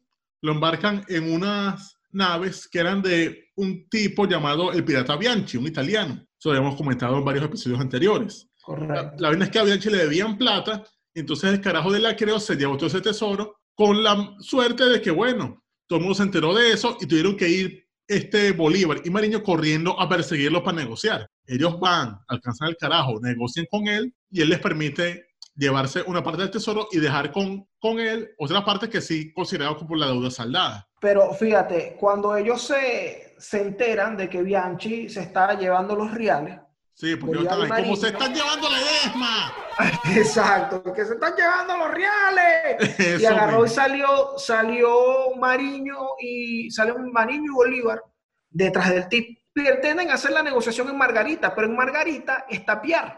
lo 0.42 0.52
embarcan 0.52 1.04
en 1.08 1.32
unas 1.32 1.98
naves 2.12 2.68
que 2.68 2.78
eran 2.78 3.02
de 3.02 3.50
un 3.56 3.88
tipo 3.88 4.26
llamado 4.26 4.72
el 4.72 4.84
Pirata 4.84 5.16
Bianchi, 5.16 5.58
un 5.58 5.66
italiano. 5.66 6.14
Eso 6.38 6.50
lo 6.50 6.56
habíamos 6.56 6.76
comentado 6.76 7.18
en 7.18 7.24
varios 7.24 7.44
episodios 7.44 7.80
anteriores. 7.80 8.48
Correcto. 8.62 9.16
la 9.18 9.28
vaina 9.30 9.46
es 9.46 9.50
que 9.50 9.58
a 9.58 9.64
Bianchi 9.64 9.90
le 9.90 9.98
debían 9.98 10.38
plata, 10.38 10.84
entonces 11.12 11.50
el 11.50 11.60
carajo 11.60 11.90
de 11.90 11.98
la 11.98 12.14
creo 12.14 12.38
se 12.38 12.56
llevó 12.56 12.76
todo 12.76 12.86
ese 12.86 13.00
tesoro 13.00 13.60
con 13.74 14.02
la 14.02 14.36
suerte 14.38 14.84
de 14.84 15.00
que, 15.00 15.10
bueno, 15.10 15.64
todo 15.86 15.98
el 15.98 16.04
mundo 16.04 16.14
se 16.14 16.22
enteró 16.22 16.54
de 16.54 16.70
eso 16.70 16.96
y 17.00 17.06
tuvieron 17.06 17.36
que 17.36 17.48
ir 17.48 17.89
este 18.10 18.50
Bolívar 18.50 19.02
y 19.04 19.10
Mariño 19.10 19.40
corriendo 19.40 19.98
a 19.98 20.08
perseguirlo 20.08 20.64
para 20.64 20.78
negociar. 20.78 21.28
Ellos 21.46 21.78
van, 21.78 22.18
alcanzan 22.26 22.68
el 22.68 22.76
carajo, 22.76 23.20
negocian 23.20 23.66
con 23.70 23.86
él 23.86 24.12
y 24.28 24.40
él 24.40 24.48
les 24.48 24.58
permite 24.58 25.26
llevarse 25.54 26.02
una 26.02 26.20
parte 26.20 26.42
del 26.42 26.50
tesoro 26.50 26.88
y 26.90 26.98
dejar 26.98 27.30
con, 27.30 27.68
con 27.78 28.00
él 28.00 28.30
otra 28.36 28.64
parte 28.64 28.88
que 28.88 29.00
sí 29.00 29.32
considerado 29.32 29.76
como 29.76 29.94
la 29.94 30.08
deuda 30.08 30.28
saldada. 30.28 30.88
Pero 31.00 31.32
fíjate, 31.34 31.96
cuando 32.00 32.34
ellos 32.34 32.60
se, 32.62 33.36
se 33.38 33.62
enteran 33.62 34.16
de 34.16 34.28
que 34.28 34.42
Bianchi 34.42 35.08
se 35.08 35.20
está 35.20 35.56
llevando 35.56 35.94
los 35.94 36.12
reales, 36.12 36.58
Sí, 37.00 37.16
porque 37.16 37.38
están 37.38 37.72
ahí, 37.72 37.82
como 37.82 37.96
se 37.96 38.08
están 38.08 38.34
llevando 38.34 38.68
la 38.68 38.76
desma. 38.76 39.54
exacto, 40.18 40.92
que 40.92 41.06
se 41.06 41.14
están 41.14 41.34
llevando 41.34 41.78
los 41.78 41.90
reales. 41.92 43.20
y 43.22 43.24
agarró 43.24 43.60
y 43.60 43.62
mismo. 43.62 43.74
salió, 43.74 44.38
salió 44.38 45.34
Mariño 45.38 45.96
y 46.20 46.70
salió 46.70 46.98
Mariño 46.98 47.52
y 47.52 47.54
Bolívar 47.54 48.02
detrás 48.50 48.90
del 48.90 49.08
tipo. 49.08 49.40
Pretenden 49.54 50.10
hacer 50.10 50.32
la 50.32 50.42
negociación 50.42 50.90
en 50.90 50.98
Margarita, 50.98 51.54
pero 51.54 51.68
en 51.68 51.74
Margarita 51.74 52.44
está 52.50 52.82
Pierre. 52.82 53.16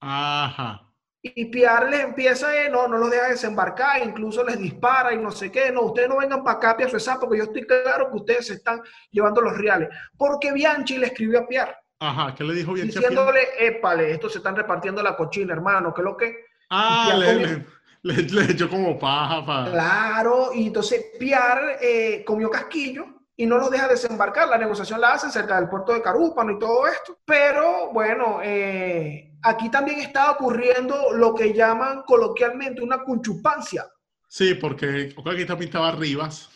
Ajá. 0.00 0.80
Y 1.22 1.44
Piar 1.44 1.90
les 1.90 2.00
empieza 2.00 2.48
a, 2.48 2.70
no, 2.70 2.88
no 2.88 2.96
los 2.96 3.10
deja 3.10 3.28
desembarcar, 3.28 4.02
incluso 4.02 4.42
les 4.42 4.58
dispara 4.58 5.12
y 5.12 5.18
no 5.18 5.30
sé 5.30 5.52
qué, 5.52 5.70
no, 5.70 5.82
ustedes 5.82 6.08
no 6.08 6.16
vengan 6.16 6.42
para 6.42 6.56
acá, 6.56 6.76
Piazuesa, 6.78 7.20
porque 7.20 7.36
yo 7.36 7.44
estoy 7.44 7.66
claro 7.66 8.10
que 8.10 8.16
ustedes 8.16 8.46
se 8.46 8.54
están 8.54 8.80
llevando 9.10 9.42
los 9.42 9.58
reales. 9.58 9.90
Porque 10.16 10.52
Bianchi 10.52 10.96
le 10.96 11.08
escribió 11.08 11.40
a 11.40 11.46
Piar, 11.46 11.79
Ajá, 12.00 12.34
¿qué 12.34 12.42
le 12.44 12.54
dijo 12.54 12.72
Pierre? 12.72 12.90
diciéndole, 12.90 13.40
épale, 13.58 14.10
estos 14.12 14.32
se 14.32 14.38
están 14.38 14.56
repartiendo 14.56 15.02
la 15.02 15.16
cochina, 15.16 15.52
hermano, 15.52 15.92
que 15.92 16.02
lo 16.02 16.16
que... 16.16 16.34
Ah, 16.70 17.14
le, 17.18 17.26
comió. 17.34 17.64
le, 18.02 18.14
le- 18.14 18.22
le 18.46 18.52
echó 18.52 18.68
como 18.70 18.98
paja 18.98 19.44
para... 19.44 19.70
Claro, 19.70 20.50
y 20.54 20.68
entonces 20.68 21.04
Piar 21.18 21.78
eh, 21.82 22.24
comió 22.24 22.48
casquillo 22.50 23.04
y 23.36 23.44
no 23.44 23.58
los 23.58 23.70
deja 23.70 23.86
desembarcar. 23.88 24.48
La 24.48 24.56
negociación 24.58 25.00
la 25.00 25.12
hacen 25.12 25.30
cerca 25.30 25.56
del 25.60 25.68
puerto 25.68 25.92
de 25.92 26.00
Carúpano 26.00 26.52
y 26.52 26.58
todo 26.58 26.86
esto. 26.86 27.18
Pero 27.24 27.90
bueno, 27.92 28.40
eh, 28.42 29.32
aquí 29.42 29.70
también 29.70 30.00
está 30.00 30.30
ocurriendo 30.30 31.12
lo 31.12 31.34
que 31.34 31.52
llaman 31.52 32.02
coloquialmente 32.06 32.80
una 32.82 33.02
cunchupancia. 33.02 33.86
Sí, 34.28 34.54
porque 34.54 35.14
aquí 35.26 35.44
también 35.44 35.68
estaba 35.68 35.90
Rivas, 35.92 36.48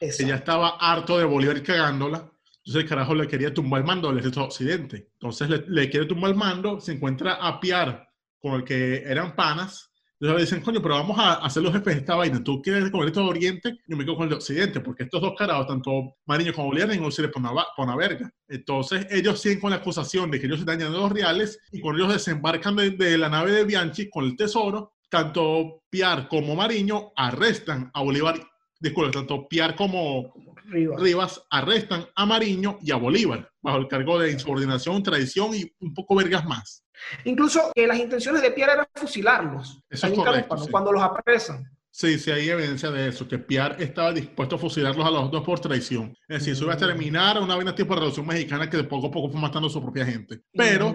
que 0.00 0.06
ya 0.06 0.12
Exacto. 0.12 0.34
estaba 0.34 0.68
harto 0.80 1.18
de 1.18 1.24
Bolívar 1.24 1.62
cagándola. 1.62 2.22
Entonces 2.68 2.82
el 2.82 2.88
carajo 2.90 3.14
le 3.14 3.26
quería 3.26 3.54
tumbar 3.54 3.80
el 3.80 3.86
mando 3.86 4.10
al 4.10 4.18
ejército 4.18 4.44
occidente. 4.44 5.08
Entonces 5.14 5.48
le, 5.48 5.64
le 5.68 5.88
quiere 5.88 6.04
tumbar 6.04 6.32
el 6.32 6.36
mando, 6.36 6.78
se 6.80 6.92
encuentra 6.92 7.36
a 7.36 7.58
Piar, 7.58 8.06
con 8.38 8.56
el 8.56 8.64
que 8.64 8.96
eran 9.06 9.34
panas, 9.34 9.90
Entonces 10.20 10.50
dicen, 10.50 10.62
coño, 10.62 10.82
pero 10.82 10.96
vamos 10.96 11.18
a 11.18 11.36
hacer 11.36 11.62
los 11.62 11.72
jefes 11.72 11.94
de 11.94 12.00
esta 12.00 12.16
vaina. 12.16 12.44
Tú 12.44 12.60
quieres 12.60 12.90
con 12.90 13.06
el 13.06 13.10
de 13.10 13.20
Oriente, 13.20 13.78
yo 13.86 13.96
me 13.96 14.04
quedo 14.04 14.16
con 14.16 14.24
el 14.24 14.28
de 14.28 14.34
Occidente, 14.34 14.80
porque 14.80 15.04
estos 15.04 15.22
dos 15.22 15.32
carajos, 15.34 15.66
tanto 15.66 16.16
Mariño 16.26 16.52
como 16.52 16.68
Bolívar, 16.68 16.94
no 17.00 17.10
se 17.10 17.22
les 17.22 17.30
pone 17.30 17.48
una, 17.50 17.64
una 17.78 17.96
verga. 17.96 18.30
Entonces 18.46 19.06
ellos 19.10 19.40
siguen 19.40 19.60
con 19.60 19.70
la 19.70 19.76
acusación 19.76 20.30
de 20.30 20.38
que 20.38 20.44
ellos 20.44 20.58
se 20.58 20.66
dañan 20.66 20.92
los 20.92 21.10
reales 21.10 21.58
y 21.72 21.80
cuando 21.80 22.02
ellos 22.02 22.12
desembarcan 22.12 22.76
de, 22.76 22.90
de 22.90 23.16
la 23.16 23.30
nave 23.30 23.52
de 23.52 23.64
Bianchi 23.64 24.10
con 24.10 24.26
el 24.26 24.36
tesoro, 24.36 24.92
tanto 25.08 25.84
Piar 25.88 26.28
como 26.28 26.54
Mariño 26.54 27.12
arrestan 27.16 27.90
a 27.94 28.02
Bolívar, 28.02 28.38
disculpe, 28.78 29.12
tanto 29.12 29.48
Piar 29.48 29.74
como 29.74 30.34
Rivas. 30.68 31.00
Rivas 31.00 31.46
arrestan 31.50 32.06
a 32.14 32.26
Mariño 32.26 32.78
y 32.82 32.92
a 32.92 32.96
Bolívar 32.96 33.50
bajo 33.60 33.78
el 33.78 33.88
cargo 33.88 34.18
de 34.18 34.30
insubordinación, 34.32 35.02
traición 35.02 35.54
y 35.54 35.72
un 35.80 35.94
poco 35.94 36.14
vergas 36.14 36.44
más. 36.44 36.84
Incluso 37.24 37.72
que 37.74 37.86
las 37.86 37.98
intenciones 37.98 38.42
de 38.42 38.50
Pierre 38.50 38.72
eran 38.72 38.86
fusilarlos. 38.94 39.80
Eso 39.88 40.06
es 40.06 40.12
correcto, 40.12 40.56
sí. 40.58 40.70
Cuando 40.70 40.92
los 40.92 41.02
apresan. 41.02 41.64
Sí, 41.90 42.18
sí, 42.18 42.30
hay 42.30 42.48
evidencia 42.48 42.90
de 42.90 43.08
eso, 43.08 43.26
que 43.26 43.38
Piar 43.38 43.76
estaba 43.80 44.12
dispuesto 44.12 44.56
a 44.56 44.58
fusilarlos 44.58 45.04
a 45.04 45.10
los 45.10 45.30
dos 45.30 45.42
por 45.42 45.58
traición. 45.58 46.14
Es 46.28 46.40
decir, 46.40 46.52
eso 46.52 46.64
iba 46.64 46.74
a 46.74 46.76
terminar 46.76 47.40
una 47.40 47.56
vaina 47.56 47.74
tipo 47.74 47.92
de 47.94 48.00
revolución 48.00 48.26
mexicana 48.26 48.70
que 48.70 48.76
de 48.76 48.84
poco 48.84 49.08
a 49.08 49.10
poco 49.10 49.32
fue 49.32 49.40
matando 49.40 49.66
a 49.66 49.70
su 49.70 49.82
propia 49.82 50.06
gente. 50.06 50.42
Pero 50.52 50.94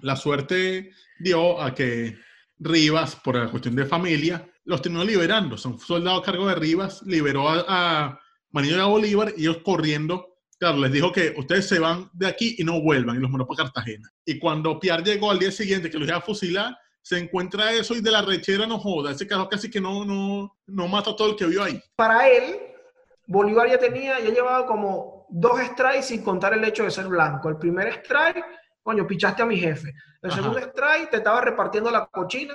la 0.00 0.16
suerte 0.16 0.92
dio 1.18 1.60
a 1.60 1.74
que 1.74 2.16
Rivas, 2.58 3.16
por 3.16 3.36
la 3.36 3.50
cuestión 3.50 3.76
de 3.76 3.84
familia, 3.84 4.48
los 4.64 4.80
terminó 4.80 5.04
liberando. 5.04 5.56
O 5.56 5.58
sea, 5.58 5.72
un 5.72 5.78
soldado 5.78 6.18
a 6.18 6.22
cargo 6.22 6.46
de 6.46 6.54
Rivas 6.54 7.02
liberó 7.02 7.48
a, 7.48 7.64
a 7.68 8.20
Y 8.52 8.74
a 8.74 8.84
Bolívar 8.86 9.32
y 9.36 9.42
ellos 9.42 9.58
corriendo. 9.64 10.36
Claro, 10.58 10.78
les 10.78 10.90
dijo 10.90 11.12
que 11.12 11.34
ustedes 11.36 11.68
se 11.68 11.78
van 11.78 12.10
de 12.12 12.26
aquí 12.26 12.56
y 12.58 12.64
no 12.64 12.80
vuelvan 12.80 13.16
y 13.16 13.20
los 13.20 13.30
mandó 13.30 13.46
para 13.46 13.64
Cartagena. 13.64 14.10
Y 14.24 14.38
cuando 14.38 14.80
Piar 14.80 15.04
llegó 15.04 15.30
al 15.30 15.38
día 15.38 15.52
siguiente 15.52 15.88
que 15.90 15.98
los 15.98 16.08
iba 16.08 16.16
a 16.16 16.20
fusilar, 16.22 16.76
se 17.00 17.18
encuentra 17.18 17.72
eso 17.72 17.94
y 17.94 18.00
de 18.00 18.10
la 18.10 18.22
rechera 18.22 18.66
no 18.66 18.78
joda. 18.78 19.12
Ese 19.12 19.26
carajo 19.26 19.48
casi 19.48 19.70
que 19.70 19.80
no, 19.80 20.04
no, 20.04 20.56
no 20.66 20.88
mata 20.88 21.10
a 21.10 21.16
todo 21.16 21.30
el 21.30 21.36
que 21.36 21.46
vio 21.46 21.62
ahí. 21.62 21.80
Para 21.94 22.28
él, 22.28 22.56
Bolívar 23.26 23.68
ya 23.70 23.78
tenía, 23.78 24.18
ya 24.18 24.30
llevaba 24.30 24.66
como 24.66 25.26
dos 25.30 25.60
strikes 25.60 26.02
sin 26.02 26.22
contar 26.22 26.54
el 26.54 26.64
hecho 26.64 26.82
de 26.84 26.90
ser 26.90 27.06
blanco. 27.06 27.48
El 27.48 27.56
primer 27.58 27.88
strike, 27.88 28.44
coño, 28.82 29.06
pichaste 29.06 29.42
a 29.42 29.46
mi 29.46 29.58
jefe. 29.58 29.94
El 30.22 30.30
Ajá. 30.30 30.40
segundo 30.42 30.58
strike, 30.58 31.10
te 31.10 31.18
estaba 31.18 31.40
repartiendo 31.40 31.90
la 31.90 32.06
cochina 32.06 32.54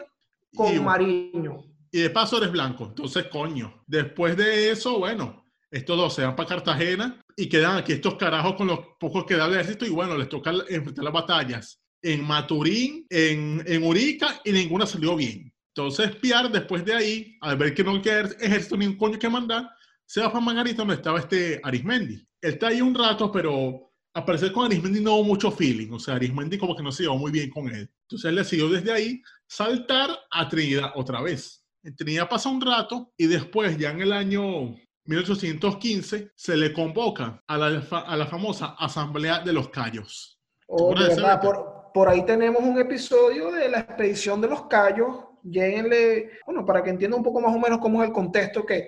con 0.53 0.75
Y- 0.75 0.79
Mariño. 0.79 1.63
Y 1.91 2.01
de 2.01 2.09
paso 2.09 2.37
eres 2.37 2.51
blanco. 2.51 2.85
Entonces, 2.85 3.25
coño. 3.31 3.83
Después 3.87 4.35
de 4.35 4.71
eso, 4.71 4.97
bueno, 4.99 5.42
estos 5.73 5.97
dos 5.97 6.13
se 6.13 6.23
van 6.23 6.35
para 6.35 6.49
Cartagena 6.49 7.19
y 7.35 7.49
quedan 7.49 7.77
aquí 7.77 7.93
estos 7.93 8.15
carajos 8.15 8.53
con 8.53 8.67
los 8.67 8.79
pocos 8.99 9.25
que 9.25 9.35
da 9.35 9.47
el 9.47 9.53
ejército. 9.53 9.85
Y 9.85 9.89
bueno, 9.89 10.15
les 10.15 10.29
toca 10.29 10.51
enfrentar 10.69 11.03
las 11.03 11.13
batallas 11.13 11.81
en 12.03 12.23
Maturín, 12.23 13.07
en, 13.09 13.63
en 13.65 13.83
Urica 13.83 14.39
y 14.45 14.51
ninguna 14.51 14.85
salió 14.85 15.15
bien. 15.15 15.51
Entonces, 15.75 16.15
Piar, 16.17 16.51
después 16.51 16.85
de 16.85 16.93
ahí, 16.93 17.37
al 17.41 17.57
ver 17.57 17.73
que 17.73 17.83
no 17.83 17.99
queda 18.03 18.29
ejército 18.39 18.77
ni 18.77 18.85
un 18.85 18.97
coño 18.97 19.17
que 19.17 19.27
mandar, 19.27 19.67
se 20.05 20.21
va 20.21 20.31
para 20.31 20.45
Margarita, 20.45 20.77
donde 20.77 20.93
estaba 20.93 21.19
este 21.19 21.59
Arismendi. 21.63 22.23
Él 22.41 22.53
está 22.53 22.67
ahí 22.67 22.79
un 22.79 22.93
rato, 22.93 23.31
pero 23.31 23.89
al 24.13 24.25
parecer 24.25 24.51
con 24.51 24.65
Arismendi 24.65 25.01
no 25.01 25.15
hubo 25.15 25.23
mucho 25.23 25.49
feeling. 25.49 25.91
O 25.91 25.97
sea, 25.97 26.15
Arismendi 26.15 26.59
como 26.59 26.75
que 26.75 26.83
no 26.83 26.91
se 26.91 27.03
llevó 27.03 27.17
muy 27.17 27.31
bien 27.31 27.49
con 27.49 27.67
él. 27.67 27.89
Entonces, 28.03 28.29
él 28.29 28.35
decidió 28.35 28.69
desde 28.69 28.91
ahí 28.91 29.23
saltar 29.47 30.11
a 30.29 30.47
Trinidad 30.47 30.91
otra 30.93 31.19
vez. 31.19 31.65
En 31.81 31.95
Trinidad 31.95 32.29
pasa 32.29 32.49
un 32.49 32.61
rato 32.61 33.11
y 33.17 33.25
después, 33.25 33.75
ya 33.79 33.89
en 33.89 34.01
el 34.01 34.13
año 34.13 34.75
1815, 35.05 36.31
se 36.35 36.57
le 36.57 36.73
convoca 36.73 37.43
a 37.47 37.57
la, 37.57 37.83
a 37.91 38.15
la 38.17 38.25
famosa 38.27 38.75
Asamblea 38.77 39.39
de 39.39 39.53
los 39.53 39.69
Cayos. 39.69 40.39
Oh, 40.67 40.93
verdad, 40.95 41.41
por, 41.41 41.91
por 41.93 42.07
ahí 42.09 42.25
tenemos 42.25 42.61
un 42.63 42.79
episodio 42.79 43.51
de 43.51 43.69
la 43.69 43.79
expedición 43.79 44.41
de 44.41 44.47
los 44.47 44.67
Cayos. 44.67 45.25
Lléguenle, 45.43 46.31
bueno, 46.45 46.65
para 46.65 46.81
que 46.81 46.89
entiendan 46.89 47.19
un 47.19 47.23
poco 47.23 47.41
más 47.41 47.53
o 47.53 47.59
menos 47.59 47.79
cómo 47.79 48.01
es 48.01 48.07
el 48.07 48.13
contexto 48.13 48.65
que, 48.65 48.87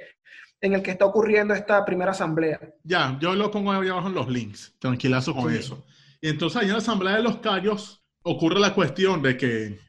en 0.62 0.74
el 0.74 0.82
que 0.82 0.92
está 0.92 1.06
ocurriendo 1.06 1.54
esta 1.54 1.84
primera 1.84 2.12
asamblea. 2.12 2.60
Ya, 2.84 3.18
yo 3.22 3.36
lo 3.36 3.52
pongo 3.52 3.72
ahí 3.74 3.90
abajo 3.90 4.08
en 4.08 4.14
los 4.16 4.30
links, 4.30 4.74
tranquilazo 4.80 5.36
con 5.36 5.52
Sí. 5.52 5.60
eso. 5.60 5.86
Y 6.22 6.30
entonces 6.30 6.58
allá 6.58 6.68
en 6.70 6.74
la 6.74 6.80
Asamblea 6.80 7.18
de 7.18 7.24
los 7.24 7.38
Cayos 7.38 8.04
ocurre 8.24 8.60
la 8.60 8.74
cuestión 8.74 9.22
de 9.22 9.38
que, 9.38 9.80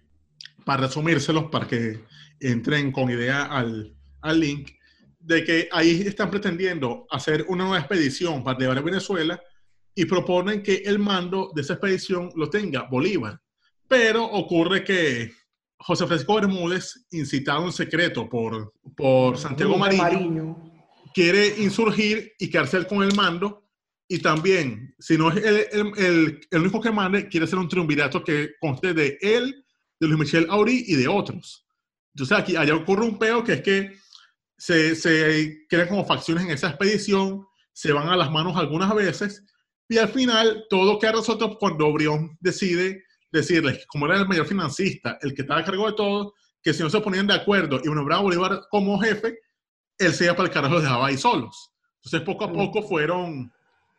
para 0.65 0.83
resumírselos, 0.83 1.45
para 1.45 1.67
que 1.69 2.05
entren 2.41 2.91
con 2.93 3.09
idea 3.11 3.45
al, 3.45 3.95
al 4.21 4.41
link, 4.41 4.71
de 5.27 5.43
que 5.45 5.69
ahí 5.73 6.03
están 6.07 6.31
pretendiendo 6.31 7.05
hacer 7.11 7.45
una 7.49 7.65
nueva 7.65 7.81
expedición 7.81 8.45
para 8.45 8.59
llevar 8.59 8.79
a 8.79 8.83
Venezuela 8.83 9.41
y 9.93 10.05
proponen 10.05 10.63
que 10.63 10.77
el 10.85 11.01
mando 11.01 11.51
de 11.53 11.63
esa 11.63 11.73
expedición 11.73 12.31
lo 12.37 12.49
tenga 12.49 12.83
Bolívar. 12.83 13.41
Pero 13.89 14.25
ocurre 14.25 14.85
que 14.85 15.33
José 15.79 16.07
Francisco 16.07 16.37
Bermúdez, 16.37 17.07
incitado 17.11 17.65
en 17.67 17.73
secreto 17.73 18.29
por, 18.29 18.73
por 18.97 19.37
Santiago 19.37 19.77
Mariño, 19.77 20.73
quiere 21.13 21.55
insurgir 21.59 22.33
y 22.39 22.49
quedarse 22.49 22.87
con 22.87 23.03
el 23.03 23.15
mando. 23.17 23.65
Y 24.09 24.21
también, 24.21 24.95
si 25.01 25.19
no 25.19 25.33
es 25.33 25.45
el, 25.45 25.57
el, 25.73 25.93
el- 26.07 26.41
el 26.53 26.61
único 26.61 26.81
que 26.81 26.93
mande, 26.93 27.27
quiere 27.27 27.45
hacer 27.47 27.59
un 27.59 27.69
triunvirato 27.69 28.23
que 28.23 28.51
conste 28.61 28.95
de 28.95 29.19
él, 29.21 29.65
de 29.99 30.07
Luis 30.07 30.21
Michel 30.21 30.47
Aurí 30.51 30.85
y 30.87 30.95
de 30.95 31.09
otros. 31.09 31.67
Entonces 32.15 32.39
aquí 32.39 32.55
allá 32.55 32.77
ocurre 32.77 33.05
un 33.05 33.19
peo 33.19 33.43
que 33.43 33.55
es 33.55 33.63
que 33.63 33.93
se, 34.57 34.95
se 34.95 35.67
crean 35.69 35.89
como 35.89 36.05
facciones 36.05 36.45
en 36.45 36.51
esa 36.51 36.69
expedición, 36.69 37.47
se 37.73 37.93
van 37.93 38.09
a 38.09 38.17
las 38.17 38.31
manos 38.31 38.57
algunas 38.57 38.95
veces 38.95 39.45
y 39.89 39.99
al 39.99 40.09
final 40.09 40.65
todo 40.69 40.99
queda 40.99 41.13
resuelto 41.13 41.59
cuando 41.59 41.93
Brión 41.93 42.37
decide 42.41 43.05
decirles, 43.31 43.79
que 43.79 43.87
como 43.87 44.07
era 44.07 44.17
el 44.17 44.29
mayor 44.29 44.47
financista, 44.47 45.19
el 45.23 45.35
que 45.35 45.43
estaba 45.43 45.61
a 45.61 45.65
cargo 45.65 45.87
de 45.87 45.93
todo, 45.93 46.35
que 46.63 46.73
si 46.73 46.83
no 46.83 46.91
se 46.91 47.01
ponían 47.01 47.27
de 47.27 47.35
acuerdo 47.35 47.81
y 47.83 47.89
nombraban 47.89 48.21
a 48.21 48.23
Bolívar 48.23 48.63
como 48.71 48.99
jefe, 48.99 49.39
él 49.99 50.13
se 50.13 50.25
iba 50.25 50.35
para 50.35 50.49
el 50.49 50.55
carajo, 50.55 50.75
los 50.75 50.83
dejaba 50.83 51.07
ahí 51.07 51.17
solos. 51.17 51.73
Entonces, 52.03 52.23
poco 52.23 52.45
a 52.45 52.53
poco 52.53 52.83
fueron 52.83 53.53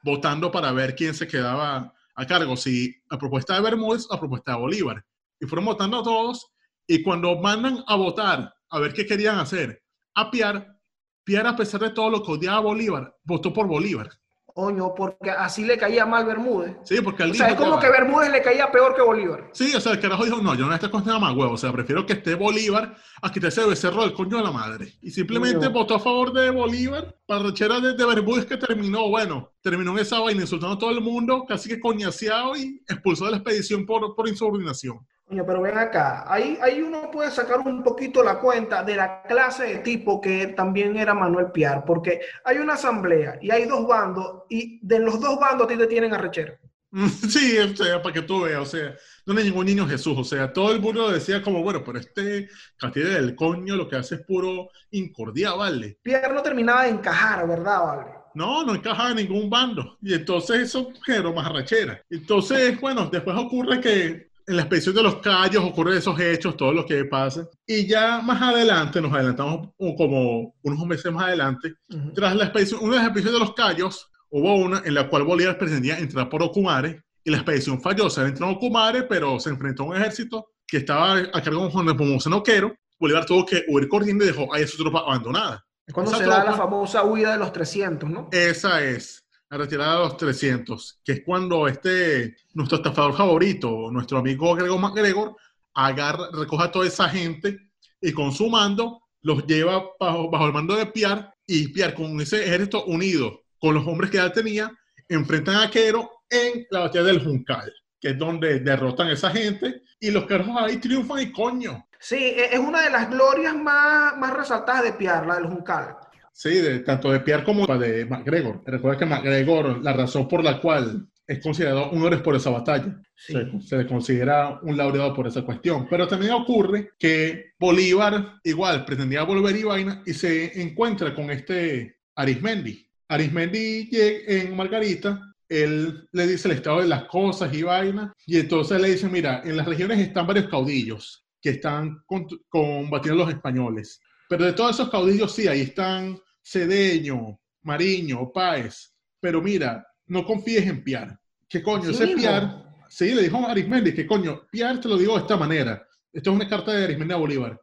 votando 0.04 0.52
para 0.52 0.72
ver 0.72 0.96
quién 0.96 1.14
se 1.14 1.28
quedaba 1.28 1.94
a 2.16 2.26
cargo, 2.26 2.58
si 2.58 2.96
a 3.10 3.18
propuesta 3.18 3.56
de 3.56 3.62
Bermúdez 3.62 4.06
o 4.10 4.14
a 4.14 4.20
propuesta 4.20 4.52
de 4.52 4.58
Bolívar. 4.58 5.06
Y 5.40 5.46
fueron 5.46 5.66
votando 5.66 6.00
a 6.00 6.04
todos, 6.04 6.48
y 6.88 7.04
cuando 7.04 7.38
mandan 7.38 7.84
a 7.88 7.96
votar 7.96 8.54
a 8.70 8.80
ver 8.80 8.94
qué 8.94 9.06
querían 9.06 9.40
hacer, 9.40 9.82
a 10.18 10.32
Piar, 10.32 10.76
Piar, 11.24 11.46
a 11.46 11.56
pesar 11.56 11.80
de 11.82 11.92
todo 11.92 12.10
lo 12.10 12.24
que 12.24 12.32
odiaba 12.32 12.58
a 12.58 12.62
Bolívar, 12.62 13.16
votó 13.24 13.54
por 13.54 13.68
Bolívar. 13.68 14.10
Coño, 14.46 14.96
porque 14.96 15.30
así 15.30 15.64
le 15.64 15.78
caía 15.78 16.04
mal 16.08 16.26
Bermúdez. 16.26 16.78
Sí, 16.84 17.00
porque 17.04 17.22
él 17.22 17.30
O 17.30 17.34
sea, 17.36 17.50
es 17.50 17.56
como 17.56 17.78
que 17.78 17.88
Bermúdez 17.88 18.32
le 18.32 18.42
caía 18.42 18.72
peor 18.72 18.96
que 18.96 19.04
Bolívar. 19.04 19.52
Sí, 19.54 19.76
o 19.76 19.80
sea, 19.80 19.92
el 19.92 20.00
carajo 20.00 20.26
dijo, 20.26 20.42
no, 20.42 20.56
yo 20.56 20.66
no 20.66 20.74
estoy 20.74 20.90
con 20.90 21.06
nada 21.06 21.20
más 21.20 21.36
huevo, 21.36 21.52
o 21.54 21.58
sea, 21.58 21.72
prefiero 21.72 22.08
que 22.08 22.14
esté 22.14 22.34
Bolívar 22.34 22.98
a 23.22 23.32
que 23.32 23.46
ese 23.46 23.64
becerro 23.68 24.02
del 24.02 24.14
coño 24.14 24.38
de 24.38 24.44
la 24.44 24.52
madre. 24.52 24.94
Y 25.04 25.12
simplemente 25.12 25.68
Coño. 25.68 25.74
votó 25.74 25.94
a 25.94 26.00
favor 26.00 26.34
de 26.34 26.50
Bolívar 26.50 27.16
para 27.28 27.44
rechera 27.44 27.80
de, 27.80 27.94
de 27.94 28.06
Bermúdez 28.06 28.48
que 28.48 28.58
terminó, 28.58 29.08
bueno, 29.10 29.52
terminó 29.62 29.92
en 29.92 30.00
esa 30.00 30.20
vaina 30.20 30.42
insultando 30.42 30.76
a 30.76 30.80
todo 30.80 30.90
el 30.90 31.02
mundo, 31.02 31.46
casi 31.48 31.70
que 31.70 31.80
coñaseado 31.80 32.56
y 32.56 32.82
expulsó 32.88 33.26
de 33.26 33.32
la 33.32 33.38
expedición 33.38 33.86
por, 33.86 34.16
por 34.16 34.28
insubordinación. 34.28 35.06
Coño, 35.28 35.46
pero 35.46 35.62
ven 35.62 35.78
acá, 35.78 36.24
ahí, 36.26 36.58
ahí 36.62 36.82
uno 36.82 37.12
puede 37.12 37.32
sacar 37.32 37.60
un 37.60 37.84
poquito 37.84 38.24
la 38.24 38.40
cuenta 38.40 38.82
de 38.82 38.96
la 38.96 39.24
clase 39.24 39.66
de 39.66 39.78
tipo 39.80 40.22
que 40.22 40.48
también 40.48 40.96
era 40.96 41.14
Manuel 41.14 41.52
Piar, 41.52 41.84
porque 41.84 42.22
hay 42.46 42.60
una 42.60 42.76
asamblea 42.76 43.38
y 43.42 43.52
hay 43.52 43.66
dos 43.66 43.86
bandos, 43.86 44.44
y 44.48 44.80
de 44.82 45.00
los 45.00 45.20
dos 45.20 45.38
bandos 45.38 45.66
a 45.66 45.68
ti 45.68 45.78
te 45.78 45.88
tienen 45.88 46.14
arrechera. 46.14 46.58
Sí, 47.30 47.58
o 47.58 47.76
sea, 47.76 48.02
para 48.02 48.14
que 48.14 48.22
tú 48.22 48.44
veas, 48.44 48.62
o 48.62 48.66
sea, 48.66 48.96
no 49.26 49.38
hay 49.38 49.44
ningún 49.44 49.66
niño 49.66 49.86
Jesús, 49.86 50.18
o 50.18 50.24
sea, 50.24 50.54
todo 50.54 50.72
el 50.72 50.80
mundo 50.80 51.12
decía 51.12 51.42
como, 51.42 51.62
bueno, 51.62 51.84
pero 51.84 52.00
este 52.00 52.48
catedra 52.78 53.16
del 53.16 53.36
coño 53.36 53.76
lo 53.76 53.90
que 53.90 53.98
hace 53.98 54.16
es 54.16 54.22
puro 54.22 54.70
incordia, 54.92 55.52
¿vale? 55.54 56.00
Piar 56.04 56.34
no 56.34 56.42
terminaba 56.42 56.84
de 56.84 56.92
encajar, 56.92 57.46
¿verdad, 57.46 57.84
Vale? 57.84 58.18
No, 58.34 58.64
no 58.64 58.76
encajaba 58.76 59.10
en 59.10 59.18
ningún 59.18 59.50
bando. 59.50 59.98
Y 60.00 60.14
entonces 60.14 60.60
eso 60.60 60.92
generó 61.04 61.34
más 61.34 61.48
arrechera. 61.48 62.00
Entonces, 62.08 62.80
bueno, 62.80 63.10
después 63.12 63.36
ocurre 63.36 63.82
que 63.82 64.28
en 64.48 64.56
la 64.56 64.62
expedición 64.64 64.96
de 64.96 65.04
los 65.04 65.18
Cayos 65.18 65.64
ocurren 65.64 65.98
esos 65.98 66.18
hechos, 66.20 66.56
todo 66.56 66.72
lo 66.74 66.86
que 66.86 67.04
pasa. 67.06 67.48
Y 67.66 67.86
ya 67.86 68.22
más 68.22 68.42
adelante, 68.42 69.02
nos 69.02 69.12
adelantamos 69.14 69.70
como 69.98 70.56
unos 70.62 70.86
meses 70.88 71.12
más 71.12 71.26
adelante, 71.26 71.74
Ujú. 71.94 72.14
tras 72.14 72.36
la 72.36 72.46
expedición, 72.46 72.80
una 72.82 72.92
de 72.94 72.98
las 73.00 73.06
expediciones 73.08 73.40
de 73.42 73.46
los 73.46 73.54
Cayos, 73.56 74.10
hubo 74.30 74.56
una 74.56 74.82
en 74.86 74.94
la 74.94 75.10
cual 75.10 75.24
Bolívar 75.24 75.58
pretendía 75.58 75.98
entrar 76.00 76.30
por 76.30 76.42
Ocumare 76.44 77.04
y 77.24 77.30
la 77.32 77.38
expedición 77.38 77.82
falló. 77.82 78.10
Se 78.10 78.22
entrado 78.22 78.54
a 78.54 78.56
Ocumare, 78.56 79.04
pero 79.04 79.40
se 79.40 79.50
enfrentó 79.50 79.84
a 79.84 79.88
un 79.88 79.96
ejército 79.98 80.48
que 80.66 80.78
estaba 80.78 81.18
a 81.18 81.42
cargo 81.42 81.66
de 81.66 81.72
Juan 81.72 81.86
de 81.86 81.92
Nepomuceno 81.94 82.42
Quero. 82.42 82.74
Bolívar 83.00 83.26
tuvo 83.26 83.46
que 83.46 83.64
huir 83.68 83.88
corriendo 83.90 84.24
y 84.24 84.28
dejó 84.28 84.54
ahí 84.54 84.66
su 84.66 84.78
tropa 84.82 85.00
abandonada. 85.02 85.64
Es 85.86 85.94
cuando 85.94 86.12
Esa 86.12 86.20
se 86.24 86.26
da 86.30 86.38
la 86.40 86.44
tropa- 86.46 86.58
famosa 86.58 87.04
huida 87.04 87.34
de 87.34 87.38
los 87.38 87.54
300, 87.54 88.10
¿no? 88.10 88.30
Esa 88.32 88.82
es 88.84 89.24
la 89.50 89.58
retirada 89.58 89.94
de 89.94 90.00
los 90.00 90.18
300, 90.18 91.02
que 91.04 91.12
es 91.14 91.22
cuando 91.26 91.68
este, 91.68 92.36
nuestro 92.54 92.78
estafador 92.78 93.16
favorito, 93.16 93.90
nuestro 93.92 94.18
amigo 94.18 94.56
Gregor 94.56 94.80
MacGregor, 94.80 95.36
agarra, 95.74 96.30
recoge 96.34 96.64
a 96.66 96.72
toda 96.72 96.88
esa 96.88 97.08
gente 97.08 97.58
y 98.02 98.12
con 98.12 98.32
su 98.32 98.50
mando 98.50 99.02
los 99.22 99.46
lleva 99.46 99.84
bajo, 100.00 100.46
el 100.46 100.54
mando 100.54 100.76
de 100.76 100.88
Piar 100.88 101.34
y 101.46 101.70
Piar 101.70 101.94
con 101.94 102.20
ese 102.20 102.46
ejército 102.46 102.86
unido, 102.86 103.44
con 103.60 103.74
los 103.74 103.88
hombres 103.88 104.12
que 104.12 104.18
ya 104.18 104.32
tenía, 104.32 104.72
enfrentan 105.08 105.56
a 105.56 105.70
Quero 105.70 106.10
en 106.30 106.66
la 106.70 106.82
batalla 106.82 107.06
del 107.06 107.24
Juncal, 107.24 107.72
que 108.00 108.10
es 108.10 108.18
donde 108.18 108.60
derrotan 108.60 109.08
a 109.08 109.14
esa 109.14 109.30
gente 109.32 109.84
y 110.00 110.12
los 110.12 110.26
carros 110.26 110.50
ahí 110.58 110.78
triunfan 110.78 111.22
y 111.22 111.32
coño. 111.32 111.88
Sí, 112.00 112.16
e- 112.16 112.54
es 112.54 112.60
una 112.60 112.82
de 112.82 112.90
las 112.90 113.10
glorias 113.10 113.56
más, 113.56 114.18
más 114.18 114.34
resaltadas 114.34 114.84
de 114.84 114.94
Pierre, 114.94 115.26
la 115.26 115.36
del 115.36 115.48
Juncal. 115.48 115.96
Sí, 116.38 116.50
de, 116.50 116.82
tanto 116.82 117.12
de 117.12 117.22
Pierre 117.22 117.44
como 117.44 117.66
de 117.66 118.06
McGregor. 118.06 118.62
Recuerda 118.64 119.00
que 119.00 119.06
McGregor, 119.08 119.84
la 119.84 119.94
razón 119.94 120.28
por 120.28 120.44
la 120.44 120.62
cual 120.62 121.08
es 121.26 121.40
considerado 121.42 121.90
un 121.90 122.06
héroe 122.06 122.20
por 122.20 122.36
esa 122.36 122.52
batalla. 122.52 123.02
Sí. 123.16 123.34
Se, 123.34 123.62
se 123.62 123.78
le 123.80 123.88
considera 123.88 124.60
un 124.62 124.78
laureado 124.78 125.16
por 125.16 125.26
esa 125.26 125.42
cuestión. 125.42 125.88
Pero 125.90 126.08
también 126.08 126.34
ocurre 126.34 126.92
que 127.00 127.54
Bolívar 127.60 128.36
igual 128.44 128.86
pretendía 128.86 129.24
volver 129.24 129.56
y 129.56 129.64
vaina 129.64 130.04
y 130.06 130.14
se 130.14 130.62
encuentra 130.62 131.16
con 131.16 131.32
este 131.32 132.02
Arismendi. 132.16 132.88
Arismendi 133.08 133.90
llega 133.90 134.44
en 134.44 134.56
Margarita, 134.56 135.20
él 135.50 136.08
le 136.12 136.28
dice 136.28 136.50
el 136.50 136.58
estado 136.58 136.82
de 136.82 136.88
las 136.88 137.06
cosas 137.06 137.52
y 137.52 137.64
vaina, 137.64 138.14
y 138.28 138.38
entonces 138.38 138.80
le 138.80 138.92
dice, 138.92 139.10
mira, 139.10 139.42
en 139.44 139.58
las 139.58 139.66
regiones 139.66 139.98
están 139.98 140.28
varios 140.28 140.50
caudillos 140.50 141.26
que 141.42 141.50
están 141.50 142.04
combatiendo 142.48 143.24
a 143.24 143.26
los 143.26 143.34
españoles. 143.34 144.00
Pero 144.30 144.46
de 144.46 144.54
todos 144.54 144.76
esos 144.76 144.92
caudillos, 144.92 145.34
sí, 145.34 145.48
ahí 145.48 145.62
están 145.62 146.20
Cedeño, 146.50 147.40
Mariño, 147.64 148.32
Páez. 148.32 148.94
Pero 149.20 149.42
mira, 149.42 149.86
no 150.06 150.24
confíes 150.26 150.66
en 150.66 150.84
Piar. 150.84 151.20
¿Qué 151.50 151.62
coño? 151.62 151.90
¿Así 151.90 152.04
Ese? 152.04 152.16
Piar, 152.16 152.64
sí, 152.90 153.14
le 153.14 153.24
dijo 153.24 153.38
a 153.38 153.52
Arismendi 153.52 153.94
que 153.94 154.08
coño, 154.08 154.48
Piar 154.50 154.80
te 154.80 154.88
lo 154.88 154.98
digo 154.98 155.16
de 155.16 155.22
esta 155.22 155.36
manera. 155.36 155.86
Esto 156.14 156.30
es 156.32 156.36
una 156.36 156.48
carta 156.48 156.72
de 156.72 156.86
Arismendi 156.86 157.14
a 157.14 157.18
Bolívar. 157.18 157.60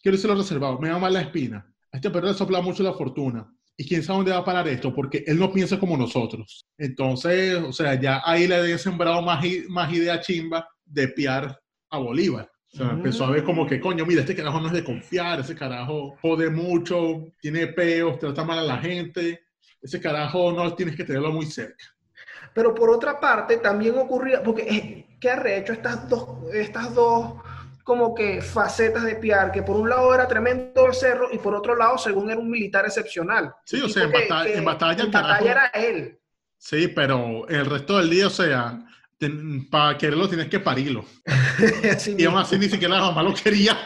Quiero 0.00 0.16
decirlo 0.16 0.36
reservado, 0.36 0.78
me 0.78 0.88
da 0.88 0.98
mal 0.98 1.12
la 1.12 1.20
espina. 1.20 1.66
A 1.92 1.96
este 1.96 2.10
perro 2.10 2.28
le 2.28 2.34
sopla 2.34 2.62
mucho 2.62 2.82
la 2.82 2.94
fortuna. 2.94 3.46
Y 3.76 3.86
quién 3.86 4.02
sabe 4.02 4.18
dónde 4.18 4.32
va 4.32 4.38
a 4.38 4.44
parar 4.44 4.68
esto, 4.68 4.94
porque 4.94 5.24
él 5.26 5.38
no 5.38 5.52
piensa 5.52 5.78
como 5.78 5.96
nosotros. 5.96 6.66
Entonces, 6.78 7.56
o 7.56 7.72
sea, 7.72 8.00
ya 8.00 8.22
ahí 8.24 8.46
le 8.46 8.56
había 8.56 8.78
sembrado 8.78 9.22
más, 9.22 9.44
más 9.68 9.92
idea 9.92 10.20
chimba 10.20 10.66
de 10.84 11.08
piar 11.08 11.58
a 11.90 11.98
Bolívar. 11.98 12.50
O 12.72 12.76
sea, 12.76 12.86
Mm. 12.86 12.90
empezó 12.98 13.24
a 13.26 13.30
ver 13.30 13.44
como 13.44 13.66
que, 13.66 13.78
coño, 13.78 14.06
mira, 14.06 14.20
este 14.22 14.34
carajo 14.34 14.60
no 14.60 14.68
es 14.68 14.72
de 14.72 14.84
confiar, 14.84 15.40
ese 15.40 15.54
carajo 15.54 16.16
jode 16.22 16.48
mucho, 16.50 17.26
tiene 17.40 17.66
peos, 17.66 18.18
trata 18.18 18.44
mal 18.44 18.58
a 18.60 18.62
la 18.62 18.78
gente, 18.78 19.44
ese 19.82 20.00
carajo 20.00 20.52
no 20.52 20.74
tienes 20.74 20.96
que 20.96 21.04
tenerlo 21.04 21.32
muy 21.32 21.44
cerca. 21.46 21.84
Pero 22.54 22.74
por 22.74 22.88
otra 22.90 23.20
parte, 23.20 23.58
también 23.58 23.96
ocurría, 23.98 24.42
porque 24.42 24.62
eh, 24.62 25.16
¿qué 25.20 25.30
arrecho 25.30 25.72
estas 25.74 26.08
dos, 26.08 26.26
estas 26.54 26.94
dos 26.94 27.34
como 27.84 28.14
que 28.14 28.40
facetas 28.40 29.02
de 29.04 29.16
Pierre, 29.16 29.50
que 29.52 29.62
por 29.62 29.76
un 29.76 29.88
lado 29.88 30.14
era 30.14 30.26
tremendo 30.28 30.86
becerro 30.86 31.28
y 31.32 31.38
por 31.38 31.54
otro 31.54 31.74
lado, 31.74 31.98
según 31.98 32.30
era 32.30 32.38
un 32.38 32.48
militar 32.48 32.84
excepcional. 32.86 33.52
Sí, 33.64 33.80
o 33.82 33.88
sea, 33.88 34.04
en 34.04 34.12
batalla- 34.12 34.54
en 34.54 34.64
batalla, 34.64 35.00
en 35.00 35.06
el 35.06 35.12
batalla 35.12 35.50
era 35.50 35.66
él. 35.74 36.18
Sí, 36.58 36.88
pero 36.88 37.46
el 37.48 37.66
resto 37.66 37.98
del 37.98 38.08
día, 38.08 38.28
o 38.28 38.30
sea, 38.30 38.78
para 39.70 39.98
quererlo 39.98 40.28
tienes 40.28 40.48
que 40.48 40.60
parirlo. 40.60 41.04
Y 42.18 42.24
aún 42.24 42.38
así 42.38 42.58
ni 42.58 42.68
siquiera 42.68 42.96
la 42.96 43.02
mamá 43.02 43.22
lo 43.22 43.34
quería. 43.34 43.78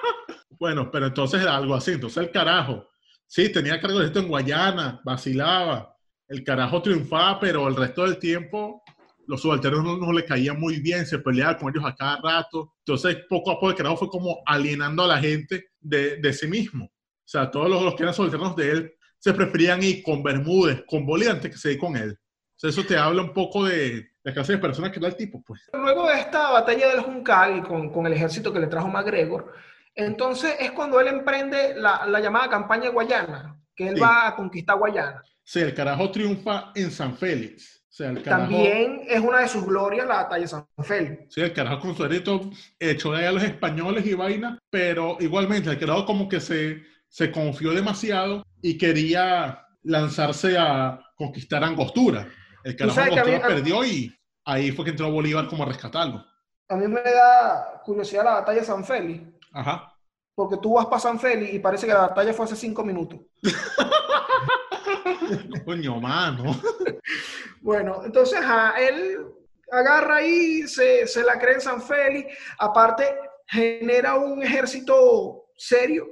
bueno, 0.58 0.90
pero 0.90 1.06
entonces 1.06 1.42
era 1.42 1.56
algo 1.56 1.74
así. 1.74 1.92
Entonces 1.92 2.22
el 2.22 2.30
carajo, 2.30 2.88
sí, 3.26 3.50
tenía 3.50 3.80
cargo 3.80 4.00
de 4.00 4.06
esto 4.06 4.20
en 4.20 4.28
Guayana, 4.28 5.00
vacilaba. 5.04 5.94
El 6.28 6.42
carajo 6.42 6.82
triunfaba, 6.82 7.38
pero 7.40 7.68
el 7.68 7.76
resto 7.76 8.02
del 8.02 8.18
tiempo 8.18 8.82
los 9.26 9.42
subalternos 9.42 9.84
no, 9.84 9.96
no 9.96 10.12
le 10.12 10.24
caían 10.24 10.58
muy 10.58 10.80
bien, 10.80 11.04
se 11.04 11.18
peleaba 11.18 11.56
con 11.56 11.70
ellos 11.70 11.84
a 11.84 11.94
cada 11.94 12.20
rato. 12.20 12.74
Entonces 12.78 13.18
poco 13.28 13.50
a 13.50 13.54
poco 13.54 13.70
el 13.70 13.76
carajo 13.76 13.96
fue 13.96 14.08
como 14.08 14.38
alienando 14.46 15.04
a 15.04 15.08
la 15.08 15.18
gente 15.18 15.70
de, 15.80 16.16
de 16.16 16.32
sí 16.32 16.46
mismo. 16.46 16.84
O 16.86 17.28
sea, 17.28 17.50
todos 17.50 17.68
los, 17.68 17.82
los 17.82 17.94
que 17.94 18.04
eran 18.04 18.14
subalternos 18.14 18.56
de 18.56 18.70
él 18.70 18.92
se 19.18 19.32
preferían 19.32 19.82
ir 19.82 20.02
con 20.02 20.22
Bermúdez, 20.22 20.84
con 20.86 21.04
Bolívar, 21.04 21.36
antes 21.36 21.50
que 21.50 21.58
seguir 21.58 21.78
con 21.78 21.96
él. 21.96 22.12
O 22.12 22.58
sea, 22.58 22.70
eso 22.70 22.84
te 22.84 22.96
habla 22.96 23.22
un 23.22 23.32
poco 23.32 23.64
de 23.64 24.08
la 24.26 24.32
clase 24.34 24.52
de 24.54 24.58
personas 24.58 24.90
que 24.90 24.98
era 24.98 25.06
el 25.08 25.16
tipo, 25.16 25.40
pues. 25.42 25.62
Luego 25.72 26.08
de 26.08 26.14
esta 26.18 26.50
batalla 26.50 26.88
del 26.88 27.00
Juncal 27.00 27.58
y 27.58 27.62
con, 27.62 27.90
con 27.90 28.06
el 28.06 28.12
ejército 28.12 28.52
que 28.52 28.58
le 28.58 28.66
trajo 28.66 28.88
MacGregor, 28.88 29.52
entonces 29.94 30.56
es 30.58 30.72
cuando 30.72 30.98
él 31.00 31.06
emprende 31.06 31.74
la, 31.76 32.04
la 32.06 32.18
llamada 32.20 32.48
campaña 32.50 32.90
Guayana, 32.90 33.56
que 33.74 33.88
él 33.88 33.94
Sí. 33.94 34.00
va 34.00 34.26
a 34.28 34.34
conquistar 34.34 34.76
Guayana. 34.78 35.22
Sí, 35.44 35.60
el 35.60 35.72
carajo 35.74 36.10
triunfa 36.10 36.72
en 36.74 36.90
San 36.90 37.16
Félix. 37.16 37.84
O 37.88 37.92
sea, 37.96 38.10
el 38.10 38.20
carajo, 38.22 38.42
También 38.50 39.02
es 39.08 39.20
una 39.20 39.38
de 39.42 39.48
sus 39.48 39.64
glorias 39.64 40.06
la 40.08 40.16
batalla 40.24 40.42
de 40.42 40.48
San 40.48 40.66
Félix. 40.82 41.32
Sí, 41.32 41.40
el 41.40 41.52
carajo 41.52 41.78
con 41.80 41.94
su 41.94 42.04
ejército 42.04 42.50
echó 42.80 43.12
de 43.12 43.18
ahí 43.20 43.24
a 43.26 43.32
los 43.32 43.44
españoles 43.44 44.04
y 44.06 44.14
vaina, 44.14 44.58
pero 44.70 45.16
igualmente 45.20 45.70
el 45.70 45.78
carajo 45.78 46.04
como 46.04 46.28
que 46.28 46.40
se, 46.40 46.82
se 47.08 47.30
confió 47.30 47.70
demasiado 47.72 48.44
y 48.60 48.76
quería 48.76 49.62
lanzarse 49.84 50.58
a 50.58 50.98
conquistar 51.14 51.62
Angostura. 51.62 52.26
El 52.66 52.76
carajo 52.76 53.14
que 53.14 53.20
a 53.20 53.24
mí- 53.24 53.38
perdió 53.40 53.84
y 53.84 54.12
ahí 54.44 54.72
fue 54.72 54.84
que 54.84 54.90
entró 54.92 55.10
Bolívar 55.10 55.46
como 55.48 55.62
a 55.62 55.66
rescatarlo. 55.66 56.24
A 56.68 56.76
mí 56.76 56.88
me 56.88 57.00
da 57.00 57.80
curiosidad 57.84 58.24
la 58.24 58.34
batalla 58.40 58.60
de 58.60 58.66
San 58.66 58.84
Félix, 58.84 59.22
Ajá. 59.52 59.92
porque 60.34 60.56
tú 60.60 60.74
vas 60.74 60.86
para 60.86 60.98
San 61.00 61.18
Félix 61.20 61.54
y 61.54 61.58
parece 61.60 61.86
que 61.86 61.92
la 61.92 62.08
batalla 62.08 62.32
fue 62.32 62.44
hace 62.44 62.56
cinco 62.56 62.82
minutos. 62.84 63.20
Coño, 65.64 66.00
mano. 66.00 66.60
Bueno, 67.62 68.02
entonces 68.04 68.38
ajá, 68.38 68.74
él 68.80 69.18
agarra 69.72 70.16
ahí, 70.18 70.68
se, 70.68 71.04
se 71.08 71.24
la 71.24 71.36
cree 71.36 71.54
en 71.54 71.60
San 71.60 71.82
Félix, 71.82 72.32
aparte 72.60 73.12
genera 73.48 74.14
un 74.14 74.40
ejército 74.40 75.46
serio 75.56 76.06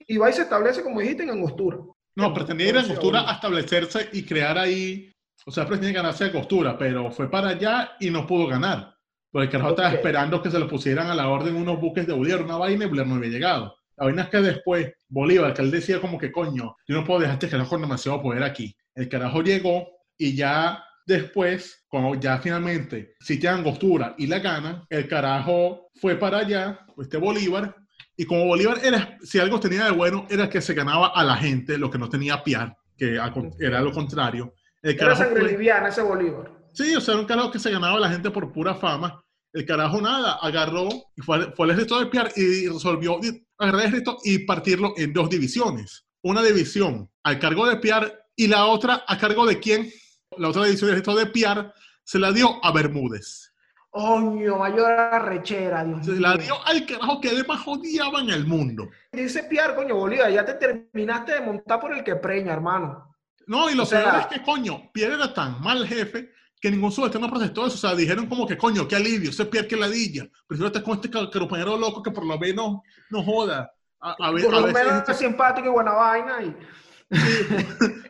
y 0.00 0.16
va 0.18 0.30
y 0.30 0.32
se 0.32 0.42
establece, 0.42 0.82
como 0.82 0.98
dijiste, 0.98 1.22
en 1.22 1.30
Angostura. 1.30 1.78
No, 2.16 2.34
pretendía 2.34 2.70
ir 2.70 2.76
a 2.76 2.80
Angostura 2.80 3.30
a 3.30 3.34
establecerse 3.34 4.08
y 4.12 4.24
crear 4.26 4.58
ahí, 4.58 5.12
o 5.48 5.50
sea, 5.50 5.66
pretendía 5.66 6.02
ganarse 6.02 6.24
a 6.24 6.26
Angostura, 6.26 6.76
pero 6.76 7.10
fue 7.10 7.30
para 7.30 7.48
allá 7.48 7.92
y 7.98 8.10
no 8.10 8.26
pudo 8.26 8.46
ganar. 8.46 8.94
Porque 9.30 9.46
el 9.46 9.50
carajo 9.50 9.70
estaba 9.70 9.94
esperando 9.94 10.42
que 10.42 10.50
se 10.50 10.58
le 10.58 10.66
pusieran 10.66 11.06
a 11.06 11.14
la 11.14 11.28
orden 11.28 11.56
unos 11.56 11.80
buques 11.80 12.06
de 12.06 12.12
Bolívar, 12.12 12.42
una 12.42 12.58
vaina, 12.58 12.84
y 12.84 12.88
Bolívar 12.88 13.06
no 13.06 13.14
había 13.14 13.30
llegado. 13.30 13.74
La 13.96 14.04
vaina 14.04 14.22
es 14.24 14.28
que 14.28 14.42
después, 14.42 14.92
Bolívar, 15.08 15.54
que 15.54 15.62
él 15.62 15.70
decía 15.70 16.02
como 16.02 16.18
que, 16.18 16.30
coño, 16.30 16.76
yo 16.86 16.94
no 16.94 17.02
puedo 17.02 17.20
dejar 17.20 17.36
este 17.36 17.48
carajo 17.48 17.70
con 17.70 17.80
demasiado 17.80 18.20
poder 18.20 18.42
aquí. 18.42 18.76
El 18.94 19.08
carajo 19.08 19.40
llegó 19.42 19.88
y 20.18 20.36
ya 20.36 20.84
después, 21.06 21.82
cuando 21.88 22.14
ya 22.20 22.36
finalmente 22.38 23.14
sitian 23.18 23.60
Angostura 23.60 24.14
y 24.18 24.26
la 24.26 24.40
ganan, 24.40 24.84
el 24.90 25.08
carajo 25.08 25.88
fue 25.94 26.16
para 26.16 26.40
allá, 26.40 26.80
este 26.98 27.16
Bolívar, 27.16 27.74
y 28.18 28.26
como 28.26 28.44
Bolívar 28.44 28.80
era, 28.84 29.16
si 29.22 29.38
algo 29.38 29.58
tenía 29.58 29.86
de 29.86 29.92
bueno, 29.92 30.26
era 30.28 30.50
que 30.50 30.60
se 30.60 30.74
ganaba 30.74 31.12
a 31.14 31.24
la 31.24 31.36
gente, 31.36 31.78
lo 31.78 31.90
que 31.90 31.96
no 31.96 32.10
tenía 32.10 32.44
Piar, 32.44 32.76
que 32.98 33.18
era 33.58 33.80
lo 33.80 33.92
contrario. 33.92 34.52
El 34.82 34.90
Era 34.92 34.98
carajo 34.98 35.22
sangre 35.22 35.40
fue- 35.40 35.50
liviana 35.50 35.88
ese 35.88 36.02
Bolívar. 36.02 36.50
Sí, 36.72 36.94
o 36.94 37.00
sea, 37.00 37.14
era 37.14 37.20
un 37.22 37.26
carajo 37.26 37.50
que 37.50 37.58
se 37.58 37.70
ganaba 37.70 37.96
a 37.96 38.00
la 38.00 38.10
gente 38.10 38.30
por 38.30 38.52
pura 38.52 38.74
fama. 38.74 39.22
El 39.52 39.64
carajo 39.66 40.00
nada, 40.00 40.38
agarró 40.42 40.88
y 41.16 41.22
fue, 41.22 41.50
fue 41.52 41.64
al 41.66 41.70
ejército 41.72 41.98
de 41.98 42.06
Piar 42.06 42.30
y 42.36 42.68
resolvió 42.68 43.18
agarrar 43.58 43.80
el 43.82 43.86
ejército 43.88 44.18
y 44.22 44.40
partirlo 44.40 44.92
en 44.96 45.12
dos 45.12 45.30
divisiones. 45.30 46.04
Una 46.22 46.42
división 46.42 47.10
al 47.24 47.38
cargo 47.38 47.66
de 47.66 47.76
Piar 47.78 48.26
y 48.36 48.46
la 48.46 48.66
otra 48.66 49.04
a 49.08 49.18
cargo 49.18 49.46
de 49.46 49.58
quién. 49.58 49.90
La 50.36 50.48
otra 50.50 50.64
división 50.64 50.90
del 50.90 50.98
ejército 50.98 51.18
de 51.18 51.26
Piar 51.26 51.72
se 52.04 52.18
la 52.18 52.30
dio 52.30 52.62
a 52.64 52.70
Bermúdez. 52.72 53.52
Oño, 53.90 54.58
mayor 54.58 54.90
arrechera, 54.92 55.82
Dios 55.82 56.04
Se 56.04 56.12
mío. 56.12 56.20
la 56.20 56.36
dio 56.36 56.54
al 56.66 56.84
carajo 56.86 57.20
que 57.20 57.32
le 57.32 57.42
más 57.44 57.66
odiaba 57.66 58.20
en 58.20 58.30
el 58.30 58.46
mundo. 58.46 58.88
Dice 59.12 59.44
Piar, 59.44 59.74
coño, 59.74 59.96
Bolívar, 59.96 60.30
ya 60.30 60.44
te 60.44 60.54
terminaste 60.54 61.32
de 61.32 61.40
montar 61.40 61.80
por 61.80 61.92
el 61.96 62.04
que 62.04 62.14
preña, 62.16 62.52
hermano. 62.52 63.16
No, 63.48 63.68
y 63.70 63.74
lo 63.74 63.82
O 63.82 63.86
sea- 63.86 64.04
peor 64.04 64.20
es 64.20 64.26
que, 64.28 64.42
coño, 64.44 64.90
Pierre 64.92 65.14
era 65.14 65.34
tan 65.34 65.60
mal 65.60 65.86
jefe 65.86 66.30
que 66.60 66.70
ningún 66.70 66.92
subalterno 66.92 67.28
protestó 67.28 67.66
eso. 67.66 67.74
O 67.74 67.78
sea, 67.78 67.94
dijeron 67.96 68.26
como 68.26 68.46
que, 68.46 68.56
coño, 68.56 68.86
qué 68.86 68.96
alivio, 68.96 69.30
ese 69.30 69.44
Pierre 69.46 69.66
que 69.66 69.76
ladilla. 69.76 70.28
Prefiero 70.46 70.66
estar 70.68 70.82
con 70.82 70.94
este 70.94 71.10
compañero 71.10 71.76
loco 71.76 72.02
que 72.02 72.10
por 72.10 72.24
lo 72.26 72.38
menos 72.38 72.78
no 73.10 73.22
joda. 73.24 73.70
A, 74.00 74.14
a 74.26 74.30
ve- 74.30 74.44
Por 74.44 74.54
a 74.54 74.60
lo 74.60 74.66
veces 74.66 74.84
menos 74.86 75.08
es 75.08 75.16
simpático 75.16 75.66
y 75.68 75.70
buena 75.70 75.92
vaina. 75.92 76.42
Y... 76.42 76.56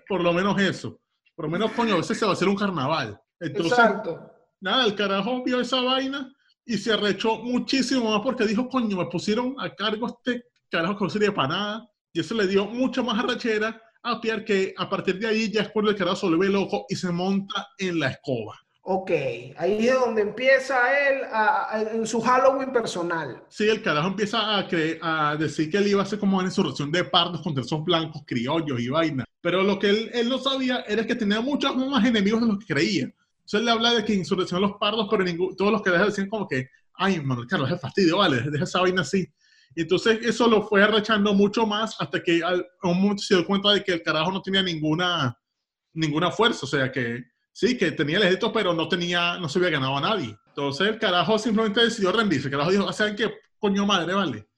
por 0.08 0.20
lo 0.22 0.32
menos 0.32 0.60
eso. 0.60 1.00
Por 1.34 1.44
lo 1.46 1.50
menos, 1.50 1.70
coño, 1.72 1.94
a 1.94 1.98
veces 1.98 2.18
se 2.18 2.24
va 2.24 2.32
a 2.32 2.34
hacer 2.34 2.48
un 2.48 2.56
carnaval. 2.56 3.20
Entonces, 3.40 3.72
Exacto. 3.78 4.30
nada, 4.60 4.84
el 4.84 4.94
carajo 4.96 5.42
vio 5.44 5.60
esa 5.60 5.80
vaina 5.80 6.32
y 6.64 6.76
se 6.78 6.92
arrechó 6.92 7.36
muchísimo 7.38 8.10
más 8.10 8.20
porque 8.22 8.44
dijo, 8.44 8.68
coño, 8.68 8.96
me 8.96 9.06
pusieron 9.06 9.54
a 9.58 9.72
cargo 9.74 10.08
este 10.08 10.44
carajo 10.70 10.96
que 10.98 11.04
no 11.04 11.10
sirve 11.10 11.32
para 11.32 11.48
nada. 11.48 11.88
Y 12.12 12.20
eso 12.20 12.34
le 12.34 12.46
dio 12.46 12.66
mucha 12.66 13.02
más 13.02 13.18
arrechera 13.22 13.80
a 14.12 14.20
Pierre 14.20 14.44
que 14.44 14.74
a 14.76 14.88
partir 14.88 15.18
de 15.18 15.26
ahí 15.26 15.50
ya 15.50 15.62
es 15.62 15.68
cuando 15.70 15.90
el 15.90 15.96
carajo 15.96 16.16
se 16.16 16.26
vuelve 16.26 16.48
loco 16.48 16.86
y 16.88 16.96
se 16.96 17.10
monta 17.10 17.68
en 17.78 17.98
la 18.00 18.08
escoba. 18.08 18.58
Ok, 18.90 19.10
ahí 19.58 19.86
es 19.86 19.94
donde 19.94 20.22
empieza 20.22 20.76
él 21.10 21.20
a- 21.30 21.68
a- 21.76 21.82
en 21.82 22.06
su 22.06 22.22
Halloween 22.22 22.72
personal. 22.72 23.42
Sí, 23.50 23.68
el 23.68 23.82
carajo 23.82 24.08
empieza 24.08 24.56
a, 24.56 24.66
creer, 24.66 24.98
a 25.02 25.36
decir 25.36 25.70
que 25.70 25.76
él 25.76 25.88
iba 25.88 26.00
a 26.00 26.04
hacer 26.04 26.18
como 26.18 26.38
una 26.38 26.46
insurrección 26.46 26.90
de 26.90 27.04
pardos 27.04 27.42
contra 27.42 27.62
esos 27.62 27.84
blancos 27.84 28.22
criollos 28.26 28.80
y 28.80 28.88
vaina. 28.88 29.24
Pero 29.42 29.62
lo 29.62 29.78
que 29.78 29.90
él, 29.90 30.10
él 30.14 30.28
no 30.30 30.38
sabía 30.38 30.80
era 30.88 31.06
que 31.06 31.14
tenía 31.14 31.42
muchos 31.42 31.76
más 31.76 32.02
enemigos 32.06 32.40
de 32.40 32.46
los 32.46 32.58
que 32.60 32.72
creía. 32.74 33.04
Entonces 33.04 33.60
él 33.60 33.64
le 33.66 33.70
habla 33.72 33.92
de 33.92 34.04
que 34.06 34.14
insurreccionó 34.14 34.64
a 34.66 34.68
los 34.70 34.78
pardos, 34.78 35.06
pero 35.10 35.22
ningún- 35.22 35.54
todos 35.54 35.70
los 35.70 35.82
que 35.82 35.90
decían 35.90 36.28
como 36.30 36.48
que, 36.48 36.68
ay, 36.94 37.20
Manuel 37.20 37.46
Carlos, 37.46 37.70
es 37.70 37.80
fastidio, 37.80 38.16
vale, 38.18 38.40
deja 38.50 38.64
esa 38.64 38.80
vaina 38.80 39.02
así. 39.02 39.26
Entonces 39.74 40.20
eso 40.22 40.48
lo 40.48 40.62
fue 40.62 40.82
arrechando 40.82 41.34
mucho 41.34 41.66
más 41.66 41.96
hasta 42.00 42.22
que 42.22 42.42
al, 42.42 42.66
a 42.82 42.88
un 42.88 43.00
momento 43.00 43.22
se 43.22 43.36
dio 43.36 43.46
cuenta 43.46 43.72
de 43.72 43.84
que 43.84 43.92
el 43.92 44.02
carajo 44.02 44.32
no 44.32 44.42
tenía 44.42 44.62
ninguna, 44.62 45.38
ninguna 45.92 46.30
fuerza. 46.30 46.60
O 46.64 46.68
sea 46.68 46.90
que 46.90 47.24
sí, 47.52 47.76
que 47.76 47.92
tenía 47.92 48.16
el 48.16 48.22
ejército, 48.24 48.52
pero 48.52 48.74
no 48.74 48.88
tenía, 48.88 49.38
no 49.38 49.48
se 49.48 49.58
había 49.58 49.70
ganado 49.70 49.96
a 49.96 50.00
nadie. 50.00 50.36
Entonces 50.48 50.88
el 50.88 50.98
carajo 50.98 51.38
simplemente 51.38 51.82
decidió 51.82 52.10
rendirse. 52.12 52.48
El 52.48 52.52
carajo 52.52 52.70
dijo, 52.70 52.92
¿saben 52.92 53.16
qué? 53.16 53.32
coño 53.58 53.84
madre, 53.86 54.14
vale, 54.14 54.48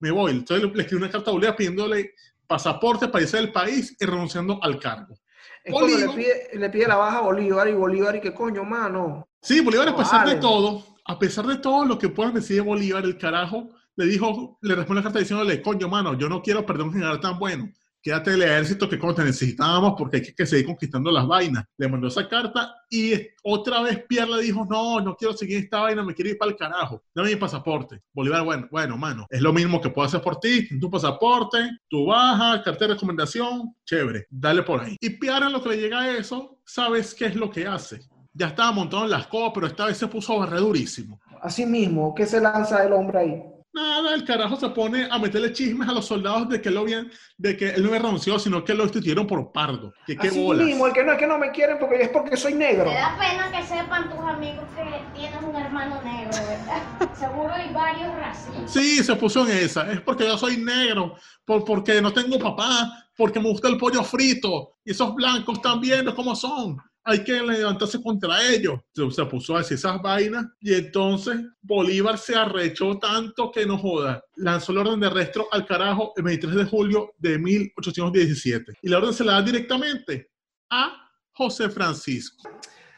me 0.00 0.10
voy. 0.10 0.32
Entonces 0.32 0.66
le, 0.66 0.74
le 0.74 0.82
escribí 0.82 1.02
una 1.02 1.10
carta 1.10 1.30
a 1.30 1.34
Bolívar 1.34 1.56
pidiéndole 1.56 2.14
pasaporte 2.46 3.08
para 3.08 3.22
irse 3.22 3.36
del 3.36 3.52
país 3.52 3.96
y 3.98 4.04
renunciando 4.04 4.58
al 4.62 4.78
cargo. 4.78 5.14
Es 5.62 5.72
cuando 5.72 5.96
le 5.96 6.08
pide, 6.08 6.50
le 6.54 6.70
pide 6.70 6.88
la 6.88 6.96
baja 6.96 7.18
a 7.18 7.22
Bolívar 7.22 7.68
y 7.68 7.74
Bolívar 7.74 8.16
y 8.16 8.20
qué 8.20 8.32
coño, 8.32 8.64
mano. 8.64 9.28
Sí, 9.42 9.60
Bolívar, 9.60 9.88
a 9.88 9.96
pesar 9.96 10.20
de 10.26 10.34
vale. 10.34 10.40
todo, 10.40 10.84
a 11.04 11.18
pesar 11.18 11.46
de 11.46 11.58
todo 11.58 11.84
lo 11.84 11.98
que 11.98 12.08
puedan 12.08 12.34
decir 12.34 12.56
de 12.56 12.62
Bolívar, 12.62 13.04
el 13.04 13.18
carajo, 13.18 13.68
le 14.00 14.06
dijo, 14.06 14.58
le 14.62 14.74
responde 14.74 15.00
la 15.00 15.04
carta 15.04 15.18
diciéndole, 15.18 15.60
coño, 15.60 15.86
mano, 15.86 16.14
yo 16.14 16.26
no 16.26 16.40
quiero 16.40 16.64
perder 16.64 16.86
un 16.86 16.92
general 16.92 17.20
tan 17.20 17.38
bueno. 17.38 17.70
Quédate 18.02 18.32
el 18.32 18.42
ejército 18.42 18.88
que 18.88 18.98
como 18.98 19.14
te 19.14 19.22
necesitábamos 19.22 19.92
porque 19.98 20.16
hay 20.16 20.22
que, 20.22 20.46
seguir 20.46 20.64
conquistando 20.64 21.10
las 21.10 21.26
vainas. 21.26 21.66
Le 21.76 21.86
mandó 21.86 22.08
esa 22.08 22.26
carta 22.26 22.74
y 22.88 23.12
otra 23.42 23.82
vez 23.82 24.02
Pierre 24.08 24.30
le 24.30 24.42
dijo, 24.42 24.64
no, 24.64 25.02
no 25.02 25.14
quiero 25.16 25.34
seguir 25.34 25.58
esta 25.58 25.80
vaina, 25.80 26.02
me 26.02 26.14
quiero 26.14 26.30
ir 26.30 26.38
para 26.38 26.50
el 26.50 26.56
carajo. 26.56 27.02
Dame 27.14 27.28
mi 27.28 27.36
pasaporte. 27.36 28.00
Bolívar, 28.14 28.42
bueno, 28.42 28.68
bueno, 28.70 28.96
mano, 28.96 29.26
es 29.28 29.42
lo 29.42 29.52
mismo 29.52 29.82
que 29.82 29.90
puedo 29.90 30.08
hacer 30.08 30.22
por 30.22 30.40
ti, 30.40 30.66
tu 30.78 30.90
pasaporte, 30.90 31.58
tu 31.90 32.06
baja, 32.06 32.62
carta 32.62 32.86
de 32.86 32.94
recomendación, 32.94 33.74
chévere, 33.84 34.26
dale 34.30 34.62
por 34.62 34.80
ahí. 34.80 34.96
Y 34.98 35.10
Pierre 35.10 35.44
en 35.44 35.52
lo 35.52 35.62
que 35.62 35.68
le 35.68 35.76
llega 35.76 36.00
a 36.00 36.16
eso, 36.16 36.58
¿sabes 36.64 37.14
qué 37.14 37.26
es 37.26 37.36
lo 37.36 37.50
que 37.50 37.66
hace? 37.66 38.00
Ya 38.32 38.46
estaba 38.46 38.72
montado 38.72 39.04
en 39.04 39.10
las 39.10 39.26
cosas, 39.26 39.52
pero 39.54 39.66
esta 39.66 39.84
vez 39.84 39.98
se 39.98 40.06
puso 40.06 40.32
a 40.32 40.46
barrer 40.46 40.60
durísimo. 40.60 41.20
Así 41.42 41.66
mismo, 41.66 42.14
¿qué 42.14 42.24
se 42.24 42.40
lanza 42.40 42.82
el 42.84 42.94
hombre 42.94 43.18
ahí? 43.18 43.59
Nada, 43.72 44.14
el 44.14 44.24
carajo 44.24 44.56
se 44.56 44.68
pone 44.70 45.06
a 45.08 45.18
meterle 45.18 45.52
chismes 45.52 45.88
a 45.88 45.92
los 45.92 46.04
soldados 46.04 46.48
de 46.48 46.60
que, 46.60 46.70
lo 46.70 46.80
habían, 46.80 47.08
de 47.36 47.56
que 47.56 47.68
él 47.68 47.82
no 47.82 47.88
había 47.88 48.00
renunciado, 48.00 48.38
sino 48.40 48.64
que 48.64 48.74
lo 48.74 48.82
destituyeron 48.82 49.28
por 49.28 49.52
pardo. 49.52 49.92
Que 50.06 50.16
qué 50.16 50.28
Así 50.28 50.42
bolas. 50.42 50.66
mismo, 50.66 50.88
el 50.88 50.92
que 50.92 51.04
no 51.04 51.12
es 51.12 51.18
que 51.18 51.26
no 51.28 51.38
me 51.38 51.52
quieren 51.52 51.78
porque 51.78 52.02
es 52.02 52.08
porque 52.08 52.36
soy 52.36 52.54
negro. 52.54 52.90
Te 52.90 52.96
da 52.96 53.16
pena 53.16 53.50
que 53.52 53.64
sepan 53.64 54.10
tus 54.10 54.18
amigos 54.18 54.64
que 54.74 55.18
tienes 55.20 55.40
un 55.40 55.54
hermano 55.54 56.02
negro, 56.02 56.32
¿verdad? 56.32 57.14
Seguro 57.14 57.52
hay 57.52 57.72
varios 57.72 58.12
racistas. 58.16 58.72
Sí, 58.72 59.04
se 59.04 59.14
puso 59.14 59.46
en 59.46 59.56
esa. 59.56 59.90
Es 59.92 60.00
porque 60.00 60.24
yo 60.24 60.36
soy 60.36 60.56
negro, 60.56 61.14
por, 61.44 61.64
porque 61.64 62.02
no 62.02 62.12
tengo 62.12 62.40
papá, 62.40 62.90
porque 63.16 63.38
me 63.38 63.50
gusta 63.50 63.68
el 63.68 63.78
pollo 63.78 64.02
frito. 64.02 64.78
Y 64.84 64.90
esos 64.90 65.14
blancos 65.14 65.58
están 65.58 65.80
viendo 65.80 66.12
cómo 66.14 66.34
son. 66.34 66.76
Hay 67.10 67.24
que 67.24 67.32
levantarse 67.42 68.00
contra 68.02 68.42
ellos. 68.52 68.80
Se, 68.94 69.10
se 69.10 69.24
puso 69.26 69.54
a 69.56 69.58
decir 69.58 69.76
esas 69.76 70.00
vainas. 70.00 70.46
Y 70.60 70.74
entonces 70.74 71.36
Bolívar 71.60 72.16
se 72.18 72.36
arrechó 72.36 72.98
tanto 72.98 73.50
que 73.50 73.66
no 73.66 73.76
joda. 73.78 74.22
Lanzó 74.36 74.72
la 74.72 74.82
orden 74.82 75.00
de 75.00 75.08
arresto 75.08 75.48
al 75.50 75.66
carajo 75.66 76.12
el 76.16 76.22
23 76.22 76.56
de 76.56 76.64
julio 76.66 77.12
de 77.18 77.38
1817. 77.38 78.72
Y 78.82 78.88
la 78.88 78.98
orden 78.98 79.12
se 79.12 79.24
la 79.24 79.32
da 79.34 79.42
directamente 79.42 80.30
a 80.70 81.10
José 81.32 81.68
Francisco. 81.70 82.48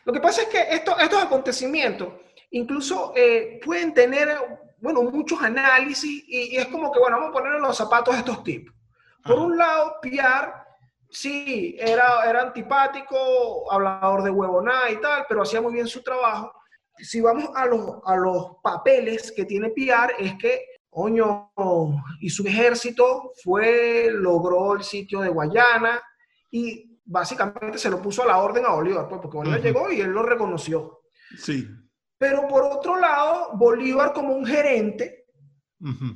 Lo 0.04 0.12
que 0.12 0.20
pasa 0.20 0.42
es 0.42 0.48
que 0.48 0.60
esto- 0.70 0.98
estos 0.98 1.22
acontecimientos 1.22 2.08
incluso 2.50 3.12
eh, 3.16 3.60
pueden 3.64 3.94
tener, 3.94 4.28
bueno, 4.78 5.02
muchos 5.04 5.40
análisis 5.40 6.22
y, 6.28 6.54
y 6.54 6.56
es 6.56 6.66
como 6.66 6.92
que, 6.92 6.98
bueno, 6.98 7.16
vamos 7.18 7.30
a 7.30 7.38
poner 7.38 7.54
en 7.54 7.62
los 7.62 7.76
zapatos 7.76 8.12
de 8.14 8.20
estos 8.20 8.44
tipos. 8.44 8.74
Por 9.24 9.36
Ajá. 9.36 9.42
un 9.44 9.56
lado, 9.56 9.94
Pierre, 10.02 10.52
sí, 11.12 11.76
era, 11.78 12.28
era 12.28 12.42
antipático, 12.42 13.70
hablador 13.70 14.22
de 14.24 14.30
huevonada 14.30 14.90
y 14.90 15.00
tal, 15.00 15.24
pero 15.28 15.42
hacía 15.42 15.60
muy 15.60 15.74
bien 15.74 15.86
su 15.86 16.02
trabajo. 16.02 16.52
Si 16.98 17.20
vamos 17.20 17.50
a 17.54 17.66
los, 17.66 17.98
a 18.04 18.16
los 18.16 18.56
papeles 18.62 19.32
que 19.34 19.44
tiene 19.44 19.70
Pierre, 19.70 20.14
es 20.18 20.34
que, 20.34 20.64
coño, 20.88 21.52
y 22.20 22.30
su 22.30 22.46
ejército 22.46 23.32
fue, 23.42 24.08
logró 24.10 24.74
el 24.74 24.82
sitio 24.82 25.20
de 25.20 25.28
Guayana 25.28 26.02
y 26.50 26.98
básicamente 27.04 27.78
se 27.78 27.90
lo 27.90 28.00
puso 28.00 28.22
a 28.22 28.26
la 28.26 28.38
orden 28.38 28.64
a 28.66 28.72
Bolívar, 28.72 29.08
pues, 29.08 29.20
porque 29.20 29.36
Bolívar 29.36 29.62
llegó 29.62 29.92
y 29.92 30.00
él 30.00 30.10
lo 30.10 30.22
reconoció. 30.22 31.00
Sí. 31.36 31.68
Pero 32.18 32.46
por 32.46 32.64
otro 32.64 32.98
lado, 32.98 33.50
Bolívar 33.54 34.12
como 34.12 34.34
un 34.34 34.46
gerente 34.46 35.26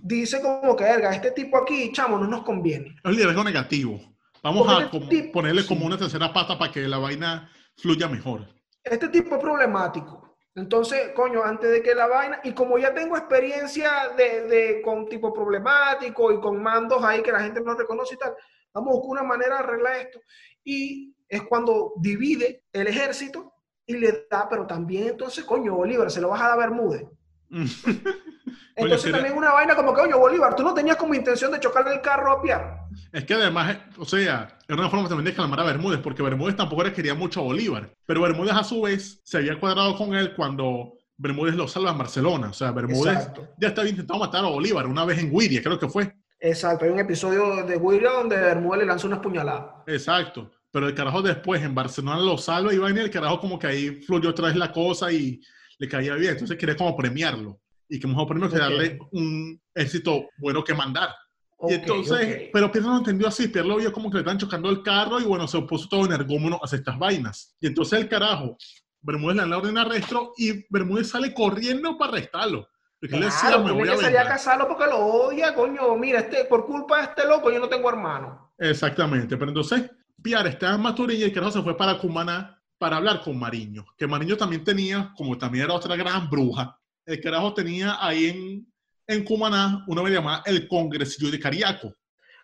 dice 0.03 0.41
como 0.41 0.77
que, 0.77 0.85
verga, 0.85 1.13
este 1.13 1.33
tipo 1.33 1.59
aquí, 1.59 1.91
chamo, 1.93 2.19
no 2.19 2.29
nos 2.29 2.45
conviene. 2.45 2.95
Es 3.03 3.05
un 3.05 3.13
liderazgo 3.13 3.43
negativo. 3.43 4.16
Vamos 4.47 4.65
Porque 4.65 4.83
a 4.83 4.87
este 4.87 5.01
tipo- 5.09 5.33
ponerle 5.33 5.63
sí. 5.63 5.69
como 5.69 5.87
una 5.87 5.99
tercera 5.99 6.33
pata 6.33 6.57
para 6.57 6.71
que 6.71 6.87
la 6.87 6.99
vaina 6.99 7.51
fluya 7.77 8.07
mejor. 8.09 8.47
Este 8.85 9.09
tipo 9.09 9.35
es 9.35 9.41
problemático. 9.41 10.37
Entonces, 10.55 11.11
coño, 11.17 11.43
antes 11.43 11.69
de 11.71 11.83
que 11.83 11.97
la 11.97 12.07
vaina, 12.07 12.39
y 12.45 12.53
como 12.53 12.79
ya 12.79 12.95
tengo 12.95 13.17
experiencia 13.17 13.91
de, 14.17 14.43
de- 14.43 14.83
con 14.83 15.09
tipo 15.09 15.33
problemático 15.35 16.31
y 16.33 16.39
con 16.41 16.63
mandos 16.63 17.03
ahí 17.03 17.23
que 17.25 17.33
la 17.33 17.41
gente 17.41 17.61
no 17.61 17.75
reconoce 17.75 18.15
y 18.15 18.19
tal, 18.19 18.35
vamos 18.73 18.91
a 18.91 18.93
buscar 18.99 19.11
una 19.11 19.23
manera 19.25 19.57
de 19.57 19.65
arreglar 19.65 19.97
esto. 19.97 20.21
Y 20.63 21.13
es 21.29 21.43
cuando 21.43 21.95
divide 21.97 22.63
el 22.73 22.87
ejército 22.87 23.53
y 23.85 23.97
le 23.97 24.27
da, 24.31 24.49
pero 24.49 24.65
también 24.65 25.09
entonces, 25.09 25.45
coño, 25.45 25.75
Bolívar, 25.75 26.09
se 26.09 26.21
lo 26.21 26.29
vas 26.29 26.41
a 26.41 26.45
dar 26.51 26.53
a 26.53 26.57
Bermúdez. 26.69 27.05
Entonces 28.75 29.07
Oye, 29.07 29.13
también 29.13 29.37
una 29.37 29.53
vaina 29.53 29.75
como 29.75 29.95
que, 29.95 30.03
coño, 30.03 30.19
Bolívar, 30.19 30.55
tú 30.55 30.63
no 30.63 30.75
tenías 30.75 30.97
como 30.97 31.15
intención 31.15 31.51
de 31.53 31.61
chocarle 31.61 31.95
el 31.95 32.01
carro 32.01 32.33
a 32.33 32.43
Pierre. 32.43 32.65
Es 33.13 33.25
que 33.25 33.35
además, 33.35 33.79
o 33.99 34.05
sea, 34.05 34.59
era 34.69 34.79
una 34.79 34.91
forma 34.91 35.09
también 35.09 35.25
de 35.25 35.35
calmar 35.35 35.61
a 35.61 35.65
Bermúdez, 35.65 36.01
porque 36.01 36.23
Bermúdez 36.23 36.57
tampoco 36.57 36.85
le 36.85 36.93
quería 36.93 37.15
mucho 37.15 37.41
a 37.41 37.45
Bolívar. 37.45 37.91
Pero 38.07 38.23
Bermúdez 38.23 38.55
a 38.55 38.65
su 38.65 38.83
vez 38.83 39.21
se 39.25 39.39
había 39.39 39.59
cuadrado 39.59 39.97
con 39.97 40.15
él 40.15 40.35
cuando 40.35 40.95
Bermúdez 41.17 41.55
lo 41.55 41.67
salva 41.67 41.93
en 41.93 41.99
Barcelona. 41.99 42.51
O 42.51 42.53
sea, 42.53 42.73
Bermúdez 42.73 43.15
Exacto. 43.15 43.49
ya 43.59 43.69
estaba 43.69 43.89
intentando 43.89 44.25
matar 44.25 44.45
a 44.45 44.49
Bolívar 44.49 44.87
una 44.87 45.05
vez 45.05 45.19
en 45.19 45.31
Guiria, 45.31 45.63
creo 45.63 45.79
que 45.79 45.89
fue. 45.89 46.15
Exacto, 46.39 46.85
hay 46.85 46.91
un 46.91 46.99
episodio 46.99 47.65
de 47.65 47.79
Guira 47.79 48.13
donde 48.13 48.37
Bermúdez 48.37 48.81
le 48.81 48.87
lanza 48.87 49.07
unas 49.07 49.21
puñaladas. 49.21 49.67
Exacto. 49.87 50.51
Pero 50.71 50.89
el 50.89 50.95
carajo 50.95 51.23
después 51.23 51.63
en 51.63 51.75
Barcelona 51.75 52.21
lo 52.21 52.37
salva 52.37 52.75
y 52.75 52.79
vaina 52.79 53.01
y 53.01 53.05
el 53.05 53.11
carajo 53.11 53.41
como 53.41 53.59
que 53.59 53.67
ahí 53.67 53.91
fluyó 54.03 54.31
otra 54.31 54.49
vez 54.49 54.57
la 54.57 54.73
cosa 54.73 55.11
y 55.11 55.41
le 55.79 55.89
caía 55.89 56.15
bien. 56.15 56.33
Entonces 56.33 56.59
quería 56.59 56.77
como 56.77 56.95
premiarlo. 56.95 57.59
Y 57.89 58.01
que 58.01 58.07
mejor 58.07 58.27
premio 58.27 58.49
que 58.49 58.59
darle 58.59 58.99
un 59.13 59.61
éxito 59.75 60.29
bueno 60.39 60.65
que 60.65 60.75
mandar. 60.75 61.11
Ok, 61.59 61.71
y 61.71 61.75
entonces, 61.75 62.37
ok. 62.37 62.51
pero 62.53 62.71
Pierre 62.71 62.87
no 62.87 62.93
lo 62.95 62.99
entendió 62.99 63.29
así. 63.29 63.49
Pierre 63.49 63.69
lo 63.69 63.77
vio 63.77 63.93
como 63.93 64.11
que 64.11 64.15
le 64.15 64.21
estaban 64.21 64.39
chocando 64.39 64.71
el 64.71 64.83
carro 64.83 65.21
y 65.21 65.25
bueno, 65.25 65.47
se 65.47 65.61
puso 65.63 65.89
todo 65.89 66.05
energúmeno 66.05 66.59
hacia 66.63 66.79
estas 66.79 66.99
vainas. 66.99 67.57
Y 67.61 67.67
entonces 67.67 68.01
el 68.01 68.09
carajo, 68.09 68.57
Bermúdez 69.01 69.37
le 69.37 69.43
da 69.43 69.49
la 69.49 69.59
orden 69.59 69.75
de 69.75 69.81
arresto 69.81 70.33
y 70.37 70.65
Bermúdez 70.69 71.09
sale 71.09 71.33
corriendo 71.33 71.97
para 71.97 72.13
arrestarlo. 72.13 72.69
Porque 73.01 73.17
él 73.17 73.23
decía, 73.23 73.49
Claro, 73.49 73.65
me 73.65 73.73
voy 73.73 73.89
a 73.89 73.97
salir 73.97 74.19
a 74.19 74.27
casarlo 74.27 74.69
porque 74.69 74.87
lo 74.87 74.99
odia, 74.99 75.55
coño. 75.55 75.97
Mira, 75.97 76.21
este, 76.21 76.45
por 76.45 76.67
culpa 76.67 76.99
de 76.99 77.03
este 77.05 77.27
loco 77.27 77.51
yo 77.51 77.61
no 77.61 77.69
tengo 77.69 77.89
hermano. 77.89 78.53
Exactamente, 78.59 79.37
pero 79.37 79.51
entonces 79.51 79.91
Pierre 80.23 80.51
estaba 80.51 80.75
en 80.75 80.81
Maturín 80.83 81.21
y 81.21 81.25
el 81.25 81.33
carajo 81.33 81.53
se 81.53 81.63
fue 81.63 81.77
para 81.77 81.99
Cumaná 81.99 82.57
para 82.79 82.97
hablar 82.97 83.23
con 83.23 83.39
Mariño, 83.39 83.87
que 83.97 84.07
Mariño 84.07 84.37
también 84.37 84.65
tenía, 84.65 85.13
como 85.17 85.39
también 85.39 85.65
era 85.65 85.75
otra 85.75 85.97
gran 85.97 86.29
bruja, 86.29 86.79
el 87.07 87.21
carajo 87.21 87.55
tenía 87.55 87.97
ahí 88.05 88.27
en, 88.27 88.67
en 89.07 89.25
Cumaná 89.25 89.85
una 89.87 90.03
vez 90.03 90.13
llamada 90.13 90.43
el 90.47 90.67
Congresillo 90.69 91.31
de 91.31 91.39
Cariaco, 91.41 91.95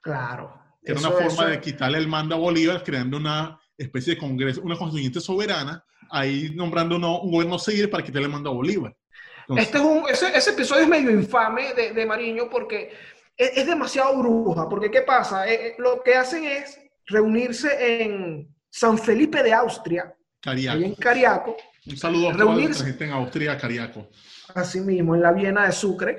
Claro. 0.03 0.55
que 0.85 0.93
era 0.93 1.01
Eso- 1.01 1.09
una 1.09 1.17
forma 1.19 1.33
eso- 1.43 1.47
de 1.47 1.61
quitarle 1.61 1.99
el 1.99 2.09
mando 2.09 2.35
a 2.35 2.39
Bolívar, 2.39 2.83
creando 2.83 3.17
una 3.17 3.59
especie 3.77 4.15
de 4.15 4.21
congreso, 4.21 4.61
una 4.63 4.77
constituyente 4.77 5.21
soberana, 5.21 5.85
ahí 6.11 6.51
nombrando 6.55 6.97
uno- 6.97 7.21
un 7.21 7.33
gobierno 7.33 7.59
civil 7.59 7.91
para 7.91 8.05
quitarle 8.05 8.27
el 8.27 8.33
mando 8.33 8.51
a 8.51 8.55
Bolívar. 8.55 8.95
Entonces, 9.41 9.67
Este 9.67 9.79
es 9.79 9.85
un, 9.85 10.05
ese, 10.09 10.37
ese 10.39 10.51
episodio 10.51 10.83
es 10.83 10.89
medio 10.89 11.11
infame 11.11 11.75
de, 11.75 11.93
de 11.93 12.07
Mariño 12.07 12.49
porque 12.49 12.93
es, 13.37 13.57
es 13.57 13.67
demasiado 13.67 14.17
bruja. 14.19 14.69
Porque, 14.69 14.89
¿qué 14.91 15.03
pasa? 15.03 15.49
Eh, 15.49 15.69
eh, 15.69 15.75
lo 15.79 16.01
que 16.05 16.15
hacen 16.15 16.45
es 16.45 16.79
reunirse 17.07 18.03
en 18.03 18.49
San 18.71 18.97
Felipe 18.99 19.43
de 19.43 19.53
Austria, 19.53 20.15
Cariaco. 20.41 20.79
ahí 20.79 20.85
en 20.85 20.95
Cariaco, 20.95 21.57
Un 21.87 21.97
saludo 21.97 22.31
a 22.31 22.33
toda 22.37 22.55
la 22.55 22.75
gente 22.75 23.05
en 23.05 23.11
Austria, 23.11 23.59
Cariaco. 23.59 24.09
Así 24.55 24.80
mismo, 24.80 25.14
en 25.14 25.22
la 25.22 25.32
Viena 25.32 25.66
de 25.66 25.72
Sucre. 25.72 26.18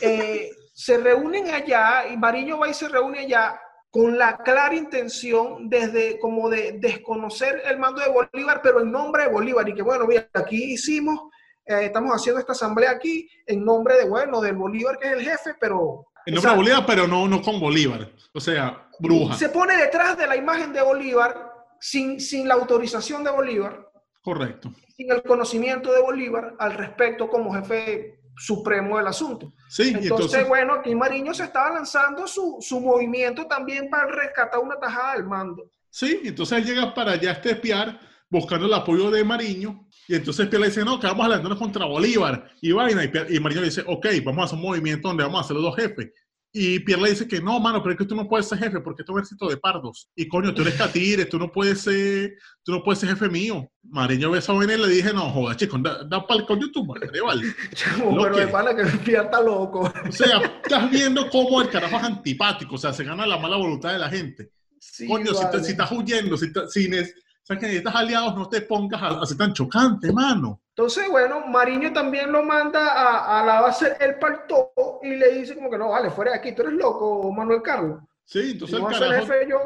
Eh, 0.00 0.50
se 0.72 0.98
reúnen 0.98 1.50
allá 1.50 2.06
y 2.08 2.16
Mariño 2.16 2.58
va 2.58 2.68
y 2.68 2.74
se 2.74 2.88
reúne 2.88 3.20
allá 3.20 3.60
con 3.90 4.16
la 4.16 4.38
clara 4.38 4.74
intención 4.74 5.68
desde 5.68 6.18
como 6.18 6.48
de 6.48 6.78
desconocer 6.80 7.62
el 7.66 7.78
mando 7.78 8.00
de 8.00 8.08
Bolívar, 8.08 8.60
pero 8.62 8.80
en 8.80 8.90
nombre 8.90 9.24
de 9.24 9.28
Bolívar. 9.28 9.68
Y 9.68 9.74
que 9.74 9.82
bueno, 9.82 10.06
mira, 10.06 10.28
aquí 10.32 10.72
hicimos, 10.72 11.20
eh, 11.66 11.84
estamos 11.84 12.10
haciendo 12.12 12.40
esta 12.40 12.52
asamblea 12.52 12.90
aquí 12.90 13.28
en 13.46 13.62
nombre 13.64 13.96
de, 13.96 14.08
bueno, 14.08 14.40
del 14.40 14.56
Bolívar 14.56 14.98
que 14.98 15.08
es 15.08 15.12
el 15.14 15.22
jefe, 15.22 15.54
pero... 15.60 16.06
En 16.24 16.34
nombre 16.34 16.52
de. 16.52 16.56
Bolívar, 16.56 16.86
pero 16.86 17.06
no, 17.06 17.28
no 17.28 17.42
con 17.42 17.60
Bolívar. 17.60 18.10
O 18.32 18.40
sea, 18.40 18.88
bruja. 18.98 19.36
Se 19.36 19.50
pone 19.50 19.76
detrás 19.76 20.16
de 20.16 20.26
la 20.26 20.36
imagen 20.36 20.72
de 20.72 20.80
Bolívar 20.80 21.52
sin, 21.78 22.18
sin 22.18 22.48
la 22.48 22.54
autorización 22.54 23.22
de 23.24 23.30
Bolívar, 23.30 23.91
Correcto. 24.22 24.72
sin 24.96 25.10
el 25.10 25.22
conocimiento 25.22 25.92
de 25.92 26.00
Bolívar 26.00 26.54
al 26.58 26.74
respecto 26.74 27.28
como 27.28 27.52
jefe 27.52 28.20
supremo 28.36 28.98
del 28.98 29.06
asunto. 29.06 29.52
Sí, 29.68 29.88
Entonces, 29.88 30.10
entonces, 30.10 30.48
bueno, 30.48 30.74
aquí 30.74 30.94
Mariño 30.94 31.34
se 31.34 31.44
estaba 31.44 31.70
lanzando 31.70 32.26
su, 32.26 32.58
su 32.60 32.80
movimiento 32.80 33.46
también 33.46 33.90
para 33.90 34.06
rescatar 34.06 34.60
una 34.60 34.78
tajada 34.78 35.14
del 35.14 35.24
mando. 35.24 35.70
sí, 35.90 36.20
entonces 36.24 36.58
él 36.58 36.64
llega 36.64 36.94
para 36.94 37.12
allá 37.12 37.30
a 37.30 37.34
espiar 37.34 38.00
buscando 38.32 38.66
el 38.66 38.72
apoyo 38.72 39.10
de 39.10 39.22
Mariño. 39.22 39.86
Y 40.08 40.14
entonces 40.14 40.48
Pierre 40.48 40.62
le 40.62 40.68
dice, 40.68 40.84
no, 40.84 40.98
que 40.98 41.06
vamos 41.06 41.26
a 41.26 41.28
lanzarnos 41.28 41.58
contra 41.58 41.84
Bolívar 41.84 42.50
y 42.62 42.72
vaina. 42.72 43.04
Y, 43.04 43.38
Mariño 43.38 43.60
le 43.60 43.68
dice, 43.68 43.84
ok, 43.86 44.06
vamos 44.24 44.42
a 44.42 44.44
hacer 44.46 44.58
un 44.58 44.64
movimiento 44.64 45.08
donde 45.08 45.22
vamos 45.22 45.44
a 45.44 45.48
ser 45.48 45.56
los 45.56 45.64
dos 45.64 45.76
jefes. 45.76 46.10
Y 46.54 46.80
Pierre 46.80 47.02
le 47.02 47.10
dice 47.10 47.26
que 47.26 47.40
no, 47.40 47.58
mano, 47.60 47.82
pero 47.82 47.92
es 47.94 47.98
que 47.98 48.04
tú 48.04 48.14
no 48.14 48.28
puedes 48.28 48.46
ser 48.46 48.58
jefe 48.58 48.80
porque 48.80 49.02
es 49.02 49.08
un 49.08 49.16
ejército 49.18 49.48
de 49.48 49.56
pardos. 49.56 50.10
Y 50.14 50.28
coño, 50.28 50.52
tú 50.52 50.60
eres 50.60 50.74
catire, 50.74 51.24
tú 51.24 51.38
no 51.38 51.50
puedes 51.50 51.80
ser, 51.80 52.34
tú 52.62 52.72
no 52.72 52.82
puedes 52.84 52.98
ser 52.98 53.08
jefe 53.08 53.30
mío. 53.30 53.70
Mariño 53.84 54.30
ve 54.30 54.38
esa 54.40 54.52
vaina 54.52 54.74
y 54.74 54.78
le 54.78 54.88
dije, 54.88 55.14
no, 55.14 55.30
joda, 55.30 55.56
chico, 55.56 55.78
da, 55.78 56.04
da 56.04 56.26
para 56.26 56.40
el 56.40 56.46
coño 56.46 56.70
tu 56.70 56.84
madre, 56.84 57.20
vale. 57.22 57.46
Pero 57.98 58.36
de 58.36 58.46
pana 58.48 58.76
que 58.76 58.84
Pierre 58.98 59.24
está 59.24 59.40
loco. 59.40 59.90
O 60.08 60.12
sea, 60.12 60.42
estás 60.62 60.90
viendo 60.90 61.30
cómo 61.30 61.62
el 61.62 61.70
carajo 61.70 61.96
es 61.96 62.02
antipático, 62.02 62.74
o 62.74 62.78
sea, 62.78 62.92
se 62.92 63.04
gana 63.04 63.26
la 63.26 63.38
mala 63.38 63.56
voluntad 63.56 63.92
de 63.94 63.98
la 63.98 64.10
gente. 64.10 64.50
Sí, 64.78 65.06
Coño, 65.06 65.32
si, 65.32 65.40
te- 65.40 65.46
vale. 65.46 65.64
si 65.64 65.70
estás 65.70 65.92
huyendo, 65.92 66.36
si, 66.36 66.52
te- 66.52 66.68
si 66.68 66.90
sabes 67.42 67.60
que 67.60 67.66
necesitas 67.66 67.94
aliados, 67.94 68.36
no 68.36 68.48
te 68.48 68.62
pongas 68.62 69.02
a, 69.02 69.20
a 69.20 69.26
ser 69.26 69.36
tan 69.36 69.52
chocante, 69.52 70.12
mano. 70.12 70.60
Entonces, 70.76 71.08
bueno, 71.10 71.46
Mariño 71.46 71.92
también 71.92 72.32
lo 72.32 72.42
manda 72.42 72.88
a, 72.88 73.40
a 73.40 73.46
la 73.46 73.60
base 73.60 73.94
El 74.00 74.18
Palto 74.18 74.72
y 75.02 75.16
le 75.16 75.32
dice 75.34 75.54
como 75.54 75.70
que 75.70 75.78
no, 75.78 75.90
vale, 75.90 76.10
fuera 76.10 76.32
de 76.32 76.38
aquí, 76.38 76.54
tú 76.54 76.62
eres 76.62 76.74
loco, 76.74 77.30
Manuel 77.32 77.62
Carlos. 77.62 78.00
Sí, 78.24 78.42
Si 78.42 78.50
entonces 78.52 78.78
el 78.78 78.86
carajo, 78.86 79.26
jefe, 79.26 79.46
yo... 79.50 79.58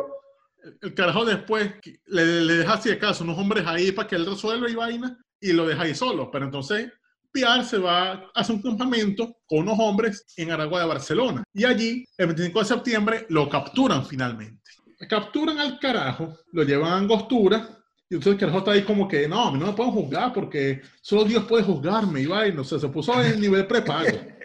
el 0.82 0.94
carajo 0.94 1.24
después 1.24 1.72
le, 2.06 2.24
le 2.42 2.52
deja 2.54 2.74
así 2.74 2.88
de 2.88 2.98
caso 2.98 3.22
unos 3.22 3.38
hombres 3.38 3.64
ahí 3.66 3.92
para 3.92 4.08
que 4.08 4.16
él 4.16 4.26
resuelva 4.26 4.68
y 4.68 4.74
vaina 4.74 5.18
y 5.40 5.52
lo 5.52 5.66
deja 5.66 5.82
ahí 5.82 5.94
solo. 5.94 6.30
Pero 6.30 6.46
entonces 6.46 6.90
Piar 7.30 7.64
se 7.64 7.78
va 7.78 8.12
a 8.12 8.30
hacer 8.34 8.56
un 8.56 8.62
campamento 8.62 9.36
con 9.46 9.60
unos 9.60 9.78
hombres 9.78 10.24
en 10.36 10.50
Aragua 10.50 10.80
de 10.80 10.86
Barcelona. 10.86 11.44
Y 11.52 11.64
allí, 11.64 12.04
el 12.16 12.28
25 12.28 12.58
de 12.60 12.64
septiembre, 12.64 13.26
lo 13.28 13.48
capturan 13.48 14.04
finalmente. 14.06 14.65
Capturan 15.08 15.58
al 15.58 15.78
carajo, 15.78 16.38
lo 16.52 16.62
llevan 16.62 16.92
a 16.92 16.98
Angostura. 16.98 17.68
Y 18.08 18.14
entonces 18.14 18.34
el 18.34 18.38
carajo 18.38 18.58
está 18.58 18.72
ahí 18.72 18.82
como 18.82 19.08
que, 19.08 19.28
no, 19.28 19.48
a 19.48 19.52
mí 19.52 19.58
no 19.58 19.66
me 19.66 19.72
pueden 19.72 19.92
juzgar 19.92 20.32
porque 20.32 20.80
solo 21.00 21.24
Dios 21.24 21.44
puede 21.44 21.64
juzgarme. 21.64 22.20
Y 22.20 22.26
vaina, 22.26 22.60
o 22.60 22.64
sea, 22.64 22.78
se 22.78 22.88
puso 22.88 23.20
en 23.22 23.40
nivel 23.40 23.66
prepago. 23.66 24.08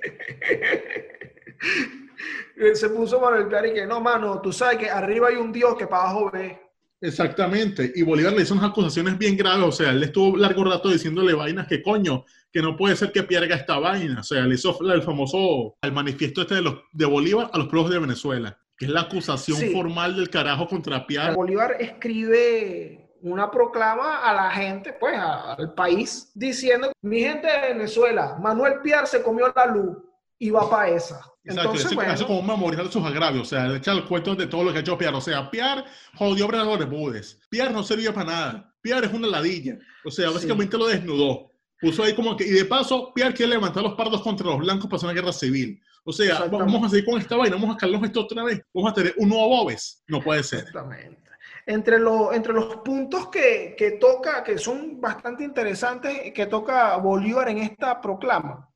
Se 2.76 2.90
puso 2.90 3.20
Manuel 3.20 3.48
Piar 3.48 3.66
y 3.66 3.74
que 3.74 3.88
no, 3.88 4.00
mano, 4.00 4.40
tú 4.40 4.54
sabes 4.54 4.78
que 4.78 4.90
arriba 4.90 5.30
hay 5.30 5.36
un 5.36 5.52
Dios 5.52 5.76
que 5.78 5.88
para 5.88 6.04
abajo 6.04 6.30
ve. 6.32 6.60
Exactamente, 7.04 7.92
y 7.96 8.04
Bolívar 8.04 8.34
le 8.34 8.44
hizo 8.44 8.54
unas 8.54 8.70
acusaciones 8.70 9.18
bien 9.18 9.36
graves, 9.36 9.66
o 9.66 9.72
sea, 9.72 9.90
él 9.90 10.04
estuvo 10.04 10.38
largo 10.38 10.64
rato 10.64 10.90
diciéndole 10.90 11.34
vainas 11.34 11.68
que 11.68 11.82
coño, 11.82 12.26
que 12.54 12.62
no 12.62 12.78
puede 12.78 12.96
ser 12.96 13.12
que 13.12 13.24
pierda 13.24 13.56
esta 13.56 13.80
vaina, 13.80 14.20
o 14.20 14.24
sea, 14.24 14.44
le 14.44 14.54
hizo 14.54 14.78
el 14.94 15.02
famoso, 15.02 15.78
el 15.82 15.94
manifiesto 15.94 16.42
este 16.42 16.56
de, 16.56 16.62
los, 16.62 16.76
de 16.92 17.06
Bolívar 17.06 17.50
a 17.52 17.58
los 17.58 17.70
pueblos 17.70 17.90
de 17.90 17.98
Venezuela, 17.98 18.56
que 18.82 18.86
es 18.88 18.92
la 18.92 19.02
acusación 19.02 19.60
Sí. 19.60 19.70
formal 19.72 20.16
del 20.16 20.28
carajo 20.32 20.68
contra 20.68 21.06
Piar. 21.06 21.36
Bolívar 21.36 21.76
escribe 21.80 23.12
una 23.22 23.52
proclama 23.52 24.28
a 24.28 24.34
la 24.34 24.50
gente, 24.50 24.92
pues 25.00 25.16
a- 25.16 25.54
al 25.54 25.76
país, 25.76 26.32
diciendo, 26.34 26.92
mi 27.04 27.20
gente 27.20 27.46
de 27.46 27.74
Venezuela, 27.74 28.38
Manuel 28.42 28.82
Piar 28.82 29.06
se 29.06 29.22
comió 29.22 29.54
la 29.56 29.68
luz 29.68 29.98
y 30.40 30.50
va 30.50 30.68
para 30.68 30.90
esa. 30.90 31.18
Exacto, 31.44 31.62
Entonces, 31.62 31.86
hace, 31.86 31.96
bueno, 31.96 32.12
hace 32.12 32.26
como 32.26 32.40
un 32.40 32.48
memorial 32.48 32.88
de 32.88 32.92
sus 32.92 33.06
agravios, 33.06 33.44
o 33.44 33.46
sea, 33.52 33.68
le 33.68 33.78
echa 33.78 33.92
el 33.92 34.06
cuento 34.06 34.34
de 34.34 34.48
todo 34.48 34.64
lo 34.64 34.72
que 34.72 34.80
ha 34.80 34.82
hecho 34.82 34.98
Piar, 34.98 35.14
o 35.14 35.22
sea, 35.22 35.52
Piar 35.52 35.86
jodió 36.16 36.50
a 36.50 36.64
los 36.64 36.80
Bermúdez, 36.80 37.40
Piar 37.52 37.72
no 37.72 37.84
servía 37.84 38.12
para 38.12 38.26
nada, 38.32 38.74
Piar 38.82 39.04
es 39.04 39.14
una 39.14 39.28
ladilla, 39.28 39.78
o 40.04 40.10
sea, 40.10 40.30
Sí. 40.30 40.34
básicamente 40.34 40.76
lo 40.76 40.88
desnudó, 40.88 41.52
puso 41.80 42.04
ahí 42.04 42.16
como 42.16 42.36
que, 42.36 42.46
y 42.48 42.50
de 42.52 42.66
paso, 42.66 43.14
Piar 43.14 43.36
quiere 43.36 43.52
levantar 43.52 43.84
los 43.84 43.94
pardos 43.94 44.24
contra 44.24 44.48
los 44.48 44.58
blancos 44.58 44.86
para 44.88 44.98
hacer 44.98 45.10
una 45.12 45.20
guerra 45.22 45.32
civil, 45.34 45.80
o 46.04 46.12
sea, 46.12 46.46
vamos 46.46 46.86
a 46.86 46.90
seguir 46.90 47.06
con 47.06 47.20
esta 47.20 47.36
vaina, 47.36 47.56
vamos 47.56 47.76
a 47.76 47.78
calmarnos 47.78 48.10
esto 48.10 48.22
otra 48.22 48.44
vez, 48.44 48.62
vamos 48.74 48.92
a 48.92 48.96
tener 48.96 49.14
un 49.18 49.30
nuevo 49.30 49.48
Bobes, 49.48 50.04
no 50.08 50.22
puede 50.22 50.44
ser. 50.44 50.60
Exactamente. 50.60 51.22
Entre, 51.66 52.00
los 52.00 52.34
entre 52.34 52.54
los 52.54 52.78
puntos 52.78 53.28
que, 53.28 53.76
que 53.78 53.92
toca, 53.92 54.44
que 54.44 54.58
son 54.58 55.00
bastante 55.00 55.44
interesantes, 55.44 56.34
que 56.34 56.48
toca 56.48 56.98
Bolívar 56.98 57.50
en 57.50 57.60
esta 57.60 58.02
proclama, 58.02 58.68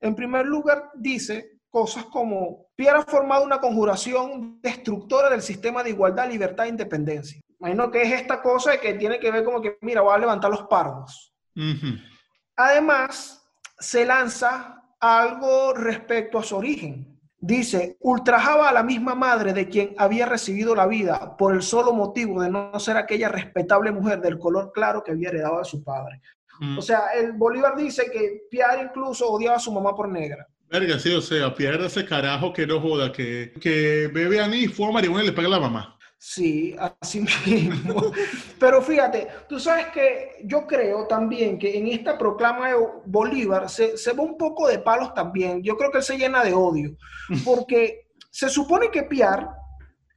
en 0.00 0.14
primer 0.14 0.46
lugar 0.46 0.90
dice 0.94 1.56
cosas 1.70 2.04
como, 2.06 2.68
Pierre 2.74 2.98
ha 2.98 3.02
formado 3.02 3.44
una 3.44 3.60
conjuración 3.60 4.60
destructora 4.62 5.30
del 5.30 5.42
sistema 5.42 5.82
de 5.82 5.90
igualdad, 5.90 6.28
libertad 6.28 6.64
e 6.64 6.70
independencia. 6.70 7.40
Imagino 7.60 7.90
que 7.90 8.02
es 8.02 8.12
esta 8.12 8.42
cosa 8.42 8.72
de 8.72 8.80
que 8.80 8.94
tiene 8.94 9.18
que 9.18 9.30
ver 9.30 9.44
como 9.44 9.60
que, 9.60 9.76
mira, 9.82 10.00
voy 10.00 10.14
a 10.14 10.18
levantar 10.18 10.50
los 10.50 10.62
pardos. 10.62 11.34
Ujú. 11.54 11.98
Además, 12.56 13.46
se 13.78 14.06
lanza 14.06 14.82
algo 15.00 15.74
respecto 15.74 16.38
a 16.38 16.42
su 16.42 16.56
origen. 16.56 17.16
Dice, 17.38 17.96
ultrajaba 18.00 18.68
a 18.68 18.72
la 18.72 18.82
misma 18.82 19.14
madre 19.14 19.52
de 19.52 19.68
quien 19.68 19.94
había 19.98 20.26
recibido 20.26 20.74
la 20.74 20.86
vida 20.86 21.36
por 21.36 21.54
el 21.54 21.62
solo 21.62 21.92
motivo 21.92 22.40
de 22.42 22.50
no 22.50 22.78
ser 22.80 22.96
aquella 22.96 23.28
respetable 23.28 23.92
mujer 23.92 24.20
del 24.20 24.38
color 24.38 24.72
claro 24.72 25.02
que 25.04 25.12
había 25.12 25.28
heredado 25.28 25.58
de 25.58 25.64
su 25.64 25.84
padre. 25.84 26.20
Mm. 26.60 26.78
O 26.78 26.82
sea, 26.82 27.08
el 27.14 27.32
Bolívar 27.32 27.76
dice 27.76 28.10
que 28.10 28.46
Piar 28.50 28.82
incluso 28.82 29.30
odiaba 29.30 29.56
a 29.56 29.60
su 29.60 29.70
mamá 29.70 29.94
por 29.94 30.08
negra. 30.08 30.46
Verga, 30.68 30.98
sí, 30.98 31.12
o 31.12 31.20
sea, 31.20 31.54
Piar 31.54 31.80
ese 31.82 32.04
carajo 32.04 32.52
que 32.52 32.66
no 32.66 32.80
joda, 32.80 33.12
que, 33.12 33.52
que 33.60 34.10
bebe 34.12 34.40
anís, 34.40 34.74
fuma 34.74 34.92
marihuana 34.92 35.24
y 35.24 35.26
le 35.26 35.32
pega 35.32 35.48
a 35.48 35.50
la 35.52 35.60
mamá. 35.60 35.95
Sí, 36.28 36.74
así 36.76 37.20
mismo. 37.46 38.12
Pero 38.58 38.82
fíjate, 38.82 39.28
tú 39.48 39.60
sabes 39.60 39.86
que 39.94 40.40
yo 40.42 40.66
creo 40.66 41.06
también 41.06 41.56
que 41.56 41.78
en 41.78 41.86
esta 41.86 42.18
proclama 42.18 42.70
de 42.70 42.74
Bolívar 43.04 43.70
se, 43.70 43.96
se 43.96 44.12
va 44.12 44.24
un 44.24 44.36
poco 44.36 44.66
de 44.66 44.80
palos 44.80 45.14
también. 45.14 45.62
Yo 45.62 45.76
creo 45.76 45.92
que 45.92 45.98
él 45.98 46.04
se 46.04 46.18
llena 46.18 46.42
de 46.42 46.52
odio, 46.52 46.96
porque 47.44 48.08
se 48.28 48.48
supone 48.48 48.90
que 48.90 49.04
Piar 49.04 49.48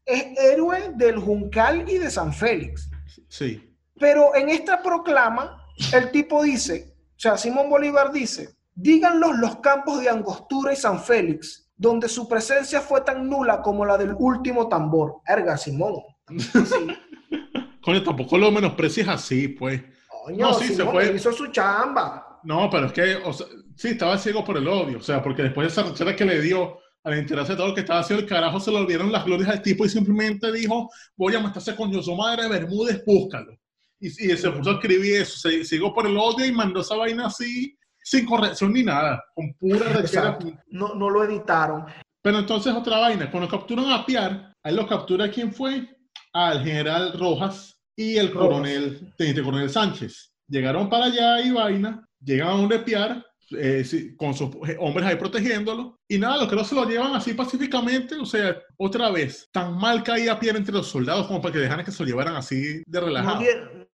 es 0.03 0.35
héroe 0.39 0.93
del 0.95 1.19
Juncal 1.19 1.87
y 1.87 1.99
de 1.99 2.09
San 2.09 2.33
Félix. 2.33 2.89
Sí. 3.27 3.71
Pero 3.99 4.35
en 4.35 4.49
esta 4.49 4.81
proclama, 4.81 5.63
el 5.93 6.09
tipo 6.09 6.41
dice, 6.41 6.95
o 7.17 7.19
sea, 7.19 7.37
Simón 7.37 7.69
Bolívar 7.69 8.11
dice, 8.11 8.55
díganlos 8.73 9.37
los 9.37 9.57
campos 9.57 10.01
de 10.01 10.09
Angostura 10.09 10.73
y 10.73 10.75
San 10.75 10.99
Félix, 10.99 11.68
donde 11.79 12.09
su 12.09 12.27
presencia 12.27 12.81
fue 12.81 13.01
tan 13.01 13.29
nula 13.29 13.61
como 13.61 13.85
la 13.85 13.97
del 13.97 14.13
último 14.19 14.67
tambor. 14.67 15.21
Erga, 15.25 15.57
Simón. 15.57 15.95
Coño, 17.81 18.03
tampoco 18.03 18.37
lo 18.37 18.51
menosprecies 18.51 19.07
así, 19.07 19.47
pues. 19.47 19.81
Coño, 20.07 20.47
No, 20.49 20.53
sí, 20.53 20.67
se 20.67 20.75
Simón 20.75 20.91
fue. 20.93 21.15
hizo 21.15 21.31
su 21.31 21.47
chamba. 21.47 22.41
No, 22.43 22.69
pero 22.69 22.87
es 22.87 22.93
que, 22.93 23.15
o 23.15 23.31
sea, 23.31 23.47
sí, 23.77 23.89
estaba 23.89 24.17
ciego 24.17 24.43
por 24.43 24.57
el 24.57 24.67
odio, 24.67 24.97
o 24.99 25.01
sea, 25.01 25.23
porque 25.23 25.43
después 25.43 25.67
de 25.67 25.71
esa 25.81 25.89
rechera 25.89 26.15
que 26.15 26.25
le 26.25 26.41
dio 26.41 26.77
al 27.05 27.13
enterarse 27.13 27.53
de 27.53 27.57
todo 27.57 27.69
lo 27.69 27.73
que 27.73 27.81
estaba 27.81 28.01
haciendo, 28.01 28.23
el 28.23 28.29
carajo 28.29 28.59
se 28.59 28.71
le 28.71 28.77
olvidaron 28.77 29.11
las 29.11 29.23
glorias 29.23 29.49
al 29.49 29.61
tipo 29.61 29.85
y 29.85 29.89
simplemente 29.89 30.51
dijo, 30.51 30.89
voy 31.15 31.33
a 31.35 31.39
matarse 31.39 31.75
con 31.77 31.91
su 32.03 32.15
madre 32.15 32.43
de 32.43 32.49
Bermúdez, 32.49 33.03
búscalo. 33.05 33.53
Y, 34.01 34.07
y 34.07 34.35
se 34.37 34.51
puso 34.51 34.71
a 34.71 34.73
escribir 34.73 35.21
eso, 35.21 35.37
se 35.37 35.63
ciegó 35.63 35.93
por 35.93 36.05
el 36.05 36.17
odio 36.17 36.45
y 36.45 36.51
mandó 36.51 36.81
esa 36.81 36.95
vaina 36.97 37.27
así, 37.27 37.77
sin 38.09 38.25
corrección 38.25 38.73
ni 38.73 38.83
nada, 38.83 39.23
con 39.35 39.53
pura 39.53 39.87
rechera. 39.93 40.39
No, 40.69 40.95
no 40.95 41.09
lo 41.11 41.23
editaron. 41.23 41.85
Pero 42.23 42.39
entonces 42.39 42.73
otra 42.73 42.97
vaina, 42.97 43.29
cuando 43.29 43.47
capturan 43.47 43.91
a 43.91 44.03
Piar, 44.03 44.51
ahí 44.63 44.75
lo 44.75 44.87
captura 44.87 45.29
quién 45.29 45.53
fue, 45.53 45.87
al 46.33 46.63
general 46.63 47.13
Rojas 47.19 47.79
y 47.95 48.17
el 48.17 48.31
Rojas. 48.31 48.47
coronel, 48.47 49.13
teniente 49.15 49.43
coronel 49.43 49.69
Sánchez. 49.69 50.33
Llegaron 50.47 50.89
para 50.89 51.05
allá 51.05 51.41
y 51.41 51.51
vaina, 51.51 52.03
llegan 52.19 52.47
a 52.47 52.53
donde 52.53 52.79
Piar, 52.79 53.23
eh, 53.51 53.83
sí, 53.83 54.15
con 54.15 54.33
sus 54.33 54.49
hombres 54.79 55.05
ahí 55.05 55.15
protegiéndolo, 55.15 55.99
y 56.07 56.17
nada, 56.17 56.37
los 56.37 56.49
que 56.49 56.55
no 56.55 56.63
se 56.63 56.73
lo 56.73 56.85
llevan 56.85 57.13
así 57.13 57.35
pacíficamente, 57.35 58.15
o 58.15 58.25
sea, 58.25 58.57
otra 58.77 59.11
vez, 59.11 59.47
tan 59.51 59.77
mal 59.77 60.01
caía 60.01 60.39
Piar 60.39 60.55
entre 60.55 60.73
los 60.73 60.87
soldados 60.87 61.27
como 61.27 61.41
para 61.41 61.53
que 61.53 61.59
dejaran 61.59 61.85
que 61.85 61.91
se 61.91 62.01
lo 62.01 62.09
llevaran 62.09 62.35
así 62.35 62.81
de 62.87 62.99
relajado. 62.99 63.43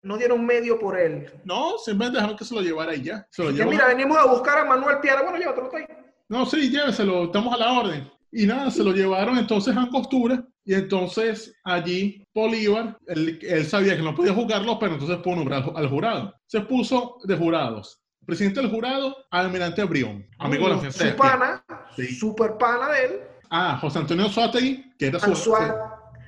No 0.02 0.16
dieron 0.16 0.44
medio 0.44 0.78
por 0.78 0.98
él. 0.98 1.30
No, 1.44 1.78
simplemente 1.78 2.16
dejaron 2.18 2.36
que 2.36 2.44
se 2.44 2.54
lo 2.54 2.62
llevara 2.62 2.94
y 2.94 3.02
ya. 3.02 3.26
Se 3.30 3.42
lo 3.42 3.50
llevan 3.50 3.68
mira, 3.68 3.86
venimos 3.88 4.16
a 4.18 4.26
buscar 4.26 4.58
a 4.58 4.64
Manuel 4.64 4.98
Piara. 5.00 5.22
Bueno, 5.22 5.38
llévatelo 5.38 5.70
ahí. 5.74 5.84
No, 6.28 6.46
sí, 6.46 6.70
lléveselo, 6.70 7.24
estamos 7.24 7.54
a 7.54 7.58
la 7.58 7.72
orden. 7.72 8.10
Y 8.32 8.46
nada, 8.46 8.70
se 8.70 8.84
lo 8.84 8.92
llevaron 8.92 9.36
entonces 9.38 9.76
a 9.76 9.82
Angostura 9.82 10.44
y 10.64 10.74
entonces 10.74 11.52
allí 11.64 12.24
Bolívar, 12.32 12.96
él, 13.08 13.40
él 13.42 13.66
sabía 13.66 13.96
que 13.96 14.02
no 14.02 14.14
podía 14.14 14.32
jugarlo, 14.32 14.78
pero 14.78 14.92
entonces 14.92 15.16
puso 15.18 15.36
nombrar 15.36 15.64
al, 15.74 15.88
jurado. 15.88 16.34
Se 16.46 16.60
puso 16.60 17.16
de 17.24 17.36
jurados. 17.36 18.00
Presidente 18.24 18.60
del 18.60 18.70
jurado, 18.70 19.16
Almirante 19.32 19.82
Brión, 19.82 20.24
amigo 20.38 20.68
de 20.68 20.74
la 20.74 20.78
fiesta 20.80 21.04
de 21.04 21.10
Su 21.10 21.16
pana, 21.16 21.64
Sí. 21.96 22.14
super 22.14 22.56
pana 22.56 22.88
de 22.90 23.04
él. 23.04 23.20
Ah, 23.50 23.78
José 23.80 23.98
Antonio 23.98 24.28
Suategui, 24.28 24.92
que 24.96 25.06
era 25.06 25.18
su, 25.18 25.34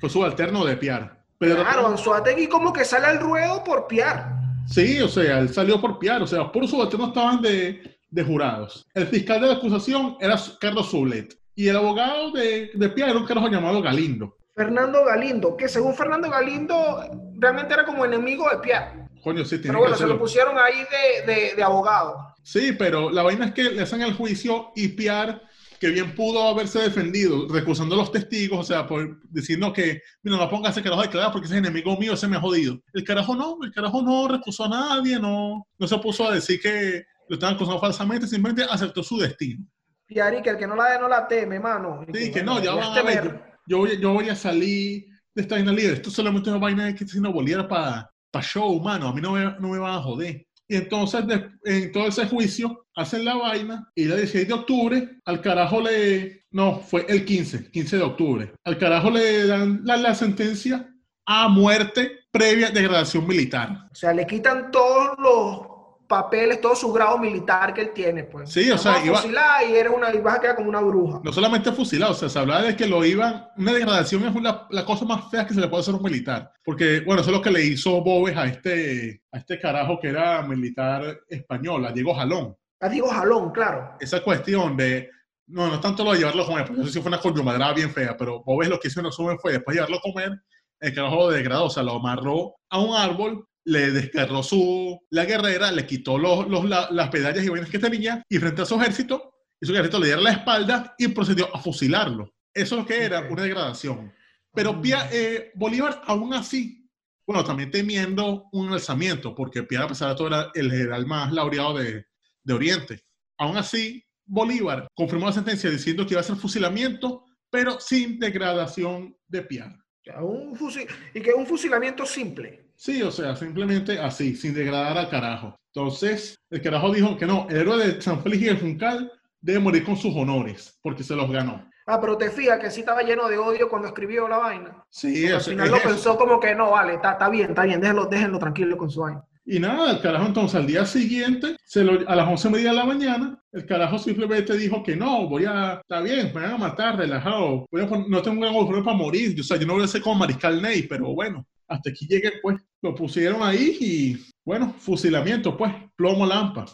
fue 0.01 0.11
subalterno 0.11 0.65
de 0.65 0.77
Piar. 0.77 1.22
Pero, 1.49 1.63
Claro, 1.63 1.89
Anzuategui 1.89 2.47
como 2.47 2.73
que 2.73 2.85
sale 2.85 3.07
al 3.07 3.19
ruedo 3.19 3.65
por 3.65 3.87
Piar. 3.89 4.33
Sí, 4.69 5.01
o 5.01 5.09
sea, 5.09 5.41
él 5.41 5.53
salió 5.53 5.81
por 5.81 5.99
Piar, 5.99 6.23
o 6.23 6.27
sea, 6.27 6.53
por 6.53 6.67
subalterno 6.69 7.09
estaban 7.09 7.43
de, 7.43 7.99
de 8.09 8.23
jurados. 8.25 8.87
El 8.95 9.09
fiscal 9.09 9.41
de 9.41 9.49
la 9.49 9.55
acusación 9.55 10.17
era 10.21 10.37
Carlos 10.61 10.91
Sublet. 10.91 11.37
Y 11.55 11.67
el 11.69 11.77
abogado 11.77 12.31
de, 12.31 12.71
de 12.75 12.89
Piar 12.91 13.11
era 13.11 13.19
un 13.19 13.27
carajo 13.27 13.49
llamado 13.49 13.83
Galindo. 13.83 14.37
Fernando 14.55 15.05
Galindo, 15.05 15.57
que 15.57 15.69
según 15.69 15.95
Fernando 15.95 16.31
Galindo 16.31 17.05
realmente 17.39 17.75
era 17.75 17.85
como 17.85 18.05
enemigo 18.05 18.49
de 18.51 18.59
Piar. 18.59 19.09
Coño, 19.25 19.45
sí, 19.45 19.59
Pero 19.59 19.75
que 19.75 19.79
bueno, 19.81 19.97
se 19.97 20.07
lo 20.07 20.19
pusieron 20.19 20.57
ahí 20.59 20.85
de, 21.27 21.33
de- 21.33 21.55
de 21.57 21.63
abogado. 21.63 22.17
Sí, 22.45 22.73
pero 22.79 23.11
la 23.11 23.23
vaina 23.23 23.47
es 23.47 23.53
que 23.53 23.65
le 23.65 23.83
hacen 23.83 24.03
el 24.03 24.15
juicio 24.15 24.71
y 24.77 24.89
Piar, 24.89 25.43
que 25.83 25.91
bien 25.91 26.15
pudo 26.15 26.47
haberse 26.47 26.79
defendido, 26.79 27.49
recusando 27.49 27.97
a 27.97 27.99
los 27.99 28.13
testigos, 28.13 28.61
o 28.61 28.63
sea, 28.63 28.87
por, 28.87 29.21
diciendo 29.33 29.73
que, 29.73 30.01
mira, 30.23 30.37
no 30.37 30.49
ponga 30.49 30.71
ese 30.71 30.81
carajo 30.81 31.01
a 31.01 31.07
declarar 31.07 31.33
porque 31.33 31.47
ese 31.47 31.57
es 31.57 31.59
enemigo 31.59 31.97
mío, 31.97 32.13
ese 32.13 32.29
me 32.29 32.37
ha 32.37 32.41
jodido. 32.41 32.81
El 32.93 33.03
carajo 33.03 33.35
no, 33.35 33.59
el 33.65 33.73
carajo 33.73 34.01
no 34.01 34.29
recusó 34.29 34.67
a 34.67 34.69
nadie, 34.69 35.19
no, 35.19 35.67
no 35.77 35.89
se 35.89 35.99
puso 35.99 36.29
a 36.29 36.35
decir 36.35 36.61
que 36.61 37.05
lo 37.29 37.35
estaban 37.35 37.57
acusando 37.57 37.81
falsamente, 37.81 38.29
simplemente 38.29 38.65
aceptó 38.71 39.03
su 39.03 39.19
destino. 39.19 39.67
Piari, 40.07 40.41
que 40.41 40.51
el 40.51 40.57
que 40.57 40.69
no 40.69 40.77
la 40.77 40.93
de 40.93 41.01
no 41.01 41.09
la 41.09 41.27
teme, 41.27 41.59
mano. 41.59 42.07
Sí, 42.15 42.31
que 42.31 42.45
no, 42.45 42.53
bueno, 42.53 42.65
ya 42.65 42.75
van 42.77 42.99
a 42.99 43.03
ver, 43.03 43.43
yo, 43.67 43.79
yo 43.79 43.79
voy, 43.79 44.01
yo 44.01 44.13
voy 44.13 44.29
a 44.29 44.37
salir 44.37 45.07
de 45.35 45.43
esta 45.43 45.57
vaina 45.57 45.73
libre. 45.73 45.95
Esto 45.95 46.13
solamente 46.13 46.49
es 46.49 46.55
una 46.55 46.63
vaina 46.63 46.85
que 46.95 47.03
está 47.03 47.07
haciendo 47.07 47.33
Bolívar 47.33 47.67
para 47.67 48.09
show, 48.41 48.81
mano. 48.81 49.09
A 49.09 49.13
mí 49.13 49.21
no 49.21 49.33
me, 49.33 49.47
no 49.59 49.69
me 49.69 49.81
van 49.81 49.99
a 49.99 50.03
joder. 50.03 50.47
Y 50.69 50.77
entonces, 50.77 51.25
en 51.65 51.93
todo 51.93 52.07
ese 52.07 52.27
juicio, 52.27 52.87
hacen 52.95 53.25
la 53.25 53.35
vaina 53.35 53.91
y 53.95 54.05
el 54.05 54.17
16 54.17 54.49
de 54.49 54.55
octubre, 54.55 55.09
al 55.25 55.41
carajo 55.41 55.81
le... 55.81 56.43
No, 56.51 56.81
fue 56.81 57.07
el 57.09 57.25
15, 57.25 57.71
15 57.71 57.97
de 57.97 58.03
octubre. 58.03 58.53
Al 58.65 58.79
carajo 58.79 59.11
le 59.11 59.47
dan 59.47 59.81
la, 59.85 59.97
la 59.97 60.15
sentencia 60.15 60.89
a 61.27 61.49
muerte 61.49 62.21
previa 62.31 62.71
degradación 62.71 63.27
militar. 63.27 63.89
O 63.91 63.95
sea, 63.95 64.13
le 64.13 64.27
quitan 64.27 64.71
todos 64.71 65.17
los 65.19 65.72
papeles, 66.13 66.61
todo 66.61 66.77
su 66.77 66.93
grado 66.93 67.19
militar 67.19 67.73
que 67.73 67.81
él 67.81 67.91
tiene, 67.95 68.25
pues. 68.25 68.51
Sí, 68.53 68.71
o 68.71 68.77
sea, 68.77 68.95
a 68.97 69.05
iba- 69.07 69.17
fusilar 69.17 69.67
y 69.69 69.75
eres 69.75 69.93
una, 69.97 70.15
y 70.15 70.19
vas 70.19 70.37
a 70.37 70.41
quedar 70.41 70.57
como 70.57 70.69
una 70.69 70.81
bruja. 70.81 71.21
No 71.25 71.33
solamente 71.33 71.73
fusilado, 71.73 72.13
o 72.13 72.15
sea, 72.15 72.29
se 72.29 72.39
hablaba 72.39 72.63
de 72.63 72.77
que 72.77 72.87
lo 72.87 73.05
iban. 73.05 73.49
Una 73.57 73.73
degradación 73.73 74.25
es 74.25 74.35
una- 74.35 74.67
la 74.71 74.85
cosa 74.85 75.05
más 75.07 75.31
fea 75.31 75.47
que 75.47 75.55
se 75.55 75.61
le 75.61 75.69
puede 75.69 75.81
hacer 75.81 75.95
a 75.95 75.97
un 75.97 76.03
militar. 76.03 76.53
Porque, 76.65 77.01
bueno, 77.07 77.23
eso 77.23 77.31
es 77.31 77.37
lo 77.37 77.43
que 77.43 77.51
le 77.51 77.65
hizo 77.65 78.03
Bobes 78.03 78.37
a 78.37 78.45
este, 78.47 79.23
a 79.33 79.39
este 79.39 79.59
carajo 79.59 79.99
que 80.01 80.09
era 80.09 80.43
militar 80.43 81.21
español, 81.29 81.87
a 81.87 81.93
Diego 81.93 82.15
Jalón. 82.15 82.55
Ah, 82.81 82.89
digo 82.89 83.09
jalón, 83.09 83.53
claro. 83.53 83.95
Esa 84.01 84.23
cuestión 84.23 84.77
de. 84.77 85.09
No, 85.47 85.69
no 85.69 85.79
tanto 85.81 86.03
lo 86.05 86.13
de 86.13 86.19
llevarlo 86.19 86.43
a 86.43 86.47
comer, 86.47 86.67
porque 86.67 86.83
eso 86.83 86.91
sí 86.91 87.01
fue 87.01 87.09
una 87.11 87.21
coyuntural 87.21 87.75
bien 87.75 87.91
fea, 87.91 88.17
pero 88.17 88.43
Bobes 88.45 88.69
lo 88.69 88.79
que 88.81 88.89
hizo 88.89 89.01
en 89.01 89.07
resumen 89.07 89.39
fue 89.39 89.53
después 89.53 89.75
de 89.75 89.81
llevarlo 89.83 89.99
a 89.99 90.01
comer, 90.13 90.43
el 90.81 90.95
carajo 90.95 91.17
lo 91.17 91.29
degradó, 91.31 91.65
o 91.67 91.71
sea, 91.71 91.83
lo 91.85 91.93
amarró 91.97 92.57
a 92.71 92.79
un 92.81 92.97
árbol, 92.97 93.47
le 93.65 93.91
descarró 93.93 94.43
su, 94.43 94.99
la 95.11 95.25
guerrera, 95.25 95.71
le 95.73 95.87
quitó 95.87 96.19
los, 96.19 96.49
los- 96.49 96.65
la- 96.69 96.89
las 96.91 97.13
medallas 97.13 97.45
y 97.45 97.49
vainas 97.49 97.71
que 97.71 97.79
tenía, 97.79 98.23
y 98.29 98.39
frente 98.39 98.63
a 98.63 98.65
su 98.67 98.75
ejército, 98.81 99.35
que 99.61 99.69
el 99.69 99.75
ejército 99.75 100.01
le 100.01 100.07
diera 100.07 100.21
la 100.21 100.33
espalda 100.33 100.95
y 100.99 101.09
procedió 101.09 101.55
a 101.55 101.61
fusilarlo. 101.61 102.35
Eso 102.55 102.75
es 102.75 102.81
lo 102.83 102.87
que 102.87 103.03
era 103.05 103.21
una 103.31 103.43
degradación. 103.43 104.13
Pero 104.55 104.81
Pia- 104.83 105.09
eh, 105.13 105.53
Bolívar, 105.55 106.03
aún 106.07 106.35
así, 106.35 106.89
bueno, 107.27 107.45
también 107.45 107.71
temiendo 107.71 108.49
un 108.53 108.73
alzamiento, 108.73 109.35
porque 109.35 109.63
Piar, 109.63 109.85
a 109.85 109.89
pesar 109.89 110.11
de 110.11 110.17
todo, 110.17 110.27
era 110.29 110.51
el 110.55 110.71
general 110.71 111.07
más 111.07 111.33
laureado 111.33 111.79
de, 111.79 112.05
de 112.43 112.53
Oriente. 112.53 113.01
Aún 113.39 113.57
así, 113.57 114.05
Bolívar 114.27 114.87
confirmó 114.95 115.27
la 115.27 115.33
sentencia 115.33 115.71
diciendo 115.71 116.05
que 116.07 116.15
iba 116.15 116.21
a 116.21 116.25
ser 116.25 116.37
fusilamiento, 116.37 117.25
pero 117.49 117.79
sin 117.81 118.19
degradación 118.19 119.17
de 119.29 119.43
Piar. 119.43 119.77
Un 120.21 120.57
fusil, 120.57 120.87
y 121.15 121.21
que 121.21 121.33
un 121.33 121.47
fusilamiento 121.47 122.05
simple. 122.05 122.72
Sí, 122.85 123.01
o 123.01 123.13
sea, 123.13 123.37
simplemente 123.37 124.01
así, 124.01 124.35
sin 124.35 124.55
degradar 124.55 124.99
al 124.99 125.09
carajo. 125.09 125.55
Entonces, 125.73 126.37
el 126.51 126.61
carajo 126.61 126.93
dijo 126.93 127.17
que 127.17 127.27
no, 127.27 127.47
el 127.49 127.59
héroe 127.59 127.79
de 127.79 128.03
San 128.03 128.21
Félix 128.21 128.43
y 128.43 128.49
el 128.49 128.59
Juncal 128.61 129.13
debe 129.41 129.61
morir 129.61 129.85
con 129.85 129.97
sus 129.97 130.13
honores, 130.17 130.81
porque 130.83 131.05
se 131.05 131.15
los 131.15 131.31
ganó. 131.31 131.65
Ah, 131.87 132.01
pero 132.01 132.19
te 132.19 132.29
fijas 132.33 132.59
que 132.59 132.73
sí 132.73 132.81
estaba 132.81 133.03
lleno 133.05 133.29
de 133.29 133.39
odio 133.39 133.69
cuando 133.69 133.87
escribió 133.87 134.27
la 134.27 134.39
vaina. 134.39 134.85
Sí, 134.91 135.13
Porque 135.13 135.29
al 135.33 135.41
eso- 135.41 135.51
final 135.51 135.67
es 135.67 135.71
lo 135.71 135.77
eso. 135.77 135.89
pensó 135.91 136.17
como 136.19 136.41
que 136.41 136.57
no, 136.57 136.73
vale, 136.73 136.95
está, 136.95 137.13
está 137.13 137.29
bien, 137.29 137.51
está 137.51 137.63
bien, 137.63 137.81
déjenlo, 137.81 138.07
déjenlo 138.07 138.41
tranquilo 138.41 138.77
con 138.77 138.91
su 138.91 139.03
vaina. 139.03 139.23
Y 139.45 139.61
nada, 139.61 139.93
el 139.93 140.01
carajo 140.01 140.27
entonces 140.27 140.57
al 140.57 140.67
día 140.67 140.85
siguiente, 140.85 141.55
se 141.65 141.85
lo- 141.85 142.09
a 142.09 142.17
las 142.17 142.27
once 142.29 142.49
y 142.49 142.51
media 142.51 142.71
de 142.71 142.77
la 142.79 142.85
mañana, 142.85 143.41
el 143.53 143.65
carajo 143.65 143.97
simplemente 143.97 144.57
dijo 144.57 144.83
que 144.83 144.97
no, 144.97 145.29
voy 145.29 145.45
a, 145.45 145.75
está 145.75 146.01
bien, 146.01 146.33
me 146.35 146.41
van 146.43 146.55
a 146.55 146.59
matar, 146.59 146.97
relajado, 146.97 147.65
voy 147.71 147.83
a 147.83 147.87
no 147.87 148.23
tengo 148.23 148.41
un 148.45 148.67
gran 148.69 148.85
para 148.85 148.97
morir, 148.97 149.39
o 149.39 149.45
sea, 149.45 149.57
yo 149.57 149.67
no 149.69 149.75
voy 149.75 149.85
a 149.85 149.87
ser 149.89 150.03
como 150.03 150.17
Mariscal 150.17 150.61
Ney, 150.61 150.83
pero 150.89 151.15
bueno, 151.15 151.47
hasta 151.73 151.91
aquí 151.91 152.07
llegué, 152.07 152.33
pues, 152.43 152.61
lo 152.83 152.95
pusieron 152.95 153.43
ahí 153.43 153.77
y, 153.81 154.33
bueno, 154.45 154.75
fusilamiento, 154.79 155.57
pues, 155.57 155.73
plomo 155.97 156.27
lampa. 156.27 156.65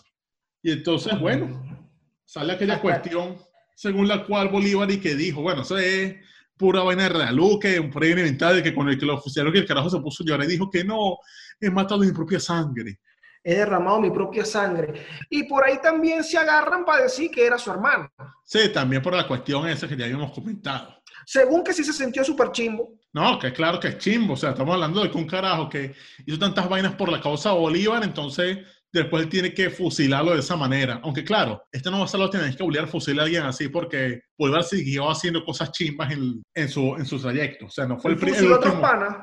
Y 0.63 0.73
entonces, 0.73 1.19
bueno, 1.21 1.87
sale 2.25 2.53
aquella 2.53 2.75
Hasta- 2.75 2.83
cuestión 2.83 3.37
según 3.77 4.09
la 4.09 4.25
cual 4.25 4.49
Bolívar 4.49 4.91
y 4.91 4.99
que 4.99 5.15
dijo, 5.15 5.41
bueno, 5.41 5.63
eso 5.63 5.79
es 5.79 6.17
pura 6.57 6.83
vaina 6.83 7.05
de 7.05 7.11
realuque, 7.11 7.79
un 7.79 7.91
premio 7.91 8.19
inventado 8.19 8.57
de 8.57 8.63
que 8.65 8.75
con 8.75 8.89
el 8.89 8.99
que 8.99 9.07
lo 9.07 9.21
fusilaron 9.21 9.53
que 9.53 9.61
el 9.61 9.67
carajo 9.67 9.89
se 9.89 10.01
puso 10.01 10.25
a 10.25 10.27
llorar 10.27 10.45
y 10.47 10.51
dijo 10.51 10.69
que 10.69 10.83
no, 10.83 11.19
he 11.61 11.71
matado 11.71 12.01
mi 12.01 12.11
propia 12.11 12.41
sangre. 12.41 12.99
He 13.45 13.55
derramado 13.55 14.01
mi 14.01 14.11
propia 14.11 14.45
sangre. 14.45 15.07
Y 15.31 15.45
por 15.45 15.63
ahí 15.65 15.79
también 15.81 16.25
se 16.25 16.37
agarran 16.37 16.85
para 16.85 17.05
decir 17.05 17.31
que 17.31 17.47
era 17.47 17.57
su 17.57 17.71
hermano. 17.71 18.11
Sí, 18.45 18.69
también 18.73 19.01
por 19.01 19.15
la 19.15 19.29
cuestión 19.29 19.69
esa 19.69 19.87
que 19.87 19.97
ya 19.97 20.07
habíamos 20.07 20.33
comentado. 20.33 20.98
Según 21.31 21.63
que 21.63 21.75
sí 21.75 21.85
se 21.85 21.93
sintió 21.93 22.25
súper 22.25 22.53
chimbo. 22.53 22.95
No, 23.13 23.39
que 23.39 23.53
claro 23.53 23.79
que 23.79 23.89
es 23.89 23.99
chimbo, 23.99 24.33
o 24.33 24.37
sea, 24.37 24.51
estamos 24.51 24.73
hablando 24.73 25.03
de 25.03 25.11
que 25.11 25.19
un 25.19 25.27
carajo 25.27 25.69
que 25.69 25.95
hizo 26.25 26.39
tantas 26.39 26.67
vainas 26.71 26.95
por 26.95 27.11
la 27.13 27.21
causa 27.21 27.51
de 27.53 27.59
Bolívar, 27.59 28.03
entonces 28.03 28.61
después 28.91 29.25
él 29.25 29.29
tiene 29.29 29.53
que 29.53 29.69
fusilarlo 29.69 30.33
de 30.33 30.41
esa 30.41 30.57
manera. 30.57 31.01
Aunque 31.05 31.25
claro, 31.25 31.63
este 31.71 31.91
no 31.91 31.99
va 31.99 32.07
a 32.07 32.09
ser 32.09 32.21
lo 32.21 32.31
que 32.31 32.39
tenés 32.39 32.57
que 32.57 32.63
obligar 32.63 32.87
a 32.87 32.89
fusilar 32.89 33.21
a 33.21 33.25
alguien 33.27 33.43
así 33.43 33.69
porque 33.69 34.23
Bolívar 34.39 34.65
siguió 34.65 35.11
haciendo 35.11 35.45
cosas 35.45 35.71
chimbas 35.71 36.11
en, 36.13 36.43
en 36.55 36.69
su, 36.71 36.95
en 36.97 37.05
su 37.05 37.21
trayecto. 37.21 37.67
O 37.67 37.71
sea, 37.71 37.85
no 37.87 37.99
fue 37.99 38.13
el, 38.13 38.19
el 38.19 38.51
otros 38.53 38.73
último. 38.75 38.81
panas. 38.81 39.17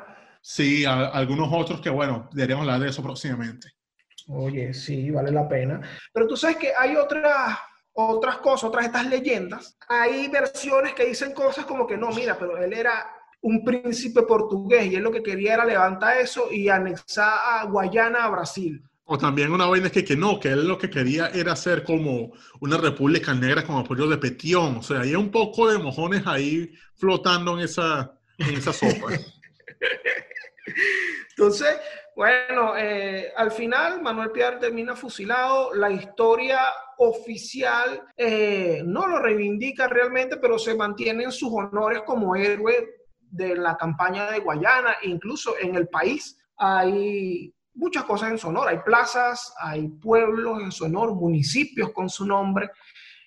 Sí, 0.44 0.86
a- 0.86 1.08
algunos 1.08 1.50
otros 1.52 1.82
que 1.82 1.90
bueno, 1.90 2.30
deberíamos 2.34 2.66
hablar 2.68 2.82
de 2.82 2.90
eso 2.90 3.02
próximamente. 3.02 3.70
Oye, 4.28 4.76
sí, 4.76 5.10
vale 5.10 5.32
la 5.32 5.48
pena. 5.50 5.82
Pero 6.14 6.28
tú 6.28 6.38
sabes 6.38 6.58
que 6.58 6.72
hay 6.80 6.96
otras, 6.96 7.58
otras 7.96 8.38
cosas, 8.38 8.66
otras 8.66 8.86
estas 8.86 9.08
leyendas. 9.08 9.78
Hay 9.88 10.28
versiones 10.28 10.94
que 10.94 11.06
dicen 11.06 11.34
cosas 11.34 11.66
como 11.66 11.88
que 11.88 11.98
no, 11.98 12.12
mira, 12.12 12.38
pero 12.38 12.58
él 12.58 12.74
era 12.74 13.08
un 13.42 13.64
príncipe 13.64 14.24
portugués 14.24 14.88
y 14.88 14.96
él 14.96 15.04
lo 15.04 15.12
que 15.12 15.24
quería 15.24 15.54
era 15.54 15.66
levantar 15.66 16.18
eso 16.18 16.52
y 16.52 16.68
anexar 16.68 17.40
a 17.46 17.66
Guayana 17.66 18.26
a 18.26 18.30
Brasil. 18.30 18.84
O 19.06 19.18
también 19.18 19.52
una 19.52 19.68
vaina 19.68 19.88
es 19.88 19.94
que, 19.94 20.04
que 20.04 20.18
no, 20.18 20.40
que 20.40 20.50
él 20.50 20.68
lo 20.68 20.78
que 20.78 20.90
quería 20.90 21.28
era 21.28 21.54
hacer 21.54 21.84
como 21.84 22.34
una 22.60 22.78
república 22.78 23.34
negra 23.34 23.64
con 23.64 23.78
apoyo 23.78 24.08
de 24.08 24.18
Petión. 24.18 24.78
O 24.78 24.84
sea, 24.84 25.02
hay 25.02 25.16
un 25.16 25.30
poco 25.30 25.72
de 25.72 25.78
mojones 25.78 26.24
ahí 26.26 26.74
flotando 26.96 27.58
en 27.58 27.66
esa, 27.66 28.18
en 28.40 28.56
esa 28.56 28.74
sopa. 28.74 29.14
Entonces, 31.30 31.78
bueno, 32.16 32.78
eh, 32.78 33.34
al 33.36 33.52
final 33.52 34.02
Manuel 34.02 34.32
Piar 34.32 34.58
termina 34.58 34.96
fusilado. 34.96 35.74
La 35.74 35.92
historia 35.92 36.60
oficial 36.98 38.08
eh, 38.16 38.82
no 38.86 39.06
lo 39.06 39.20
reivindica 39.20 39.88
realmente, 39.88 40.38
pero 40.38 40.58
se 40.58 40.76
mantienen 40.76 41.32
sus 41.32 41.50
honores 41.52 42.04
como 42.06 42.36
héroe 42.36 42.88
de 43.20 43.56
la 43.56 43.76
campaña 43.76 44.32
de 44.32 44.40
Guayana. 44.40 44.96
Incluso 45.04 45.56
en 45.60 45.76
el 45.76 45.90
país 45.90 46.40
hay 46.58 47.54
muchas 47.74 48.06
cosas 48.06 48.32
en 48.32 48.38
su 48.38 48.48
honor. 48.48 48.70
Hay 48.70 48.80
plazas, 48.80 49.54
hay 49.60 49.90
pueblos 49.90 50.62
en 50.62 50.72
su 50.72 50.86
honor, 50.86 51.14
municipios 51.14 51.92
con 51.92 52.10
su 52.10 52.26
nombre. 52.26 52.72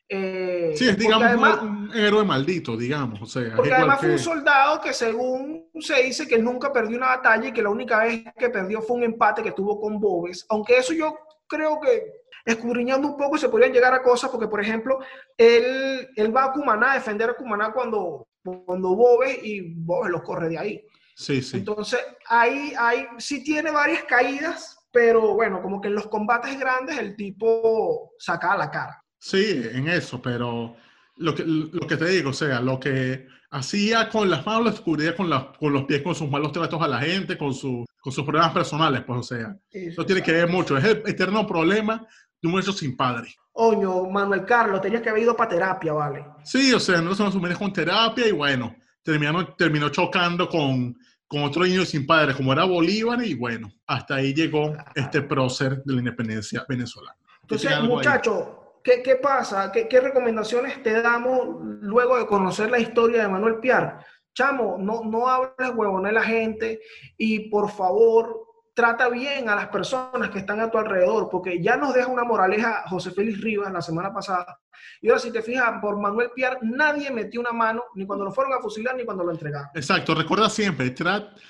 Eh, 0.09 0.73
Sí, 0.75 0.89
es 0.89 0.99
digamos 0.99 1.27
además- 1.27 1.63
un, 1.63 1.91
héroe 1.95 2.25
maldito, 2.25 2.77
digamos. 2.77 3.21
O 3.21 3.27
sea, 3.27 3.55
porque 3.55 3.73
además 3.73 4.01
fue 4.01 4.13
un 4.13 4.19
soldado 4.19 4.81
que 4.81 4.93
según 4.93 5.71
se 5.81 6.03
dice 6.03 6.27
que 6.27 6.39
nunca 6.39 6.73
perdió 6.73 6.97
una 6.97 7.09
batalla 7.09 7.49
y 7.49 7.53
que 7.53 7.63
la 7.63 7.71
única 7.71 8.05
vez 8.05 8.25
que 8.39 8.49
perdió 8.49 8.81
fue 8.83 8.97
un 8.97 9.05
empate 9.05 9.43
que 9.43 9.53
tuvo 9.53 9.81
con 9.81 10.01
Bobes. 10.01 10.47
Aunque 10.49 10.79
eso 10.79 10.93
yo 10.93 11.17
creo 11.47 11.79
que 11.81 12.05
escudriñando 12.45 13.09
un 13.09 13.17
poco 13.17 13.37
se 13.37 13.49
podrían 13.49 13.73
llegar 13.73 13.93
a 13.93 14.03
cosas 14.03 14.31
porque, 14.31 14.49
por 14.49 14.61
ejemplo, 14.61 14.99
él, 15.37 16.09
él 16.17 16.35
va 16.37 16.45
a 16.45 16.53
Cumaná 16.53 16.93
a 16.93 16.95
defender 16.95 17.31
a 17.31 17.35
Cumaná 17.35 17.73
cuando, 17.73 18.27
cuando 18.43 18.95
Bobes 18.95 19.39
y 19.43 19.75
Bobes 19.75 20.11
lo 20.11 20.23
corre 20.23 20.49
de 20.49 20.59
ahí. 20.59 20.87
Sí, 21.15 21.43
sí. 21.43 21.59
Entonces, 21.59 22.01
ahí, 22.29 22.73
ahí 22.79 23.07
sí 23.19 23.43
tiene 23.43 23.71
varias 23.71 24.05
caídas, 24.05 24.79
pero 24.93 25.35
bueno, 25.35 25.61
como 25.61 25.81
que 25.81 25.89
en 25.89 25.97
los 25.97 26.07
combates 26.07 26.59
grandes 26.59 26.97
el 26.99 27.17
tipo 27.17 28.13
saca 28.19 28.57
la 28.57 28.71
cara. 28.71 29.03
Sí, 29.19 29.63
en 29.73 29.89
eso, 29.89 30.21
pero 30.23 30.77
lo 31.17 31.35
que, 31.35 31.45
lo 31.45 31.87
que 31.87 31.97
te 31.97 32.07
digo, 32.07 32.31
o 32.31 32.35
sea, 32.35 32.61
lo 32.61 32.79
que 32.79 33.27
hacía 33.51 34.09
con 34.09 34.31
las 34.31 34.45
manos 34.47 34.65
lo 34.65 34.71
descubría 34.71 35.17
con, 35.17 35.29
las- 35.29 35.57
con 35.59 35.73
los 35.73 35.85
pies, 35.85 36.03
con 36.03 36.15
sus 36.15 36.31
malos 36.31 36.53
tratos 36.53 36.81
a 36.81 36.89
la 36.89 37.01
gente, 37.01 37.37
con, 37.37 37.53
su, 37.55 37.85
con 38.01 38.13
sus 38.13 38.25
problemas 38.25 38.53
personales, 38.53 39.03
pues, 39.05 39.19
o 39.19 39.23
sea, 39.23 39.57
eso 39.71 40.05
tiene 40.07 40.23
que 40.23 40.33
ver 40.33 40.49
mucho. 40.49 40.77
Es 40.77 40.85
el 40.85 41.03
eterno 41.07 41.47
problema 41.47 42.07
de 42.41 42.47
un 42.49 42.53
muchacho 42.53 42.73
sin 42.73 42.97
padre. 42.97 43.35
Oño, 43.53 44.05
Manuel 44.05 44.45
Carlos, 44.45 44.81
tenías 44.81 45.03
que 45.03 45.09
haber 45.09 45.25
ido 45.25 45.37
para 45.37 45.51
terapia, 45.51 45.93
¿vale? 45.93 46.25
Sí, 46.45 46.73
o 46.73 46.79
sea, 46.79 47.01
no 47.01 47.13
se 47.15 47.25
nos 47.25 47.59
con 47.59 47.73
terapia 47.73 48.29
y 48.29 48.31
bueno, 48.33 48.77
terminó, 49.03 49.55
terminó 49.55 49.89
chocando 49.89 50.49
con, 50.49 50.97
con 51.27 51.43
otro 51.43 51.65
niño 51.65 51.85
sin 51.85 52.07
padre, 52.07 52.35
como 52.35 52.53
era 52.53 52.63
Bolívar, 52.65 53.21
y 53.25 53.35
bueno, 53.35 53.73
hasta 53.87 54.17
ahí 54.17 54.33
llegó 54.33 54.77
este 54.95 55.23
prócer 55.23 55.83
de 55.83 55.93
la 55.95 55.99
independencia 55.99 56.65
venezolana. 56.69 57.17
Entonces, 57.43 57.67
¿Tiene 57.69 57.83
algo 57.83 57.99
ahí? 57.99 58.07
muchacho, 58.07 58.68
¿qué, 58.83 59.03
qué 59.03 59.17
pasa? 59.17 59.71
¿Qué, 59.73 59.89
¿Qué 59.89 60.01
recomendaciones 60.01 60.83
te 60.83 61.01
damos 61.03 61.57
luego 61.81 62.19
de 62.19 62.27
conocer 62.27 62.71
la 62.71 62.79
historia 62.79 63.23
de 63.23 63.29
Manuel 63.29 63.59
Piar? 63.59 64.05
Chamo, 64.35 64.77
no, 64.79 65.03
no 65.05 65.29
hables 65.29 65.71
huevones 65.75 66.11
a 66.11 66.15
la 66.15 66.23
gente 66.23 66.81
y 67.17 67.49
por 67.51 67.71
favor 67.71 68.49
trata 68.79 69.09
bien 69.09 69.49
a 69.49 69.57
las 69.57 69.69
personas 69.71 70.31
que 70.31 70.39
están 70.39 70.61
a 70.61 70.71
tu 70.71 70.79
alrededor, 70.79 71.29
porque 71.29 71.61
ya 71.61 71.77
nos 71.77 71.93
deja 71.93 72.07
una 72.07 72.23
moraleja 72.23 72.85
José 72.87 73.11
Félix 73.11 73.41
Rivas 73.41 73.73
la 73.73 73.83
semana 73.83 74.15
pasada. 74.15 74.61
Y 75.01 75.09
ahora, 75.09 75.21
si 75.21 75.33
te 75.33 75.43
fijas, 75.43 75.81
por 75.81 75.99
Manuel 75.99 76.31
Piar 76.33 76.59
nadie 76.63 77.11
metió 77.11 77.41
una 77.41 77.51
mano, 77.51 77.83
ni 77.97 78.07
cuando 78.07 78.25
lo 78.25 78.31
fueron 78.31 78.53
a 78.53 78.61
fusilar, 78.61 78.95
ni 78.95 79.05
cuando 79.05 79.25
lo 79.25 79.33
entregaron. 79.33 79.69
Exacto, 79.75 80.15
recuerda 80.15 80.49
siempre, 80.49 80.95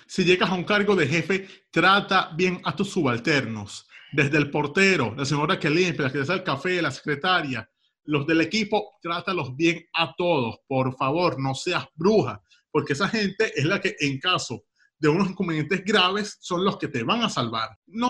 si 0.07 0.24
llegas 0.24 0.51
a 0.51 0.55
un 0.55 0.64
cargo 0.64 0.97
de 0.97 1.07
jefe, 1.07 1.47
trata 1.70 2.31
bien 2.35 2.61
a 2.64 2.74
tus 2.74 2.91
subalternos, 2.91 3.88
desde 4.12 4.38
el 4.38 4.50
portero, 4.50 5.14
la 5.16 5.24
señora 5.24 5.59
que 5.59 5.70
limpia, 5.70 6.04
la 6.06 6.12
que 6.12 6.20
hace 6.20 6.32
el 6.32 6.42
café, 6.42 6.80
la 6.82 6.90
secretaria, 6.90 7.68
los 8.04 8.26
del 8.26 8.40
equipo, 8.40 8.98
trátalos 9.02 9.54
bien 9.54 9.84
a 9.94 10.14
todos. 10.16 10.59
Por 10.66 10.96
favor, 10.96 11.38
no 11.40 11.54
seas 11.54 11.86
bruja, 11.94 12.40
porque 12.70 12.94
esa 12.94 13.09
gente 13.09 13.52
es 13.54 13.64
la 13.64 13.80
que 13.80 13.96
en 14.00 14.18
caso 14.18 14.64
de 15.00 15.09
unos 15.09 15.30
inconvenientes 15.30 15.84
graves 15.84 16.38
son 16.40 16.64
los 16.64 16.76
que 16.76 16.88
te 16.88 17.04
van 17.04 17.22
a 17.22 17.28
salvar. 17.28 17.68
No, 17.86 18.09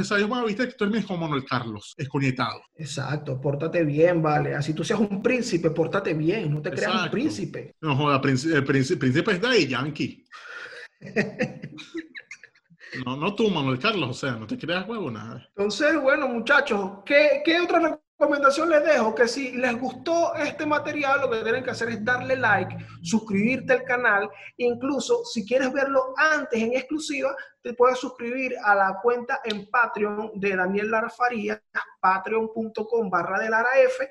esa 0.00 0.16
es 0.16 0.24
una 0.24 0.42
vista 0.44 0.66
que 0.66 0.72
tú 0.74 0.84
eres 0.84 1.04
como 1.04 1.22
Manuel 1.26 1.44
Carlos, 1.44 1.92
escoñetado. 1.98 2.62
Exacto, 2.76 3.38
pórtate 3.38 3.84
bien, 3.84 4.22
vale. 4.22 4.54
Así 4.54 4.72
tú 4.72 4.82
seas 4.82 5.00
un 5.00 5.20
príncipe, 5.22 5.70
pórtate 5.70 6.14
bien, 6.14 6.50
no 6.50 6.62
te 6.62 6.70
creas 6.70 6.86
un 6.90 6.96
Exacto. 6.98 7.10
príncipe. 7.12 7.74
No 7.82 7.94
joda, 7.96 8.18
príncipe- 8.22 8.54
el 8.56 8.64
príncipe, 8.64 8.98
príncipe 9.00 9.32
es 9.32 9.40
de 9.42 9.66
Yankee. 9.66 10.24
No, 13.04 13.16
no 13.16 13.34
tú, 13.34 13.48
Manuel 13.48 13.78
Carlos, 13.78 14.10
o 14.10 14.14
sea, 14.14 14.32
no 14.32 14.46
te 14.46 14.58
creas 14.58 14.86
huevo 14.88 15.10
nada. 15.10 15.46
Entonces, 15.56 16.00
bueno, 16.00 16.28
muchachos, 16.28 16.98
¿qué, 17.04 17.42
qué 17.44 17.60
otra 17.60 17.98
recomendación 18.18 18.68
les 18.68 18.84
dejo? 18.84 19.14
Que 19.14 19.26
si 19.26 19.52
les 19.52 19.78
gustó 19.78 20.34
este 20.34 20.66
material, 20.66 21.22
lo 21.22 21.30
que 21.30 21.42
tienen 21.42 21.64
que 21.64 21.70
hacer 21.70 21.88
es 21.88 22.04
darle 22.04 22.36
like, 22.36 22.76
suscribirte 23.02 23.72
al 23.72 23.84
canal. 23.84 24.28
Incluso, 24.58 25.24
si 25.24 25.46
quieres 25.46 25.72
verlo 25.72 26.14
antes 26.16 26.60
en 26.60 26.74
exclusiva, 26.74 27.34
te 27.62 27.72
puedes 27.74 27.98
suscribir 27.98 28.54
a 28.62 28.74
la 28.74 28.98
cuenta 29.02 29.40
en 29.44 29.68
Patreon 29.70 30.32
de 30.34 30.56
Daniel 30.56 30.90
Lara 30.90 31.10
Farías, 31.10 31.60
patreon.com 32.00 33.10
barra 33.10 33.38
de 33.38 33.50
Lara 33.50 33.70
F, 33.86 34.08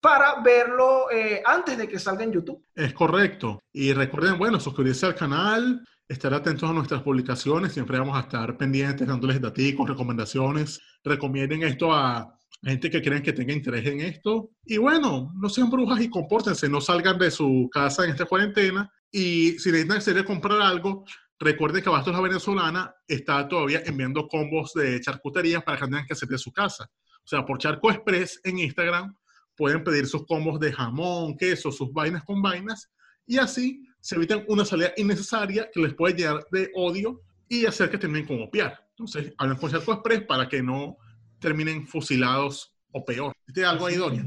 para 0.00 0.40
verlo 0.40 1.10
eh, 1.10 1.42
antes 1.44 1.76
de 1.76 1.88
que 1.88 1.98
salga 1.98 2.24
en 2.24 2.32
YouTube. 2.32 2.64
Es 2.74 2.92
correcto. 2.94 3.60
Y 3.72 3.92
recuerden, 3.92 4.38
bueno, 4.38 4.60
suscribirse 4.60 5.06
al 5.06 5.14
canal, 5.14 5.84
estar 6.08 6.32
atentos 6.32 6.68
a 6.68 6.72
nuestras 6.72 7.02
publicaciones. 7.02 7.72
Siempre 7.72 7.98
vamos 7.98 8.16
a 8.16 8.20
estar 8.20 8.56
pendientes, 8.56 9.06
dándoles 9.06 9.40
datos, 9.40 9.88
recomendaciones. 9.88 10.80
Recomienden 11.04 11.62
esto 11.62 11.92
a 11.92 12.34
gente 12.62 12.90
que 12.90 13.02
creen 13.02 13.22
que 13.22 13.32
tenga 13.32 13.52
interés 13.52 13.86
en 13.86 14.00
esto. 14.00 14.50
Y 14.64 14.78
bueno, 14.78 15.32
no 15.36 15.48
sean 15.48 15.70
brujas 15.70 16.00
y 16.00 16.08
compórtense. 16.08 16.68
No 16.68 16.80
salgan 16.80 17.18
de 17.18 17.30
su 17.30 17.68
casa 17.70 18.04
en 18.04 18.10
esta 18.10 18.24
cuarentena. 18.24 18.90
Y 19.10 19.58
si 19.58 19.70
necesitan 19.70 20.24
comprar 20.24 20.60
algo, 20.60 21.04
recuerden 21.38 21.82
que 21.82 21.90
Bastos 21.90 22.14
La 22.14 22.20
Venezolana 22.20 22.94
está 23.06 23.46
todavía 23.46 23.82
enviando 23.84 24.26
combos 24.26 24.72
de 24.74 25.00
charcutería 25.00 25.60
para 25.60 25.78
que 25.78 25.84
tengan 25.84 26.06
que 26.06 26.14
hacer 26.14 26.28
de 26.28 26.38
su 26.38 26.52
casa. 26.52 26.88
O 27.22 27.26
sea, 27.28 27.44
por 27.44 27.58
Charco 27.58 27.90
Express 27.90 28.40
en 28.44 28.58
Instagram 28.58 29.14
pueden 29.54 29.84
pedir 29.84 30.06
sus 30.06 30.24
combos 30.26 30.58
de 30.60 30.72
jamón, 30.72 31.36
queso, 31.36 31.70
sus 31.70 31.92
vainas 31.92 32.22
con 32.24 32.40
vainas, 32.40 32.90
y 33.26 33.38
así 33.38 33.87
se 34.08 34.14
evitan 34.14 34.42
una 34.48 34.64
salida 34.64 34.94
innecesaria 34.96 35.68
que 35.70 35.80
les 35.80 35.92
puede 35.92 36.14
llenar 36.14 36.42
de 36.50 36.70
odio 36.74 37.20
y 37.46 37.66
hacer 37.66 37.90
que 37.90 37.98
terminen 37.98 38.26
con 38.26 38.40
opiar. 38.40 38.82
Entonces, 38.92 39.34
hablen 39.36 39.58
con 39.58 39.70
Charco 39.70 39.92
Express 39.92 40.22
para 40.22 40.48
que 40.48 40.62
no 40.62 40.96
terminen 41.38 41.86
fusilados 41.86 42.74
o 42.90 43.04
peor. 43.04 43.34
¿Tiene 43.52 43.68
algo 43.68 43.84
ahí, 43.84 43.96
Doña? 43.96 44.24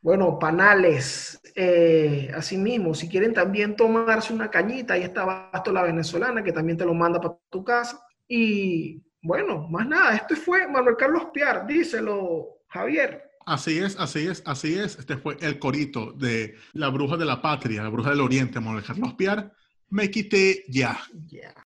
Bueno, 0.00 0.38
panales, 0.38 1.40
eh, 1.56 2.30
así 2.32 2.56
mismo, 2.56 2.94
si 2.94 3.08
quieren 3.08 3.34
también 3.34 3.74
tomarse 3.74 4.32
una 4.32 4.52
cañita, 4.52 4.94
ahí 4.94 5.02
está 5.02 5.24
Basto 5.24 5.72
la 5.72 5.82
venezolana, 5.82 6.44
que 6.44 6.52
también 6.52 6.78
te 6.78 6.84
lo 6.84 6.94
manda 6.94 7.20
para 7.20 7.36
tu 7.50 7.64
casa. 7.64 8.00
Y 8.28 9.02
bueno, 9.20 9.66
más 9.68 9.88
nada, 9.88 10.14
este 10.14 10.36
fue 10.36 10.68
Manuel 10.68 10.94
Carlos 10.96 11.26
Piar, 11.34 11.66
díselo, 11.66 12.60
Javier. 12.68 13.25
Así 13.46 13.78
es, 13.78 13.96
así 14.00 14.26
es, 14.26 14.42
así 14.44 14.74
es. 14.74 14.98
Este 14.98 15.16
fue 15.16 15.36
el 15.40 15.60
corito 15.60 16.10
de 16.12 16.56
la 16.72 16.88
bruja 16.88 17.16
de 17.16 17.24
la 17.24 17.40
patria, 17.40 17.84
la 17.84 17.88
bruja 17.90 18.10
del 18.10 18.20
oriente, 18.20 18.58
Manuel 18.58 18.84
Carlos 18.84 19.14
Piar. 19.14 19.52
Me 19.88 20.10
quité 20.10 20.64
ya. 20.68 20.98
Ya. 21.28 21.54